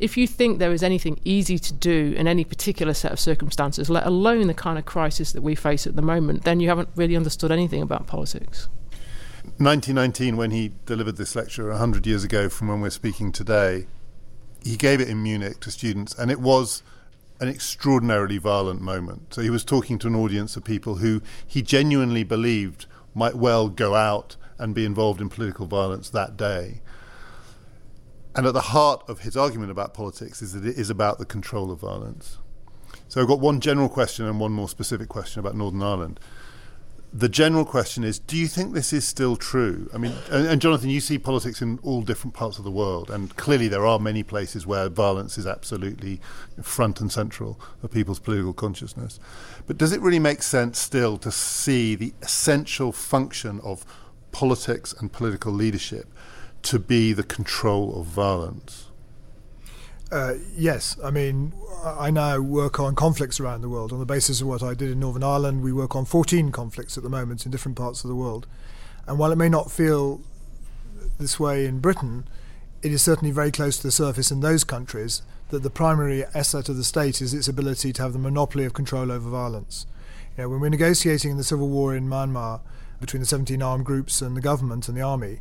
if 0.00 0.16
you 0.16 0.26
think 0.26 0.58
there 0.58 0.72
is 0.72 0.82
anything 0.82 1.18
easy 1.24 1.58
to 1.58 1.72
do 1.72 2.14
in 2.16 2.28
any 2.28 2.44
particular 2.44 2.94
set 2.94 3.12
of 3.12 3.18
circumstances, 3.18 3.90
let 3.90 4.06
alone 4.06 4.46
the 4.46 4.54
kind 4.54 4.78
of 4.78 4.84
crisis 4.84 5.32
that 5.32 5.42
we 5.42 5.54
face 5.54 5.86
at 5.86 5.96
the 5.96 6.02
moment, 6.02 6.44
then 6.44 6.60
you 6.60 6.68
haven't 6.68 6.88
really 6.94 7.16
understood 7.16 7.50
anything 7.50 7.82
about 7.82 8.06
politics. 8.06 8.68
1919, 9.56 10.36
when 10.36 10.50
he 10.50 10.72
delivered 10.86 11.16
this 11.16 11.34
lecture 11.34 11.68
100 11.68 12.06
years 12.06 12.22
ago 12.22 12.48
from 12.48 12.68
when 12.68 12.80
we're 12.80 12.90
speaking 12.90 13.32
today, 13.32 13.86
he 14.62 14.76
gave 14.76 15.00
it 15.00 15.08
in 15.08 15.22
Munich 15.22 15.60
to 15.60 15.70
students, 15.70 16.14
and 16.14 16.30
it 16.30 16.40
was 16.40 16.82
an 17.40 17.48
extraordinarily 17.48 18.38
violent 18.38 18.80
moment. 18.80 19.34
So 19.34 19.42
he 19.42 19.50
was 19.50 19.64
talking 19.64 19.98
to 20.00 20.08
an 20.08 20.16
audience 20.16 20.56
of 20.56 20.64
people 20.64 20.96
who 20.96 21.22
he 21.46 21.62
genuinely 21.62 22.24
believed 22.24 22.86
might 23.14 23.36
well 23.36 23.68
go 23.68 23.94
out 23.94 24.36
and 24.58 24.74
be 24.74 24.84
involved 24.84 25.20
in 25.20 25.28
political 25.28 25.66
violence 25.66 26.10
that 26.10 26.36
day. 26.36 26.80
And 28.34 28.46
at 28.46 28.54
the 28.54 28.60
heart 28.60 29.02
of 29.08 29.20
his 29.20 29.36
argument 29.36 29.70
about 29.70 29.94
politics 29.94 30.42
is 30.42 30.52
that 30.52 30.64
it 30.64 30.78
is 30.78 30.90
about 30.90 31.18
the 31.18 31.24
control 31.24 31.70
of 31.70 31.80
violence. 31.80 32.38
So 33.08 33.20
I've 33.20 33.28
got 33.28 33.40
one 33.40 33.60
general 33.60 33.88
question 33.88 34.26
and 34.26 34.38
one 34.38 34.52
more 34.52 34.68
specific 34.68 35.08
question 35.08 35.40
about 35.40 35.54
Northern 35.54 35.82
Ireland 35.82 36.20
the 37.12 37.28
general 37.28 37.64
question 37.64 38.04
is 38.04 38.18
do 38.18 38.36
you 38.36 38.46
think 38.46 38.74
this 38.74 38.92
is 38.92 39.06
still 39.06 39.36
true? 39.36 39.88
I 39.94 39.98
mean, 39.98 40.12
and, 40.30 40.46
and, 40.46 40.60
Jonathan, 40.60 40.90
you 40.90 41.00
see 41.00 41.18
politics 41.18 41.62
in 41.62 41.78
all 41.82 42.02
different 42.02 42.34
parts 42.34 42.58
of 42.58 42.64
the 42.64 42.70
world, 42.70 43.10
and 43.10 43.34
clearly 43.36 43.68
there 43.68 43.86
are 43.86 43.98
many 43.98 44.22
places 44.22 44.66
where 44.66 44.88
violence 44.88 45.38
is 45.38 45.46
absolutely 45.46 46.20
front 46.62 47.00
and 47.00 47.10
central 47.10 47.58
of 47.82 47.90
people's 47.90 48.18
political 48.18 48.52
consciousness. 48.52 49.18
But 49.66 49.78
does 49.78 49.92
it 49.92 50.00
really 50.00 50.18
make 50.18 50.42
sense 50.42 50.78
still 50.78 51.16
to 51.18 51.30
see 51.30 51.94
the 51.94 52.12
essential 52.20 52.92
function 52.92 53.60
of 53.60 53.86
politics 54.30 54.92
and 54.92 55.10
political 55.10 55.52
leadership 55.52 56.12
to 56.62 56.78
be 56.78 57.12
the 57.12 57.22
control 57.22 58.00
of 58.00 58.06
violence? 58.06 58.86
Uh, 60.10 60.34
yes, 60.56 60.96
I 61.04 61.10
mean, 61.10 61.52
I 61.84 62.10
now 62.10 62.40
work 62.40 62.80
on 62.80 62.94
conflicts 62.94 63.38
around 63.40 63.60
the 63.60 63.68
world 63.68 63.92
on 63.92 63.98
the 63.98 64.06
basis 64.06 64.40
of 64.40 64.46
what 64.46 64.62
I 64.62 64.72
did 64.72 64.90
in 64.90 65.00
Northern 65.00 65.22
Ireland. 65.22 65.62
We 65.62 65.72
work 65.72 65.94
on 65.94 66.06
14 66.06 66.50
conflicts 66.50 66.96
at 66.96 67.02
the 67.02 67.10
moment 67.10 67.44
in 67.44 67.52
different 67.52 67.76
parts 67.76 68.04
of 68.04 68.08
the 68.08 68.14
world. 68.14 68.46
And 69.06 69.18
while 69.18 69.32
it 69.32 69.36
may 69.36 69.50
not 69.50 69.70
feel 69.70 70.20
this 71.18 71.38
way 71.38 71.66
in 71.66 71.80
Britain, 71.80 72.26
it 72.82 72.92
is 72.92 73.02
certainly 73.02 73.32
very 73.32 73.50
close 73.50 73.76
to 73.78 73.82
the 73.82 73.90
surface 73.90 74.30
in 74.30 74.40
those 74.40 74.64
countries 74.64 75.22
that 75.50 75.62
the 75.62 75.70
primary 75.70 76.24
asset 76.34 76.68
of 76.68 76.76
the 76.76 76.84
state 76.84 77.20
is 77.20 77.34
its 77.34 77.48
ability 77.48 77.92
to 77.92 78.02
have 78.02 78.12
the 78.12 78.18
monopoly 78.18 78.64
of 78.64 78.72
control 78.72 79.10
over 79.10 79.28
violence. 79.28 79.86
You 80.36 80.44
know, 80.44 80.50
when 80.50 80.60
we're 80.60 80.68
negotiating 80.68 81.32
in 81.32 81.36
the 81.36 81.44
civil 81.44 81.68
war 81.68 81.94
in 81.94 82.08
Myanmar 82.08 82.60
between 83.00 83.20
the 83.20 83.26
17 83.26 83.62
armed 83.62 83.84
groups 83.84 84.22
and 84.22 84.36
the 84.36 84.40
government 84.40 84.88
and 84.88 84.96
the 84.96 85.02
army, 85.02 85.40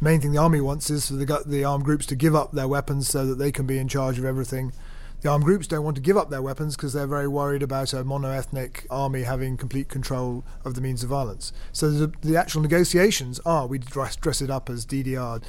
main 0.00 0.20
thing 0.20 0.32
the 0.32 0.38
army 0.38 0.60
wants 0.60 0.90
is 0.90 1.08
for 1.08 1.14
the, 1.14 1.42
the 1.46 1.64
armed 1.64 1.84
groups 1.84 2.06
to 2.06 2.14
give 2.14 2.34
up 2.34 2.52
their 2.52 2.68
weapons 2.68 3.08
so 3.08 3.26
that 3.26 3.36
they 3.36 3.52
can 3.52 3.66
be 3.66 3.78
in 3.78 3.88
charge 3.88 4.18
of 4.18 4.24
everything. 4.24 4.72
The 5.20 5.28
armed 5.28 5.44
groups 5.44 5.66
don't 5.66 5.84
want 5.84 5.96
to 5.96 6.02
give 6.02 6.16
up 6.16 6.30
their 6.30 6.40
weapons 6.40 6.76
because 6.76 6.94
they're 6.94 7.06
very 7.06 7.28
worried 7.28 7.62
about 7.62 7.92
a 7.92 8.02
mono-ethnic 8.02 8.86
army 8.88 9.24
having 9.24 9.58
complete 9.58 9.90
control 9.90 10.44
of 10.64 10.74
the 10.74 10.80
means 10.80 11.02
of 11.02 11.10
violence. 11.10 11.52
So 11.72 11.90
the, 11.90 12.12
the 12.22 12.38
actual 12.38 12.62
negotiations 12.62 13.38
are 13.44 13.66
we 13.66 13.78
dress, 13.78 14.16
dress 14.16 14.40
it 14.40 14.48
up 14.50 14.70
as 14.70 14.86
DDR, 14.86 15.42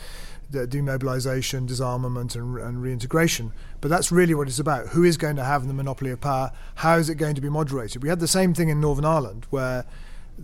demobilization, 0.51 1.65
disarmament, 1.65 2.35
and, 2.35 2.57
and, 2.57 2.81
reintegration. 2.81 3.53
But 3.79 3.89
that's 3.89 4.11
really 4.11 4.33
what 4.33 4.49
it's 4.49 4.59
about. 4.59 4.89
Who 4.89 5.05
is 5.05 5.15
going 5.15 5.37
to 5.37 5.43
have 5.45 5.65
the 5.65 5.73
monopoly 5.73 6.11
of 6.11 6.19
power? 6.19 6.51
How 6.75 6.97
is 6.97 7.09
it 7.09 7.15
going 7.15 7.35
to 7.35 7.41
be 7.41 7.49
moderated? 7.49 8.03
We 8.03 8.09
had 8.09 8.19
the 8.19 8.27
same 8.27 8.53
thing 8.53 8.67
in 8.67 8.81
Northern 8.81 9.05
Ireland, 9.05 9.47
where 9.49 9.85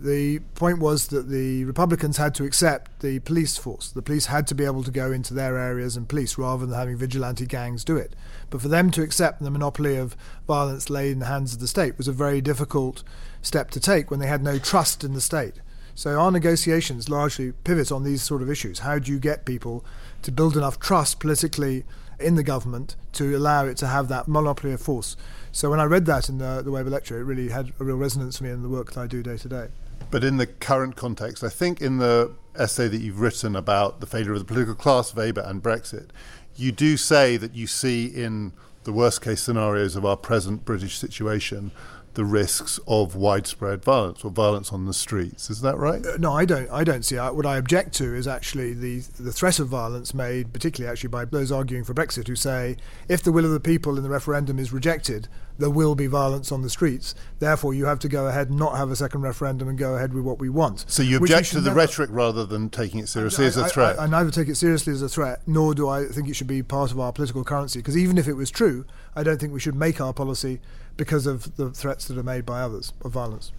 the 0.02 0.40
point 0.54 0.78
was 0.78 1.08
that 1.08 1.28
the 1.28 1.64
Republicans 1.64 2.16
had 2.16 2.34
to 2.36 2.44
accept 2.44 3.00
the 3.00 3.18
police 3.20 3.56
force. 3.56 3.90
The 3.90 4.02
police 4.02 4.26
had 4.26 4.46
to 4.48 4.54
be 4.54 4.64
able 4.64 4.82
to 4.84 4.90
go 4.90 5.12
into 5.12 5.34
their 5.34 5.58
areas 5.58 5.96
and 5.96 6.08
police 6.08 6.38
rather 6.38 6.66
than 6.66 6.78
having 6.78 6.96
vigilante 6.96 7.46
gangs 7.46 7.84
do 7.84 7.96
it. 7.96 8.14
But 8.50 8.62
for 8.62 8.68
them 8.68 8.90
to 8.92 9.02
accept 9.02 9.42
the 9.42 9.50
monopoly 9.50 9.96
of 9.96 10.16
violence 10.46 10.88
laid 10.88 11.12
in 11.12 11.18
the 11.18 11.26
hands 11.26 11.54
of 11.54 11.60
the 11.60 11.68
state 11.68 11.98
was 11.98 12.08
a 12.08 12.12
very 12.12 12.40
difficult 12.40 13.02
step 13.42 13.70
to 13.72 13.80
take 13.80 14.10
when 14.10 14.20
they 14.20 14.26
had 14.26 14.42
no 14.42 14.58
trust 14.58 15.04
in 15.04 15.14
the 15.14 15.20
state. 15.20 15.54
So 15.94 16.18
our 16.18 16.30
negotiations 16.30 17.08
largely 17.08 17.52
pivot 17.64 17.90
on 17.90 18.04
these 18.04 18.22
sort 18.22 18.40
of 18.40 18.50
issues. 18.50 18.80
How 18.80 18.98
do 18.98 19.10
you 19.10 19.18
get 19.18 19.44
people 19.44 19.84
to 20.22 20.30
build 20.30 20.56
enough 20.56 20.78
trust 20.78 21.18
politically 21.18 21.84
in 22.20 22.36
the 22.36 22.44
government 22.44 22.94
to 23.14 23.36
allow 23.36 23.66
it 23.66 23.76
to 23.78 23.88
have 23.88 24.06
that 24.08 24.28
monopoly 24.28 24.72
of 24.72 24.80
force? 24.80 25.16
So 25.50 25.70
when 25.70 25.80
I 25.80 25.84
read 25.84 26.06
that 26.06 26.28
in 26.28 26.38
the, 26.38 26.62
the 26.62 26.70
Weber 26.70 26.90
lecture, 26.90 27.18
it 27.18 27.24
really 27.24 27.48
had 27.48 27.72
a 27.80 27.84
real 27.84 27.96
resonance 27.96 28.38
for 28.38 28.44
me 28.44 28.50
in 28.50 28.62
the 28.62 28.68
work 28.68 28.92
that 28.92 29.00
I 29.00 29.06
do 29.08 29.24
day 29.24 29.38
to 29.38 29.48
day. 29.48 29.68
But 30.10 30.24
in 30.24 30.38
the 30.38 30.46
current 30.46 30.96
context, 30.96 31.44
I 31.44 31.48
think 31.48 31.80
in 31.80 31.98
the 31.98 32.32
essay 32.54 32.88
that 32.88 33.00
you've 33.00 33.20
written 33.20 33.54
about 33.54 34.00
the 34.00 34.06
failure 34.06 34.32
of 34.32 34.38
the 34.38 34.44
political 34.44 34.74
class, 34.74 35.14
Weber, 35.14 35.42
and 35.42 35.62
Brexit, 35.62 36.08
you 36.56 36.72
do 36.72 36.96
say 36.96 37.36
that 37.36 37.54
you 37.54 37.66
see 37.66 38.06
in 38.06 38.52
the 38.84 38.92
worst 38.92 39.20
case 39.20 39.42
scenarios 39.42 39.96
of 39.96 40.04
our 40.04 40.16
present 40.16 40.64
British 40.64 40.98
situation 40.98 41.70
the 42.18 42.24
risks 42.24 42.80
of 42.88 43.14
widespread 43.14 43.84
violence 43.84 44.24
or 44.24 44.30
violence 44.32 44.72
on 44.72 44.86
the 44.86 44.92
streets. 44.92 45.50
Is 45.50 45.60
that 45.60 45.78
right? 45.78 46.04
Uh, 46.04 46.16
no, 46.18 46.32
I 46.32 46.44
don't. 46.44 46.68
I 46.68 46.82
don't 46.82 47.04
see. 47.04 47.14
it. 47.14 47.34
what 47.36 47.46
I 47.46 47.58
object 47.58 47.94
to 47.98 48.12
is 48.12 48.26
actually 48.26 48.74
the 48.74 48.98
the 49.20 49.30
threat 49.30 49.60
of 49.60 49.68
violence 49.68 50.12
made, 50.12 50.52
particularly 50.52 50.90
actually 50.90 51.10
by 51.10 51.26
those 51.26 51.52
arguing 51.52 51.84
for 51.84 51.94
Brexit, 51.94 52.26
who 52.26 52.34
say 52.34 52.76
if 53.08 53.22
the 53.22 53.30
will 53.30 53.44
of 53.44 53.52
the 53.52 53.60
people 53.60 53.96
in 53.96 54.02
the 54.02 54.10
referendum 54.10 54.58
is 54.58 54.72
rejected, 54.72 55.28
there 55.58 55.70
will 55.70 55.94
be 55.94 56.08
violence 56.08 56.50
on 56.50 56.62
the 56.62 56.70
streets. 56.70 57.14
Therefore, 57.38 57.72
you 57.72 57.86
have 57.86 58.00
to 58.00 58.08
go 58.08 58.26
ahead 58.26 58.48
and 58.48 58.58
not 58.58 58.76
have 58.76 58.90
a 58.90 58.96
second 58.96 59.22
referendum 59.22 59.68
and 59.68 59.78
go 59.78 59.94
ahead 59.94 60.12
with 60.12 60.24
what 60.24 60.40
we 60.40 60.48
want. 60.48 60.86
So 60.88 61.04
you 61.04 61.18
object 61.18 61.50
to 61.50 61.60
the 61.60 61.70
never, 61.70 61.78
rhetoric 61.78 62.10
rather 62.12 62.44
than 62.44 62.68
taking 62.68 62.98
it 62.98 63.08
seriously 63.08 63.44
I, 63.44 63.48
as 63.48 63.56
a 63.56 63.68
threat? 63.68 63.96
I, 63.96 64.02
I, 64.02 64.04
I, 64.06 64.08
neither 64.08 64.32
take 64.32 64.48
it 64.48 64.56
seriously 64.56 64.92
as 64.92 65.02
a 65.02 65.08
threat, 65.08 65.42
nor 65.46 65.72
do 65.72 65.88
I 65.88 66.06
think 66.06 66.28
it 66.28 66.34
should 66.34 66.48
be 66.48 66.64
part 66.64 66.90
of 66.90 66.98
our 66.98 67.12
political 67.12 67.44
currency. 67.44 67.78
Because 67.78 67.96
even 67.96 68.18
if 68.18 68.26
it 68.26 68.34
was 68.34 68.50
true, 68.50 68.86
I 69.14 69.22
don't 69.22 69.40
think 69.40 69.52
we 69.52 69.60
should 69.60 69.76
make 69.76 70.00
our 70.00 70.12
policy 70.12 70.60
because 70.98 71.26
of 71.26 71.56
the 71.56 71.70
threats 71.70 72.06
that 72.08 72.18
are 72.18 72.22
made 72.22 72.44
by 72.44 72.60
others 72.60 72.92
of 73.02 73.12
violence. 73.12 73.52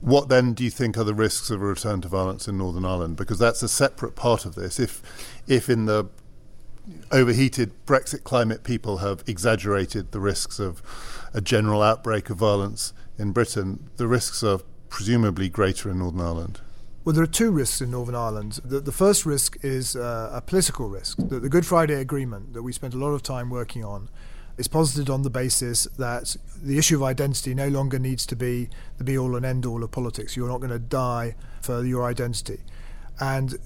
What 0.00 0.28
then 0.28 0.52
do 0.52 0.62
you 0.62 0.70
think 0.70 0.96
are 0.96 1.04
the 1.04 1.14
risks 1.14 1.50
of 1.50 1.60
a 1.60 1.64
return 1.64 2.00
to 2.02 2.08
violence 2.08 2.46
in 2.46 2.58
Northern 2.58 2.84
Ireland? 2.84 3.16
Because 3.16 3.40
that's 3.40 3.62
a 3.62 3.68
separate 3.68 4.14
part 4.14 4.44
of 4.44 4.54
this. 4.54 4.78
If, 4.78 5.02
if 5.48 5.68
in 5.68 5.86
the 5.86 6.08
overheated 7.10 7.72
Brexit 7.86 8.22
climate, 8.22 8.62
people 8.62 8.98
have 8.98 9.24
exaggerated 9.26 10.12
the 10.12 10.20
risks 10.20 10.58
of 10.58 10.82
a 11.32 11.40
general 11.40 11.82
outbreak 11.82 12.30
of 12.30 12.36
violence 12.36 12.92
in 13.18 13.32
Britain, 13.32 13.88
the 13.96 14.06
risks 14.06 14.42
are 14.42 14.60
presumably 14.88 15.48
greater 15.48 15.90
in 15.90 15.98
Northern 16.00 16.20
Ireland. 16.20 16.60
Well, 17.04 17.14
there 17.14 17.24
are 17.24 17.28
two 17.28 17.50
risks 17.50 17.80
in 17.80 17.90
Northern 17.90 18.14
Ireland. 18.14 18.60
The, 18.64 18.80
the 18.80 18.92
first 18.92 19.26
risk 19.26 19.56
is 19.62 19.96
uh, 19.96 20.30
a 20.32 20.40
political 20.40 20.88
risk. 20.88 21.18
The, 21.18 21.40
the, 21.40 21.48
Good 21.48 21.66
Friday 21.66 22.00
Agreement 22.00 22.52
that 22.52 22.62
we 22.62 22.72
spent 22.72 22.94
a 22.94 22.98
lot 22.98 23.10
of 23.10 23.22
time 23.22 23.50
working 23.50 23.84
on 23.84 24.08
is 24.58 24.68
posited 24.68 25.08
on 25.08 25.22
the 25.22 25.30
basis 25.30 25.84
that 25.98 26.36
the 26.62 26.78
issue 26.78 26.96
of 26.96 27.02
identity 27.02 27.54
no 27.54 27.68
longer 27.68 27.98
needs 27.98 28.26
to 28.26 28.36
be 28.36 28.68
the 28.98 29.04
be 29.04 29.16
all 29.16 29.34
and 29.36 29.44
end 29.44 29.66
all 29.66 29.82
of 29.82 29.90
politics. 29.90 30.36
You're 30.36 30.48
not 30.48 30.58
going 30.58 30.70
to 30.70 30.78
die 30.78 31.34
for 31.60 31.84
your 31.84 32.04
identity. 32.04 32.60
And 33.20 33.58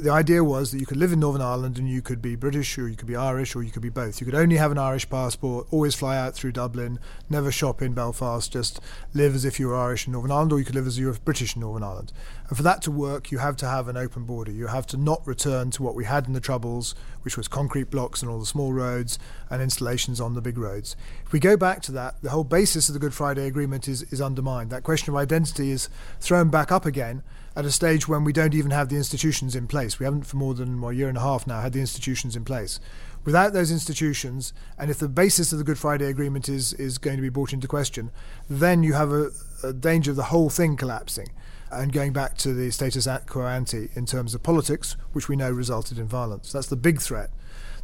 the 0.00 0.10
idea 0.10 0.42
was 0.42 0.72
that 0.72 0.80
you 0.80 0.86
could 0.86 0.96
live 0.96 1.12
in 1.12 1.20
Northern 1.20 1.42
Ireland 1.42 1.78
and 1.78 1.88
you 1.88 2.02
could 2.02 2.20
be 2.20 2.34
British 2.34 2.76
or 2.76 2.88
you 2.88 2.96
could 2.96 3.06
be 3.06 3.14
Irish 3.14 3.54
or 3.54 3.62
you 3.62 3.70
could 3.70 3.82
be 3.82 3.88
both. 3.88 4.20
You 4.20 4.24
could 4.24 4.34
only 4.34 4.56
have 4.56 4.72
an 4.72 4.78
Irish 4.78 5.08
passport, 5.08 5.68
always 5.70 5.94
fly 5.94 6.16
out 6.16 6.34
through 6.34 6.52
Dublin, 6.52 6.98
never 7.30 7.52
shop 7.52 7.80
in 7.80 7.94
Belfast, 7.94 8.52
just 8.52 8.80
live 9.14 9.34
as 9.34 9.44
if 9.44 9.60
you 9.60 9.68
were 9.68 9.76
Irish 9.76 10.06
in 10.06 10.12
Northern 10.12 10.32
Ireland, 10.32 10.52
or 10.52 10.58
you 10.58 10.64
could 10.64 10.74
live 10.74 10.88
as 10.88 10.96
if 10.96 11.00
you 11.00 11.06
were 11.06 11.16
British 11.24 11.54
in 11.54 11.60
Northern 11.60 11.84
Ireland. 11.84 12.12
And 12.48 12.56
for 12.56 12.64
that 12.64 12.82
to 12.82 12.90
work, 12.90 13.30
you 13.30 13.38
have 13.38 13.56
to 13.58 13.66
have 13.66 13.86
an 13.86 13.96
open 13.96 14.24
border. 14.24 14.50
You 14.50 14.66
have 14.66 14.86
to 14.88 14.96
not 14.96 15.24
return 15.24 15.70
to 15.72 15.82
what 15.82 15.94
we 15.94 16.04
had 16.04 16.26
in 16.26 16.32
the 16.32 16.40
Troubles, 16.40 16.96
which 17.22 17.36
was 17.36 17.46
concrete 17.46 17.90
blocks 17.90 18.22
and 18.22 18.30
all 18.30 18.40
the 18.40 18.46
small 18.46 18.72
roads 18.72 19.20
and 19.50 19.62
installations 19.62 20.20
on 20.20 20.34
the 20.34 20.40
big 20.40 20.58
roads. 20.58 20.96
If 21.24 21.32
we 21.32 21.38
go 21.38 21.56
back 21.56 21.80
to 21.82 21.92
that, 21.92 22.20
the 22.22 22.30
whole 22.30 22.44
basis 22.44 22.88
of 22.88 22.94
the 22.94 23.00
Good 23.00 23.14
Friday 23.14 23.46
Agreement 23.46 23.86
is, 23.86 24.02
is 24.12 24.20
undermined. 24.20 24.70
That 24.70 24.82
question 24.82 25.14
of 25.14 25.16
identity 25.16 25.70
is 25.70 25.88
thrown 26.20 26.50
back 26.50 26.72
up 26.72 26.86
again 26.86 27.22
at 27.56 27.64
a 27.64 27.70
stage 27.70 28.06
when 28.06 28.22
we 28.22 28.34
don't 28.34 28.54
even 28.54 28.70
have 28.70 28.90
the 28.90 28.96
institutions 28.96 29.56
in 29.56 29.66
place. 29.66 29.98
We 29.98 30.04
haven't, 30.04 30.26
for 30.26 30.36
more 30.36 30.52
than 30.52 30.80
well, 30.80 30.90
a 30.90 30.94
year 30.94 31.08
and 31.08 31.16
a 31.16 31.22
half 31.22 31.46
now, 31.46 31.62
had 31.62 31.72
the 31.72 31.80
institutions 31.80 32.36
in 32.36 32.44
place. 32.44 32.78
Without 33.24 33.54
those 33.54 33.72
institutions, 33.72 34.52
and 34.78 34.90
if 34.90 34.98
the 34.98 35.08
basis 35.08 35.52
of 35.52 35.58
the 35.58 35.64
Good 35.64 35.78
Friday 35.78 36.06
Agreement 36.06 36.48
is, 36.48 36.74
is 36.74 36.98
going 36.98 37.16
to 37.16 37.22
be 37.22 37.30
brought 37.30 37.54
into 37.54 37.66
question, 37.66 38.10
then 38.48 38.82
you 38.82 38.92
have 38.92 39.10
a, 39.10 39.30
a 39.64 39.72
danger 39.72 40.10
of 40.10 40.16
the 40.16 40.24
whole 40.24 40.50
thing 40.50 40.76
collapsing 40.76 41.30
and 41.72 41.92
going 41.92 42.12
back 42.12 42.36
to 42.38 42.54
the 42.54 42.70
status 42.70 43.08
quo 43.26 43.46
ante 43.46 43.88
in 43.94 44.06
terms 44.06 44.34
of 44.34 44.42
politics, 44.42 44.96
which 45.12 45.28
we 45.28 45.34
know 45.34 45.50
resulted 45.50 45.98
in 45.98 46.06
violence. 46.06 46.52
That's 46.52 46.68
the 46.68 46.76
big 46.76 47.00
threat. 47.00 47.30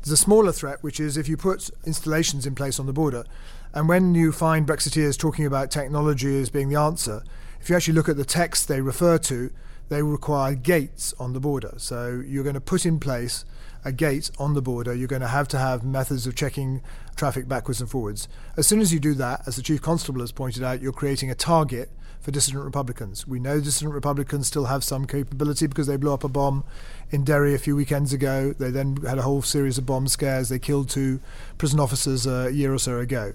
There's 0.02 0.12
a 0.12 0.16
smaller 0.16 0.52
threat, 0.52 0.82
which 0.82 1.00
is 1.00 1.16
if 1.16 1.28
you 1.28 1.36
put 1.36 1.70
installations 1.84 2.46
in 2.46 2.54
place 2.54 2.78
on 2.78 2.86
the 2.86 2.92
border, 2.92 3.24
and 3.72 3.88
when 3.88 4.14
you 4.14 4.32
find 4.32 4.66
Brexiteers 4.66 5.18
talking 5.18 5.46
about 5.46 5.70
technology 5.70 6.40
as 6.40 6.50
being 6.50 6.68
the 6.68 6.78
answer, 6.78 7.22
if 7.62 7.70
you 7.70 7.76
actually 7.76 7.94
look 7.94 8.08
at 8.08 8.16
the 8.16 8.24
text 8.24 8.66
they 8.66 8.80
refer 8.80 9.18
to, 9.18 9.52
they 9.88 10.02
require 10.02 10.56
gates 10.56 11.14
on 11.20 11.32
the 11.32 11.38
border. 11.38 11.74
So 11.76 12.20
you're 12.26 12.42
going 12.42 12.54
to 12.54 12.60
put 12.60 12.84
in 12.84 12.98
place 12.98 13.44
a 13.84 13.92
gate 13.92 14.32
on 14.36 14.54
the 14.54 14.60
border. 14.60 14.92
You're 14.92 15.06
going 15.06 15.22
to 15.22 15.28
have 15.28 15.46
to 15.48 15.58
have 15.58 15.84
methods 15.84 16.26
of 16.26 16.34
checking 16.34 16.82
traffic 17.14 17.46
backwards 17.46 17.80
and 17.80 17.88
forwards. 17.88 18.26
As 18.56 18.66
soon 18.66 18.80
as 18.80 18.92
you 18.92 18.98
do 18.98 19.14
that, 19.14 19.42
as 19.46 19.54
the 19.54 19.62
Chief 19.62 19.80
Constable 19.80 20.22
has 20.22 20.32
pointed 20.32 20.64
out, 20.64 20.82
you're 20.82 20.92
creating 20.92 21.30
a 21.30 21.36
target 21.36 21.88
for 22.20 22.32
dissident 22.32 22.64
Republicans. 22.64 23.28
We 23.28 23.38
know 23.38 23.60
dissident 23.60 23.94
Republicans 23.94 24.48
still 24.48 24.64
have 24.64 24.82
some 24.82 25.06
capability 25.06 25.68
because 25.68 25.86
they 25.86 25.96
blew 25.96 26.12
up 26.12 26.24
a 26.24 26.28
bomb 26.28 26.64
in 27.12 27.22
Derry 27.22 27.54
a 27.54 27.58
few 27.58 27.76
weekends 27.76 28.12
ago. 28.12 28.52
They 28.58 28.72
then 28.72 28.96
had 29.06 29.18
a 29.18 29.22
whole 29.22 29.42
series 29.42 29.78
of 29.78 29.86
bomb 29.86 30.08
scares. 30.08 30.48
They 30.48 30.58
killed 30.58 30.90
two 30.90 31.20
prison 31.58 31.78
officers 31.78 32.26
a 32.26 32.50
year 32.50 32.74
or 32.74 32.78
so 32.78 32.98
ago. 32.98 33.34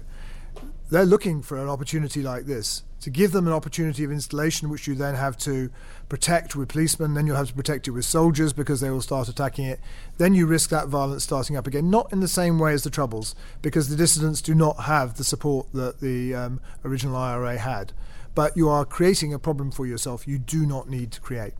They're 0.90 1.06
looking 1.06 1.40
for 1.40 1.56
an 1.56 1.68
opportunity 1.68 2.22
like 2.22 2.44
this 2.44 2.82
to 3.00 3.10
give 3.10 3.32
them 3.32 3.46
an 3.46 3.52
opportunity 3.52 4.04
of 4.04 4.10
installation, 4.10 4.70
which 4.70 4.86
you 4.86 4.94
then 4.94 5.14
have 5.14 5.36
to 5.38 5.70
protect 6.08 6.56
with 6.56 6.68
policemen, 6.68 7.14
then 7.14 7.26
you'll 7.26 7.36
have 7.36 7.48
to 7.48 7.54
protect 7.54 7.86
it 7.86 7.92
with 7.92 8.04
soldiers 8.04 8.52
because 8.52 8.80
they 8.80 8.90
will 8.90 9.02
start 9.02 9.28
attacking 9.28 9.66
it. 9.66 9.80
Then 10.16 10.34
you 10.34 10.46
risk 10.46 10.70
that 10.70 10.88
violence 10.88 11.24
starting 11.24 11.56
up 11.56 11.66
again, 11.66 11.90
not 11.90 12.12
in 12.12 12.20
the 12.20 12.28
same 12.28 12.58
way 12.58 12.72
as 12.72 12.82
the 12.82 12.90
Troubles, 12.90 13.34
because 13.62 13.88
the 13.88 13.96
dissidents 13.96 14.42
do 14.42 14.54
not 14.54 14.84
have 14.84 15.14
the 15.14 15.24
support 15.24 15.68
that 15.74 16.00
the 16.00 16.34
um, 16.34 16.60
original 16.84 17.16
IRA 17.16 17.58
had. 17.58 17.92
But 18.34 18.56
you 18.56 18.68
are 18.68 18.84
creating 18.84 19.32
a 19.32 19.38
problem 19.38 19.70
for 19.70 19.86
yourself 19.86 20.26
you 20.26 20.38
do 20.38 20.66
not 20.66 20.88
need 20.88 21.12
to 21.12 21.20
create. 21.20 21.54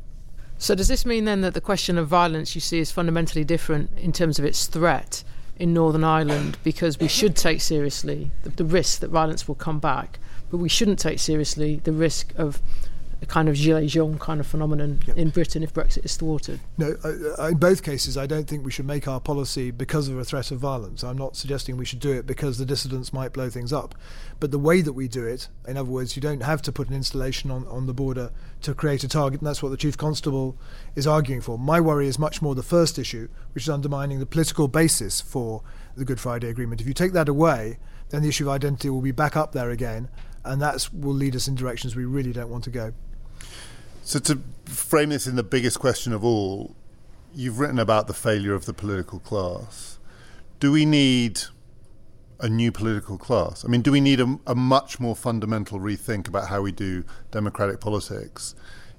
So, 0.60 0.74
does 0.74 0.88
this 0.88 1.06
mean 1.06 1.24
then 1.24 1.40
that 1.42 1.54
the 1.54 1.60
question 1.60 1.98
of 1.98 2.08
violence 2.08 2.56
you 2.56 2.60
see 2.60 2.80
is 2.80 2.90
fundamentally 2.90 3.44
different 3.44 3.90
in 3.96 4.12
terms 4.12 4.40
of 4.40 4.44
its 4.44 4.66
threat 4.66 5.22
in 5.56 5.72
Northern 5.72 6.04
Ireland 6.04 6.58
because 6.64 6.98
we 6.98 7.08
should 7.08 7.36
take 7.36 7.60
seriously 7.60 8.30
the, 8.42 8.50
the 8.50 8.64
risk 8.64 9.00
that 9.00 9.10
violence 9.10 9.46
will 9.46 9.54
come 9.54 9.78
back? 9.78 10.18
But 10.50 10.58
we 10.58 10.68
shouldn't 10.68 10.98
take 10.98 11.18
seriously 11.18 11.76
the 11.84 11.92
risk 11.92 12.32
of 12.36 12.60
a 13.20 13.26
kind 13.26 13.48
of 13.48 13.56
gilets 13.56 13.88
jaunes 13.88 14.20
kind 14.20 14.38
of 14.38 14.46
phenomenon 14.46 15.00
yep. 15.06 15.16
in 15.16 15.30
Britain 15.30 15.62
if 15.62 15.74
Brexit 15.74 16.04
is 16.04 16.16
thwarted. 16.16 16.60
No, 16.76 16.94
uh, 17.04 17.46
in 17.46 17.58
both 17.58 17.82
cases, 17.82 18.16
I 18.16 18.26
don't 18.26 18.46
think 18.46 18.64
we 18.64 18.70
should 18.70 18.86
make 18.86 19.08
our 19.08 19.20
policy 19.20 19.70
because 19.70 20.08
of 20.08 20.18
a 20.18 20.24
threat 20.24 20.50
of 20.50 20.60
violence. 20.60 21.02
I'm 21.02 21.18
not 21.18 21.36
suggesting 21.36 21.76
we 21.76 21.84
should 21.84 21.98
do 21.98 22.12
it 22.12 22.26
because 22.26 22.58
the 22.58 22.64
dissidents 22.64 23.12
might 23.12 23.32
blow 23.32 23.50
things 23.50 23.72
up. 23.72 23.94
But 24.38 24.52
the 24.52 24.58
way 24.58 24.82
that 24.82 24.92
we 24.92 25.08
do 25.08 25.26
it, 25.26 25.48
in 25.66 25.76
other 25.76 25.90
words, 25.90 26.14
you 26.14 26.22
don't 26.22 26.42
have 26.42 26.62
to 26.62 26.72
put 26.72 26.88
an 26.88 26.94
installation 26.94 27.50
on, 27.50 27.66
on 27.66 27.86
the 27.86 27.94
border 27.94 28.30
to 28.62 28.74
create 28.74 29.02
a 29.02 29.08
target, 29.08 29.40
and 29.40 29.48
that's 29.48 29.62
what 29.62 29.70
the 29.70 29.76
Chief 29.76 29.98
Constable 29.98 30.56
is 30.94 31.06
arguing 31.06 31.40
for. 31.40 31.58
My 31.58 31.80
worry 31.80 32.06
is 32.06 32.18
much 32.18 32.40
more 32.40 32.54
the 32.54 32.62
first 32.62 32.98
issue, 32.98 33.28
which 33.52 33.64
is 33.64 33.70
undermining 33.70 34.20
the 34.20 34.26
political 34.26 34.68
basis 34.68 35.20
for 35.20 35.62
the 35.96 36.04
Good 36.04 36.20
Friday 36.20 36.48
Agreement. 36.48 36.80
If 36.80 36.86
you 36.86 36.94
take 36.94 37.12
that 37.14 37.28
away, 37.28 37.78
then 38.10 38.22
the 38.22 38.28
issue 38.28 38.44
of 38.44 38.54
identity 38.54 38.90
will 38.90 39.02
be 39.02 39.10
back 39.10 39.36
up 39.36 39.52
there 39.52 39.70
again, 39.70 40.08
and 40.44 40.60
that 40.62 40.88
will 40.92 41.14
lead 41.14 41.36
us 41.36 41.48
in 41.48 41.54
directions 41.54 41.96
we 41.96 42.04
really 42.04 42.32
don't 42.32 42.48
want 42.48 42.64
to 42.64 42.70
go. 42.70 42.92
So, 44.02 44.18
to 44.20 44.40
frame 44.64 45.10
this 45.10 45.26
in 45.26 45.36
the 45.36 45.42
biggest 45.42 45.78
question 45.78 46.12
of 46.12 46.24
all, 46.24 46.74
you've 47.34 47.58
written 47.58 47.78
about 47.78 48.06
the 48.06 48.14
failure 48.14 48.54
of 48.54 48.64
the 48.64 48.72
political 48.72 49.18
class. 49.18 49.98
Do 50.60 50.72
we 50.72 50.86
need 50.86 51.40
a 52.40 52.48
new 52.48 52.72
political 52.72 53.18
class? 53.18 53.64
I 53.64 53.68
mean, 53.68 53.82
do 53.82 53.92
we 53.92 54.00
need 54.00 54.20
a, 54.20 54.38
a 54.46 54.54
much 54.54 54.98
more 54.98 55.14
fundamental 55.14 55.78
rethink 55.78 56.28
about 56.28 56.48
how 56.48 56.62
we 56.62 56.72
do 56.72 57.04
democratic 57.30 57.80
politics 57.80 58.54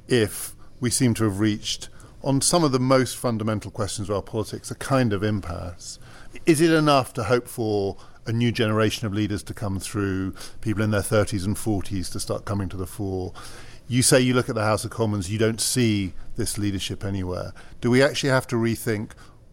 if 0.07 0.55
we 0.79 0.89
seem 0.89 1.13
to 1.15 1.23
have 1.23 1.39
reached, 1.39 1.89
on 2.21 2.41
some 2.41 2.63
of 2.63 2.71
the 2.71 2.79
most 2.79 3.17
fundamental 3.17 3.71
questions 3.71 4.09
of 4.09 4.15
our 4.15 4.21
politics, 4.21 4.71
a 4.71 4.75
kind 4.75 5.13
of 5.13 5.23
impasse? 5.23 5.99
Is 6.45 6.61
it 6.61 6.71
enough 6.71 7.13
to 7.13 7.23
hope 7.23 7.47
for 7.47 7.97
a 8.29 8.33
new 8.33 8.51
generation 8.51 9.05
of 9.07 9.13
leaders 9.13 9.43
to 9.43 9.53
come 9.53 9.79
through, 9.79 10.33
people 10.61 10.83
in 10.83 10.91
their 10.91 11.01
30s 11.01 11.45
and 11.45 11.55
40s 11.55 12.11
to 12.11 12.19
start 12.19 12.45
coming 12.45 12.69
to 12.69 12.77
the 12.77 12.87
fore? 12.87 13.33
you 13.89 14.03
say 14.03 14.21
you 14.21 14.35
look 14.35 14.47
at 14.47 14.55
the 14.55 14.63
House 14.63 14.85
of 14.85 14.91
Commons, 14.91 15.31
you 15.31 15.39
don't 15.39 15.59
see 15.59 16.13
this 16.35 16.59
leadership 16.59 17.03
anywhere. 17.03 17.53
Do 17.81 17.89
we 17.89 18.03
actually 18.03 18.29
have 18.29 18.45
to 18.47 18.55
rethink 18.55 19.11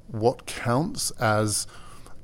what 0.09 0.45
counts 0.45 1.11
as 1.13 1.67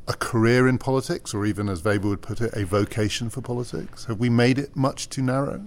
a 0.07 0.13
career 0.13 0.69
in 0.69 0.77
politics, 0.77 1.33
or 1.33 1.47
even, 1.47 1.71
as 1.71 1.83
Weber 1.83 2.09
would 2.09 2.21
put 2.21 2.43
it, 2.43 2.53
a 2.55 2.67
vocation 2.67 3.31
for 3.31 3.41
politics? 3.41 4.05
Have 4.05 4.21
we 4.21 4.29
made 4.29 4.59
it 4.59 4.77
much 4.77 5.09
too 5.09 5.23
narrow? 5.23 5.65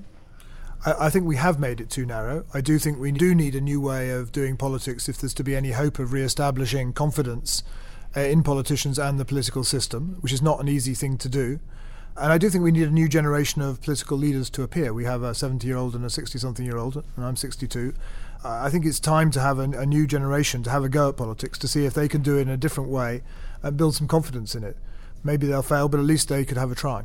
I, 0.85 1.09
think 1.09 1.25
we 1.25 1.37
have 1.37 1.59
made 1.59 1.81
it 1.81 1.89
too 1.89 2.05
narrow. 2.05 2.45
I 2.53 2.61
do 2.61 2.77
think 2.77 2.99
we 2.99 3.11
do 3.11 3.33
need 3.33 3.55
a 3.55 3.61
new 3.61 3.81
way 3.81 4.11
of 4.11 4.31
doing 4.31 4.55
politics 4.55 5.09
if 5.09 5.17
there's 5.17 5.33
to 5.35 5.43
be 5.43 5.55
any 5.55 5.71
hope 5.71 5.97
of 5.97 6.13
re 6.13 6.21
establishing 6.21 6.93
confidence 6.93 7.63
uh, 8.15 8.21
in 8.21 8.43
politicians 8.43 8.97
and 8.97 9.19
the 9.19 9.25
political 9.25 9.63
system, 9.63 10.17
which 10.21 10.31
is 10.31 10.41
not 10.41 10.59
an 10.59 10.67
easy 10.67 10.93
thing 10.93 11.17
to 11.17 11.29
do. 11.29 11.59
And 12.17 12.31
I 12.31 12.37
do 12.37 12.49
think 12.49 12.63
we 12.63 12.71
need 12.71 12.87
a 12.87 12.91
new 12.91 13.09
generation 13.09 13.61
of 13.61 13.81
political 13.81 14.17
leaders 14.17 14.49
to 14.51 14.63
appear. 14.63 14.93
We 14.93 15.03
have 15.03 15.21
a 15.21 15.35
70 15.35 15.67
year 15.67 15.75
old 15.75 15.95
and 15.95 16.05
a 16.05 16.09
60 16.09 16.39
something 16.39 16.65
year 16.65 16.77
old, 16.77 17.03
and 17.15 17.25
I'm 17.25 17.35
62. 17.35 17.93
Uh, 18.43 18.61
I 18.63 18.69
think 18.69 18.85
it's 18.85 18.99
time 18.99 19.31
to 19.31 19.41
have 19.41 19.59
a, 19.59 19.63
a, 19.63 19.85
new 19.85 20.07
generation 20.07 20.63
to 20.63 20.69
have 20.69 20.83
a 20.83 20.89
go 20.89 21.09
at 21.09 21.17
politics 21.17 21.57
to 21.59 21.67
see 21.67 21.85
if 21.85 21.93
they 21.93 22.07
can 22.07 22.21
do 22.21 22.37
it 22.37 22.41
in 22.41 22.49
a 22.49 22.57
different 22.57 22.89
way 22.89 23.21
and 23.63 23.75
build 23.75 23.95
some 23.95 24.07
confidence 24.07 24.55
in 24.55 24.63
it. 24.63 24.77
Maybe 25.23 25.47
they'll 25.47 25.61
fail, 25.61 25.89
but 25.89 25.99
at 25.99 26.05
least 26.05 26.29
they 26.29 26.45
could 26.45 26.57
have 26.57 26.71
a 26.71 26.75
try. 26.75 27.03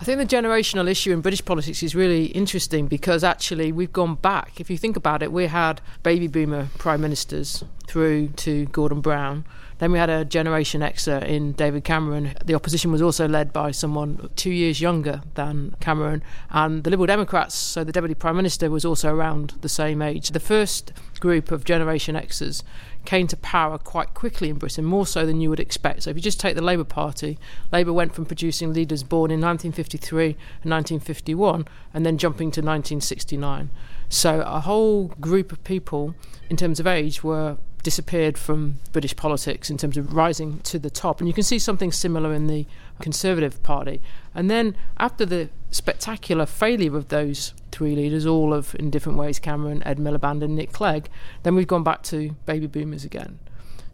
I 0.00 0.04
think 0.04 0.18
the 0.18 0.36
generational 0.36 0.88
issue 0.88 1.12
in 1.12 1.20
British 1.20 1.44
politics 1.44 1.82
is 1.82 1.94
really 1.94 2.26
interesting 2.26 2.86
because 2.86 3.22
actually 3.22 3.72
we've 3.72 3.92
gone 3.92 4.14
back. 4.14 4.58
If 4.58 4.70
you 4.70 4.78
think 4.78 4.96
about 4.96 5.22
it, 5.22 5.30
we 5.32 5.48
had 5.48 5.82
baby 6.02 6.28
boomer 6.28 6.68
prime 6.78 7.02
ministers 7.02 7.62
through 7.86 8.28
to 8.28 8.64
Gordon 8.66 9.02
Brown 9.02 9.44
then 9.80 9.92
we 9.92 9.98
had 9.98 10.10
a 10.10 10.26
Generation 10.26 10.82
Xer 10.82 11.22
uh, 11.22 11.26
in 11.26 11.52
David 11.52 11.84
Cameron. 11.84 12.34
The 12.44 12.54
opposition 12.54 12.92
was 12.92 13.00
also 13.00 13.26
led 13.26 13.50
by 13.50 13.70
someone 13.70 14.28
two 14.36 14.50
years 14.50 14.78
younger 14.78 15.22
than 15.34 15.74
Cameron. 15.80 16.22
And 16.50 16.84
the 16.84 16.90
Liberal 16.90 17.06
Democrats, 17.06 17.54
so 17.54 17.82
the 17.82 17.90
Deputy 17.90 18.14
Prime 18.14 18.36
Minister, 18.36 18.70
was 18.70 18.84
also 18.84 19.12
around 19.12 19.54
the 19.62 19.70
same 19.70 20.02
age. 20.02 20.28
The 20.32 20.38
first 20.38 20.92
group 21.18 21.50
of 21.50 21.64
Generation 21.64 22.14
Xers 22.14 22.62
came 23.06 23.26
to 23.28 23.38
power 23.38 23.78
quite 23.78 24.12
quickly 24.12 24.50
in 24.50 24.58
Britain, 24.58 24.84
more 24.84 25.06
so 25.06 25.24
than 25.24 25.40
you 25.40 25.48
would 25.48 25.60
expect. 25.60 26.02
So 26.02 26.10
if 26.10 26.16
you 26.16 26.22
just 26.22 26.38
take 26.38 26.56
the 26.56 26.62
Labour 26.62 26.84
Party, 26.84 27.38
Labour 27.72 27.94
went 27.94 28.14
from 28.14 28.26
producing 28.26 28.74
leaders 28.74 29.02
born 29.02 29.30
in 29.30 29.40
1953 29.40 30.24
and 30.62 30.70
1951 30.70 31.66
and 31.94 32.04
then 32.04 32.18
jumping 32.18 32.50
to 32.50 32.60
1969. 32.60 33.70
So 34.10 34.42
a 34.42 34.60
whole 34.60 35.08
group 35.20 35.52
of 35.52 35.64
people, 35.64 36.14
in 36.50 36.58
terms 36.58 36.80
of 36.80 36.86
age, 36.86 37.24
were 37.24 37.56
disappeared 37.82 38.36
from 38.36 38.76
British 38.92 39.16
politics 39.16 39.70
in 39.70 39.76
terms 39.76 39.96
of 39.96 40.14
rising 40.14 40.60
to 40.60 40.78
the 40.78 40.90
top. 40.90 41.20
And 41.20 41.28
you 41.28 41.34
can 41.34 41.42
see 41.42 41.58
something 41.58 41.92
similar 41.92 42.34
in 42.34 42.46
the 42.46 42.66
Conservative 43.00 43.62
Party. 43.62 44.00
And 44.34 44.50
then 44.50 44.76
after 44.98 45.24
the 45.24 45.48
spectacular 45.70 46.46
failure 46.46 46.96
of 46.96 47.08
those 47.08 47.54
three 47.72 47.94
leaders, 47.94 48.26
all 48.26 48.52
of 48.52 48.74
in 48.76 48.90
different 48.90 49.18
ways 49.18 49.38
Cameron, 49.38 49.82
Ed 49.84 49.98
Miliband, 49.98 50.42
and 50.42 50.56
Nick 50.56 50.72
Clegg, 50.72 51.08
then 51.42 51.54
we've 51.54 51.66
gone 51.66 51.84
back 51.84 52.02
to 52.04 52.36
baby 52.46 52.66
boomers 52.66 53.04
again. 53.04 53.38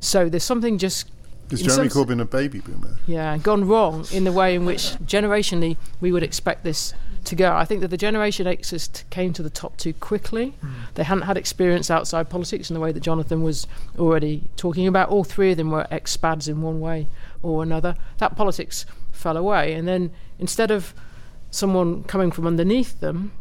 So 0.01 0.29
there's 0.29 0.45
something 0.45 0.79
just 0.79 1.11
is 1.51 1.63
Jeremy 1.63 1.89
Corbyn 1.89 2.21
a 2.21 2.25
baby 2.25 2.59
boomer? 2.59 2.99
Yeah, 3.07 3.39
gone 3.39 3.69
wrong 3.69 4.05
in 4.13 4.25
the 4.25 4.33
way 4.33 4.57
in 4.57 4.65
which 4.65 4.95
generationally 5.05 5.77
we 6.01 6.11
would 6.11 6.25
expect 6.25 6.65
this 6.65 6.93
to 7.27 7.37
go. 7.37 7.55
I 7.55 7.65
think 7.65 7.81
that 7.83 7.89
the 7.89 7.97
Generation 7.97 8.47
Xers 8.47 9.09
came 9.11 9.33
to 9.35 9.43
the 9.43 9.51
top 9.51 9.77
too 9.77 9.93
quickly. 9.93 10.55
Mm. 10.63 10.71
They 10.95 11.05
hadn't 11.05 11.25
had 11.25 11.37
experience 11.37 11.91
outside 11.91 12.29
politics 12.29 12.71
in 12.71 12.75
the 12.75 12.81
way 12.81 12.93
that 12.93 13.01
Jonathan 13.01 13.43
was 13.43 13.67
already 13.99 14.45
talking 14.57 14.87
about. 14.87 15.09
All 15.09 15.25
three 15.25 15.53
of 15.53 15.57
them 15.57 15.71
were 15.71 15.87
ex-SpAds 15.91 16.49
in 16.49 16.63
one 16.63 16.81
way 16.81 17.09
or 17.43 17.63
another. 17.63 17.97
That 18.19 18.37
politics 18.37 18.87
fell 19.13 19.37
away. 19.37 19.75
And 19.75 19.87
then 19.87 20.11
instead 20.39 20.71
of 20.71 20.95
someone 21.51 22.05
coming 22.05 22.31
from 22.31 22.47
underneath 22.47 23.01
them, 23.01 23.33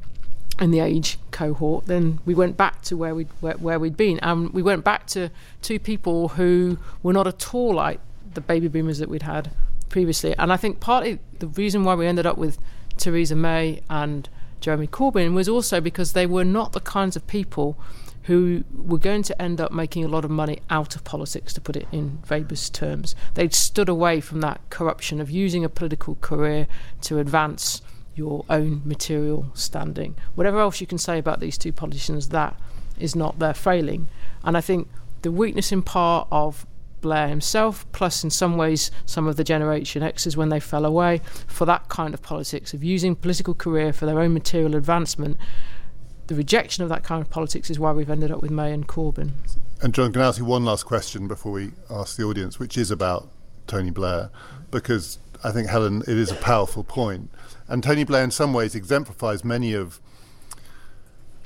in 0.60 0.72
the 0.72 0.80
age 0.80 1.20
cohort, 1.32 1.86
then 1.86 2.20
we 2.26 2.34
went 2.34 2.56
back 2.56 2.82
to 2.84 2.96
where 2.96 3.14
we'd 3.14 3.28
where, 3.42 3.56
where 3.56 3.78
we'd 3.78 3.98
been, 3.98 4.20
and 4.20 4.54
we 4.54 4.62
went 4.62 4.84
back 4.86 5.06
to 5.08 5.30
two 5.62 5.80
people 5.80 6.30
who 6.30 6.78
were 7.04 7.12
not 7.12 7.28
at 7.28 7.54
all 7.54 7.74
like 7.74 8.00
the 8.34 8.42
baby 8.42 8.68
boomers 8.68 9.00
that 9.00 9.10
we'd 9.10 9.24
had 9.24 9.52
previously. 9.90 10.34
And 10.38 10.54
I 10.54 10.58
think 10.58 10.80
partly 10.80 11.20
the 11.40 11.48
reason 11.48 11.84
why 11.84 11.96
we 11.96 12.08
ended 12.08 12.26
up 12.26 12.38
with 12.38 12.58
Theresa 12.98 13.36
May 13.36 13.82
and 13.90 14.30
Jeremy 14.62 14.88
Corbyn 14.88 15.34
was 15.34 15.48
also 15.48 15.80
because 15.82 16.14
they 16.14 16.26
were 16.26 16.46
not 16.46 16.74
the 16.74 16.80
kinds 16.80 17.16
of 17.16 17.28
people 17.28 17.78
who 18.24 18.64
were 18.76 18.98
going 18.98 19.22
to 19.22 19.40
end 19.40 19.62
up 19.62 19.72
making 19.72 20.04
a 20.04 20.08
lot 20.08 20.26
of 20.26 20.32
money 20.32 20.60
out 20.70 20.96
of 20.96 21.04
politics, 21.04 21.54
to 21.54 21.62
put 21.62 21.76
it 21.76 21.88
in 21.92 22.18
Weber's 22.28 22.72
terms. 22.72 23.16
They'd 23.36 23.54
stood 23.54 23.88
away 23.88 24.20
from 24.20 24.42
that 24.42 24.62
corruption 24.72 25.22
of 25.22 25.30
using 25.30 25.64
a 25.64 25.70
political 25.70 26.16
career 26.22 26.68
to 27.02 27.20
advance 27.20 27.84
your 28.16 28.44
own 28.50 28.82
material 28.84 29.52
standing. 29.54 30.16
Whatever 30.34 30.60
else 30.60 30.82
you 30.82 30.88
can 30.88 30.98
say 30.98 31.20
about 31.20 31.40
these 31.40 31.58
two 31.58 31.72
politicians, 31.72 32.30
that 32.30 32.60
is 32.98 33.16
not 33.16 33.38
their 33.38 33.54
failing. 33.54 34.08
And 34.44 34.58
I 34.58 34.62
think 34.62 34.88
the 35.22 35.32
weakness 35.32 35.72
in 35.72 35.84
part 35.84 36.28
of 36.32 36.66
Blair 37.06 37.28
himself, 37.28 37.86
plus 37.92 38.24
in 38.24 38.32
some 38.32 38.58
ways 38.58 38.90
some 39.06 39.28
of 39.28 39.36
the 39.36 39.44
Generation 39.44 40.02
Xers 40.02 40.36
when 40.36 40.50
they 40.50 40.60
fell 40.60 40.86
away 40.86 41.22
for 41.46 41.64
that 41.66 41.88
kind 41.88 42.16
of 42.16 42.24
politics 42.24 42.74
of 42.74 42.84
using 42.84 43.16
political 43.16 43.54
career 43.54 43.94
for 43.94 44.08
their 44.08 44.20
own 44.20 44.34
material 44.34 44.76
advancement. 44.76 45.38
The 46.26 46.34
rejection 46.34 46.82
of 46.82 46.90
that 46.90 47.04
kind 47.04 47.22
of 47.22 47.30
politics 47.30 47.70
is 47.70 47.78
why 47.78 47.92
we've 47.92 48.10
ended 48.10 48.32
up 48.32 48.42
with 48.42 48.50
May 48.50 48.74
and 48.74 48.88
Corbyn. 48.88 49.34
And 49.84 49.94
John, 49.94 50.12
can 50.12 50.24
I 50.24 50.30
ask 50.30 50.40
you 50.40 50.46
one 50.46 50.66
last 50.66 50.88
question 50.88 51.28
before 51.28 51.52
we 51.52 51.74
ask 51.92 52.18
the 52.18 52.24
audience, 52.24 52.58
which 52.58 52.76
is 52.76 52.90
about 52.90 53.30
Tony 53.68 53.92
Blair, 53.92 54.32
because 54.72 55.20
I 55.44 55.52
think 55.52 55.70
Helen, 55.70 56.02
it 56.02 56.18
is 56.18 56.32
a 56.32 56.36
powerful 56.36 56.84
point, 56.84 57.30
and 57.68 57.84
Tony 57.84 58.04
Blair 58.04 58.24
in 58.24 58.32
some 58.32 58.52
ways 58.52 58.74
exemplifies 58.74 59.46
many 59.46 59.74
of 59.74 60.00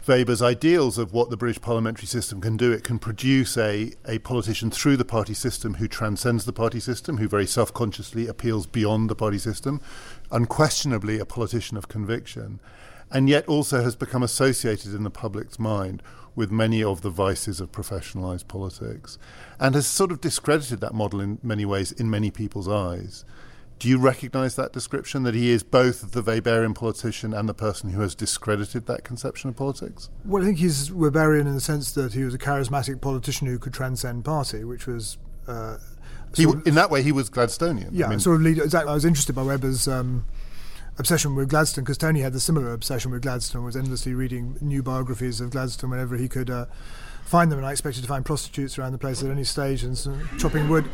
Weber's 0.09 0.41
ideals 0.41 0.97
of 0.97 1.13
what 1.13 1.29
the 1.29 1.37
British 1.37 1.61
parliamentary 1.61 2.07
system 2.07 2.41
can 2.41 2.57
do. 2.57 2.71
It 2.71 2.83
can 2.83 2.97
produce 2.97 3.55
a, 3.55 3.91
a 4.07 4.17
politician 4.17 4.71
through 4.71 4.97
the 4.97 5.05
party 5.05 5.35
system 5.35 5.75
who 5.75 5.87
transcends 5.87 6.45
the 6.45 6.51
party 6.51 6.79
system, 6.79 7.17
who 7.17 7.27
very 7.27 7.45
self 7.45 7.71
consciously 7.71 8.25
appeals 8.25 8.65
beyond 8.65 9.07
the 9.07 9.15
party 9.15 9.37
system, 9.37 9.79
unquestionably 10.31 11.19
a 11.19 11.27
politician 11.27 11.77
of 11.77 11.89
conviction, 11.89 12.59
and 13.11 13.29
yet 13.29 13.47
also 13.47 13.83
has 13.83 13.95
become 13.95 14.23
associated 14.23 14.95
in 14.95 15.03
the 15.03 15.11
public's 15.11 15.59
mind 15.59 16.01
with 16.35 16.49
many 16.49 16.83
of 16.83 17.01
the 17.01 17.11
vices 17.11 17.61
of 17.61 17.71
professionalised 17.71 18.47
politics, 18.47 19.19
and 19.59 19.75
has 19.75 19.85
sort 19.85 20.11
of 20.11 20.21
discredited 20.21 20.81
that 20.81 20.95
model 20.95 21.21
in 21.21 21.37
many 21.43 21.65
ways 21.65 21.91
in 21.91 22.09
many 22.09 22.31
people's 22.31 22.67
eyes. 22.67 23.25
Do 23.79 23.87
you 23.87 23.97
recognise 23.97 24.57
that 24.57 24.73
description 24.73 25.23
that 25.23 25.33
he 25.33 25.49
is 25.51 25.63
both 25.63 26.11
the 26.11 26.21
Weberian 26.21 26.75
politician 26.75 27.33
and 27.33 27.47
the 27.47 27.53
person 27.53 27.91
who 27.91 28.01
has 28.01 28.13
discredited 28.13 28.87
that 28.87 29.05
conception 29.05 29.49
of 29.49 29.55
politics? 29.55 30.09
Well, 30.25 30.43
I 30.43 30.47
think 30.47 30.57
he's 30.57 30.89
Weberian 30.89 31.41
in 31.41 31.55
the 31.55 31.61
sense 31.61 31.93
that 31.93 32.13
he 32.13 32.25
was 32.25 32.33
a 32.33 32.37
charismatic 32.37 32.99
politician 32.99 33.47
who 33.47 33.57
could 33.57 33.73
transcend 33.73 34.25
party, 34.25 34.65
which 34.65 34.85
was. 34.85 35.17
Uh, 35.47 35.77
he, 36.35 36.43
in 36.43 36.75
that 36.75 36.91
way, 36.91 37.01
he 37.01 37.13
was 37.13 37.29
Gladstonian. 37.29 37.89
Yeah, 37.93 38.07
I 38.07 38.09
mean, 38.09 38.19
sort 38.19 38.35
of 38.35 38.41
leader. 38.41 38.63
Exactly. 38.63 38.91
I 38.91 38.93
was 38.93 39.05
interested 39.05 39.33
by 39.33 39.43
Weber's 39.43 39.87
um, 39.87 40.25
obsession 40.97 41.33
with 41.33 41.49
Gladstone 41.49 41.85
because 41.85 41.97
Tony 41.97 42.19
had 42.19 42.33
the 42.33 42.39
similar 42.41 42.73
obsession 42.73 43.11
with 43.11 43.21
Gladstone, 43.21 43.63
was 43.63 43.77
endlessly 43.77 44.13
reading 44.13 44.57
new 44.59 44.83
biographies 44.83 45.39
of 45.39 45.51
Gladstone 45.51 45.89
whenever 45.89 46.17
he 46.17 46.27
could 46.27 46.49
uh, 46.49 46.65
find 47.23 47.49
them. 47.49 47.57
And 47.59 47.65
I 47.65 47.71
expected 47.71 48.01
to 48.01 48.07
find 48.07 48.25
prostitutes 48.25 48.77
around 48.77 48.91
the 48.91 48.97
place 48.97 49.23
at 49.23 49.31
any 49.31 49.45
stage 49.45 49.83
and 49.83 49.97
chopping 50.37 50.67
wood. 50.67 50.89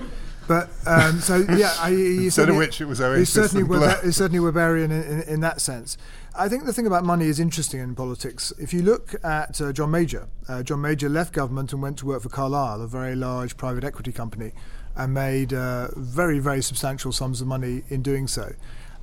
But 0.48 0.70
um, 0.86 1.20
so 1.22 1.38
yeah, 1.50 1.74
I, 1.80 1.90
Instead 2.26 2.50
of 2.50 2.56
which 2.56 2.80
it 2.80 2.86
was 2.86 3.02
Oasis 3.02 3.20
He's 3.20 3.30
certainly, 3.34 3.64
Blur. 3.64 4.00
he's 4.04 4.16
certainly 4.16 4.40
Weberian 4.40 4.86
in, 4.86 4.92
in, 4.92 5.22
in 5.22 5.40
that 5.42 5.60
sense. 5.62 5.98
I 6.38 6.50
think 6.50 6.66
the 6.66 6.74
thing 6.74 6.86
about 6.86 7.06
money 7.06 7.28
is 7.28 7.40
interesting 7.40 7.80
in 7.80 7.96
politics. 7.96 8.52
If 8.60 8.74
you 8.74 8.82
look 8.82 9.16
at 9.24 9.60
uh, 9.62 9.72
John 9.72 9.90
Major, 9.92 10.28
uh, 10.50 10.64
John 10.64 10.82
Major 10.82 11.08
left 11.08 11.34
government 11.34 11.72
and 11.72 11.82
went 11.82 11.98
to 12.00 12.06
work 12.06 12.22
for 12.24 12.30
Carlyle, 12.30 12.82
a 12.82 12.88
very 12.88 13.16
large 13.16 13.56
private 13.56 13.84
equity 13.84 14.12
company, 14.12 14.52
and 14.96 15.14
made 15.14 15.54
uh, 15.54 15.88
very, 15.96 16.40
very 16.40 16.62
substantial 16.62 17.12
sums 17.12 17.42
of 17.42 17.48
money 17.48 17.84
in 17.90 18.02
doing 18.02 18.28
so. 18.28 18.54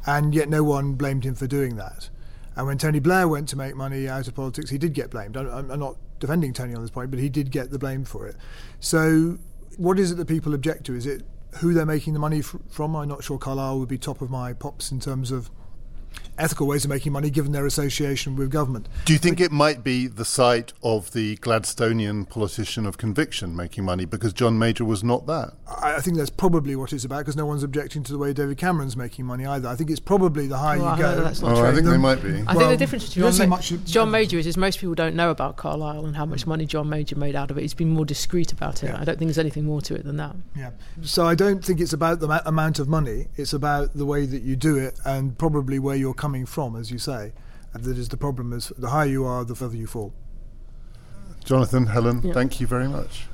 And 0.07 0.34
yet 0.34 0.49
no 0.49 0.62
one 0.62 0.93
blamed 0.95 1.24
him 1.24 1.34
for 1.34 1.47
doing 1.47 1.76
that. 1.76 2.11
And 2.55 2.66
when 2.66 2.76
Tony 2.76 2.99
Blair 2.99 3.26
went 3.26 3.49
to 3.49 3.57
make 3.57 3.76
money 3.76 4.09
out 4.09 4.28
of 4.28 4.34
politics, 4.34 4.68
he 4.68 4.76
did 4.76 4.93
get 4.93 5.11
blamed. 5.11 5.36
I'm, 5.36 5.49
I'm 5.49 5.70
I'm 5.70 5.80
not 5.80 5.97
defending 6.18 6.53
Tony 6.53 6.74
on 6.74 6.82
this 6.82 6.90
point, 6.90 7.11
but 7.11 7.18
he 7.18 7.28
did 7.28 7.51
get 7.51 7.70
the 7.70 7.78
blame 7.78 8.05
for 8.05 8.26
it. 8.26 8.36
So, 8.78 9.38
what 9.78 9.99
is 9.99 10.12
it 10.12 10.16
that 10.16 10.28
people 10.28 10.53
object 10.53 10.84
to? 10.84 10.95
Is 10.95 11.07
it 11.07 11.22
who 11.57 11.74
they're 11.74 11.86
making 11.86 12.12
the 12.12 12.18
money 12.18 12.42
fr- 12.42 12.59
from? 12.68 12.96
I'm 12.96 13.09
not 13.09 13.24
sure 13.24 13.38
Carlyle 13.38 13.78
would 13.78 13.88
be 13.88 13.98
top 13.98 14.20
of 14.22 14.30
my 14.30 14.53
pops 14.53 14.90
in 14.90 15.00
terms 15.00 15.30
of 15.30 15.50
ethical 16.38 16.66
ways 16.66 16.84
of 16.84 16.90
making 16.90 17.12
money 17.12 17.30
given 17.30 17.52
their 17.52 17.66
association 17.66 18.36
with 18.36 18.50
government. 18.50 18.88
Do 19.04 19.12
you 19.12 19.18
think 19.18 19.40
it 19.40 19.52
might 19.52 19.84
be 19.84 20.06
the 20.06 20.24
sight 20.24 20.72
of 20.82 21.12
the 21.12 21.36
Gladstonian 21.36 22.28
politician 22.28 22.86
of 22.86 22.96
conviction 22.98 23.54
making 23.54 23.84
money 23.84 24.04
because 24.04 24.32
John 24.32 24.58
Major 24.58 24.84
was 24.84 25.04
not 25.04 25.26
that? 25.26 25.52
I, 25.68 25.96
I 25.96 26.00
think 26.00 26.16
that's 26.16 26.30
probably 26.30 26.74
what 26.76 26.92
it's 26.92 27.04
about 27.04 27.18
because 27.18 27.36
no 27.36 27.46
one's 27.46 27.62
objecting 27.62 28.02
to 28.04 28.12
the 28.12 28.18
way 28.18 28.32
David 28.32 28.58
Cameron's 28.58 28.96
making 28.96 29.26
money 29.26 29.46
either. 29.46 29.68
I 29.68 29.76
think 29.76 29.90
it's 29.90 30.00
probably 30.00 30.46
the 30.46 30.56
higher 30.56 30.78
Well, 30.78 30.98
you 30.98 31.04
I 31.04 31.14
go. 31.14 31.20
that's 31.22 31.42
not 31.42 31.52
Oh, 31.52 31.60
I 31.60 31.66
true. 31.66 31.74
think 31.76 31.86
they 31.86 31.92
The- 31.92 31.98
might 31.98 32.22
be. 32.22 32.28
I 32.46 32.54
Well, 32.54 32.58
think 32.58 32.70
the 32.70 32.76
difference 32.76 33.08
between 33.08 33.30
John, 33.32 33.48
Ma- 33.48 33.56
much- 33.56 33.72
John 33.84 34.10
Major 34.10 34.38
is, 34.38 34.46
is 34.46 34.56
most 34.56 34.78
people 34.80 34.94
don't 34.94 35.14
know 35.14 35.30
about 35.30 35.56
Carlyle 35.56 36.06
and 36.06 36.16
how 36.16 36.26
much 36.26 36.46
money 36.46 36.66
John 36.66 36.88
Major 36.88 37.16
made 37.16 37.36
out 37.36 37.50
of 37.50 37.58
it. 37.58 37.62
He's 37.62 37.74
been 37.74 37.90
more 37.90 38.04
discreet 38.04 38.52
about 38.52 38.82
it. 38.82 38.86
Yeah. 38.88 38.94
I 39.00 39.04
don't 39.04 39.18
think 39.18 39.28
there's 39.28 39.38
anything 39.38 39.64
more 39.64 39.80
to 39.82 39.94
it 39.94 40.04
than 40.04 40.16
that. 40.16 40.34
Yeah. 40.56 40.70
So 41.02 41.26
I 41.26 41.34
don't 41.34 41.64
think 41.64 41.80
it's 41.80 41.92
about 41.92 42.20
the 42.20 42.28
ma- 42.28 42.40
amount 42.46 42.78
of 42.78 42.88
money. 42.88 43.28
It's 43.36 43.52
about 43.52 43.94
the 43.94 44.06
way 44.06 44.26
that 44.26 44.42
you 44.42 44.56
do 44.56 44.76
it 44.76 44.98
and 45.04 45.36
probably 45.38 45.78
where 45.78 45.96
you're 46.03 46.14
coming 46.26 46.44
from, 46.46 46.76
as 46.76 46.90
you 46.90 46.98
say. 46.98 47.32
And 47.72 47.82
that 47.84 47.96
is 47.96 48.09
the 48.11 48.16
problem. 48.18 48.53
Is 48.53 48.72
the 48.76 48.90
higher 48.90 49.09
you 49.09 49.24
are, 49.24 49.44
the 49.44 49.55
further 49.55 49.76
you 49.76 49.86
fall. 49.86 50.12
Jonathan, 51.44 51.86
Helen, 51.86 52.20
Yeah. 52.22 52.34
thank 52.34 52.61
you 52.61 52.66
very 52.66 52.88
much. 52.88 53.26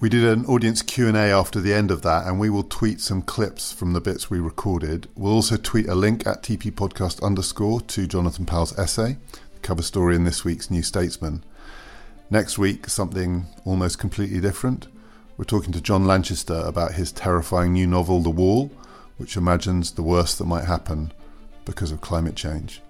We 0.00 0.08
did 0.08 0.24
an 0.24 0.44
audience 0.46 0.82
Q&A 0.82 1.14
after 1.32 1.60
the 1.60 1.72
end 1.72 1.92
of 1.92 2.02
that 2.02 2.26
and 2.26 2.40
we 2.40 2.50
will 2.50 2.64
tweet 2.64 3.00
some 3.00 3.22
clips 3.22 3.70
from 3.72 3.92
the 3.92 4.00
bits 4.00 4.28
we 4.28 4.40
recorded. 4.40 5.08
We'll 5.14 5.32
also 5.32 5.56
tweet 5.56 5.86
a 5.88 5.94
link 5.94 6.26
at 6.26 6.42
TP 6.42 6.72
podcast 6.72 7.22
underscore 7.22 7.80
to 7.82 8.08
Jonathan 8.08 8.44
Powell's 8.44 8.76
essay, 8.76 9.16
the 9.54 9.60
cover 9.60 9.82
story 9.82 10.16
in 10.16 10.24
this 10.24 10.44
week's 10.44 10.70
New 10.72 10.82
Statesman. 10.82 11.44
Next 12.30 12.58
week, 12.58 12.88
something 12.88 13.46
almost 13.64 14.00
completely 14.00 14.40
different. 14.40 14.88
We're 15.38 15.44
talking 15.44 15.72
to 15.72 15.80
John 15.80 16.04
Lanchester 16.04 16.62
about 16.66 16.92
his 16.92 17.10
terrifying 17.10 17.72
new 17.72 17.86
novel, 17.86 18.20
The 18.20 18.30
Wall, 18.30 18.70
which 19.16 19.36
imagines 19.36 19.92
the 19.92 20.02
worst 20.02 20.38
that 20.38 20.44
might 20.44 20.64
happen 20.64 21.10
because 21.64 21.90
of 21.90 22.02
climate 22.02 22.36
change. 22.36 22.82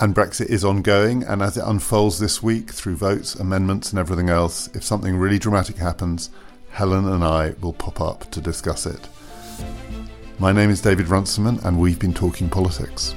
And 0.00 0.14
Brexit 0.14 0.46
is 0.46 0.64
ongoing, 0.64 1.24
and 1.24 1.42
as 1.42 1.56
it 1.56 1.64
unfolds 1.66 2.20
this 2.20 2.40
week 2.40 2.70
through 2.70 2.94
votes, 2.94 3.34
amendments, 3.34 3.90
and 3.90 3.98
everything 3.98 4.28
else, 4.28 4.68
if 4.72 4.84
something 4.84 5.16
really 5.16 5.40
dramatic 5.40 5.76
happens, 5.76 6.30
Helen 6.70 7.08
and 7.08 7.24
I 7.24 7.54
will 7.60 7.72
pop 7.72 8.00
up 8.00 8.30
to 8.30 8.40
discuss 8.40 8.86
it. 8.86 9.08
My 10.38 10.52
name 10.52 10.70
is 10.70 10.80
David 10.80 11.08
Runciman, 11.08 11.58
and 11.64 11.80
we've 11.80 11.98
been 11.98 12.14
talking 12.14 12.48
politics. 12.48 13.16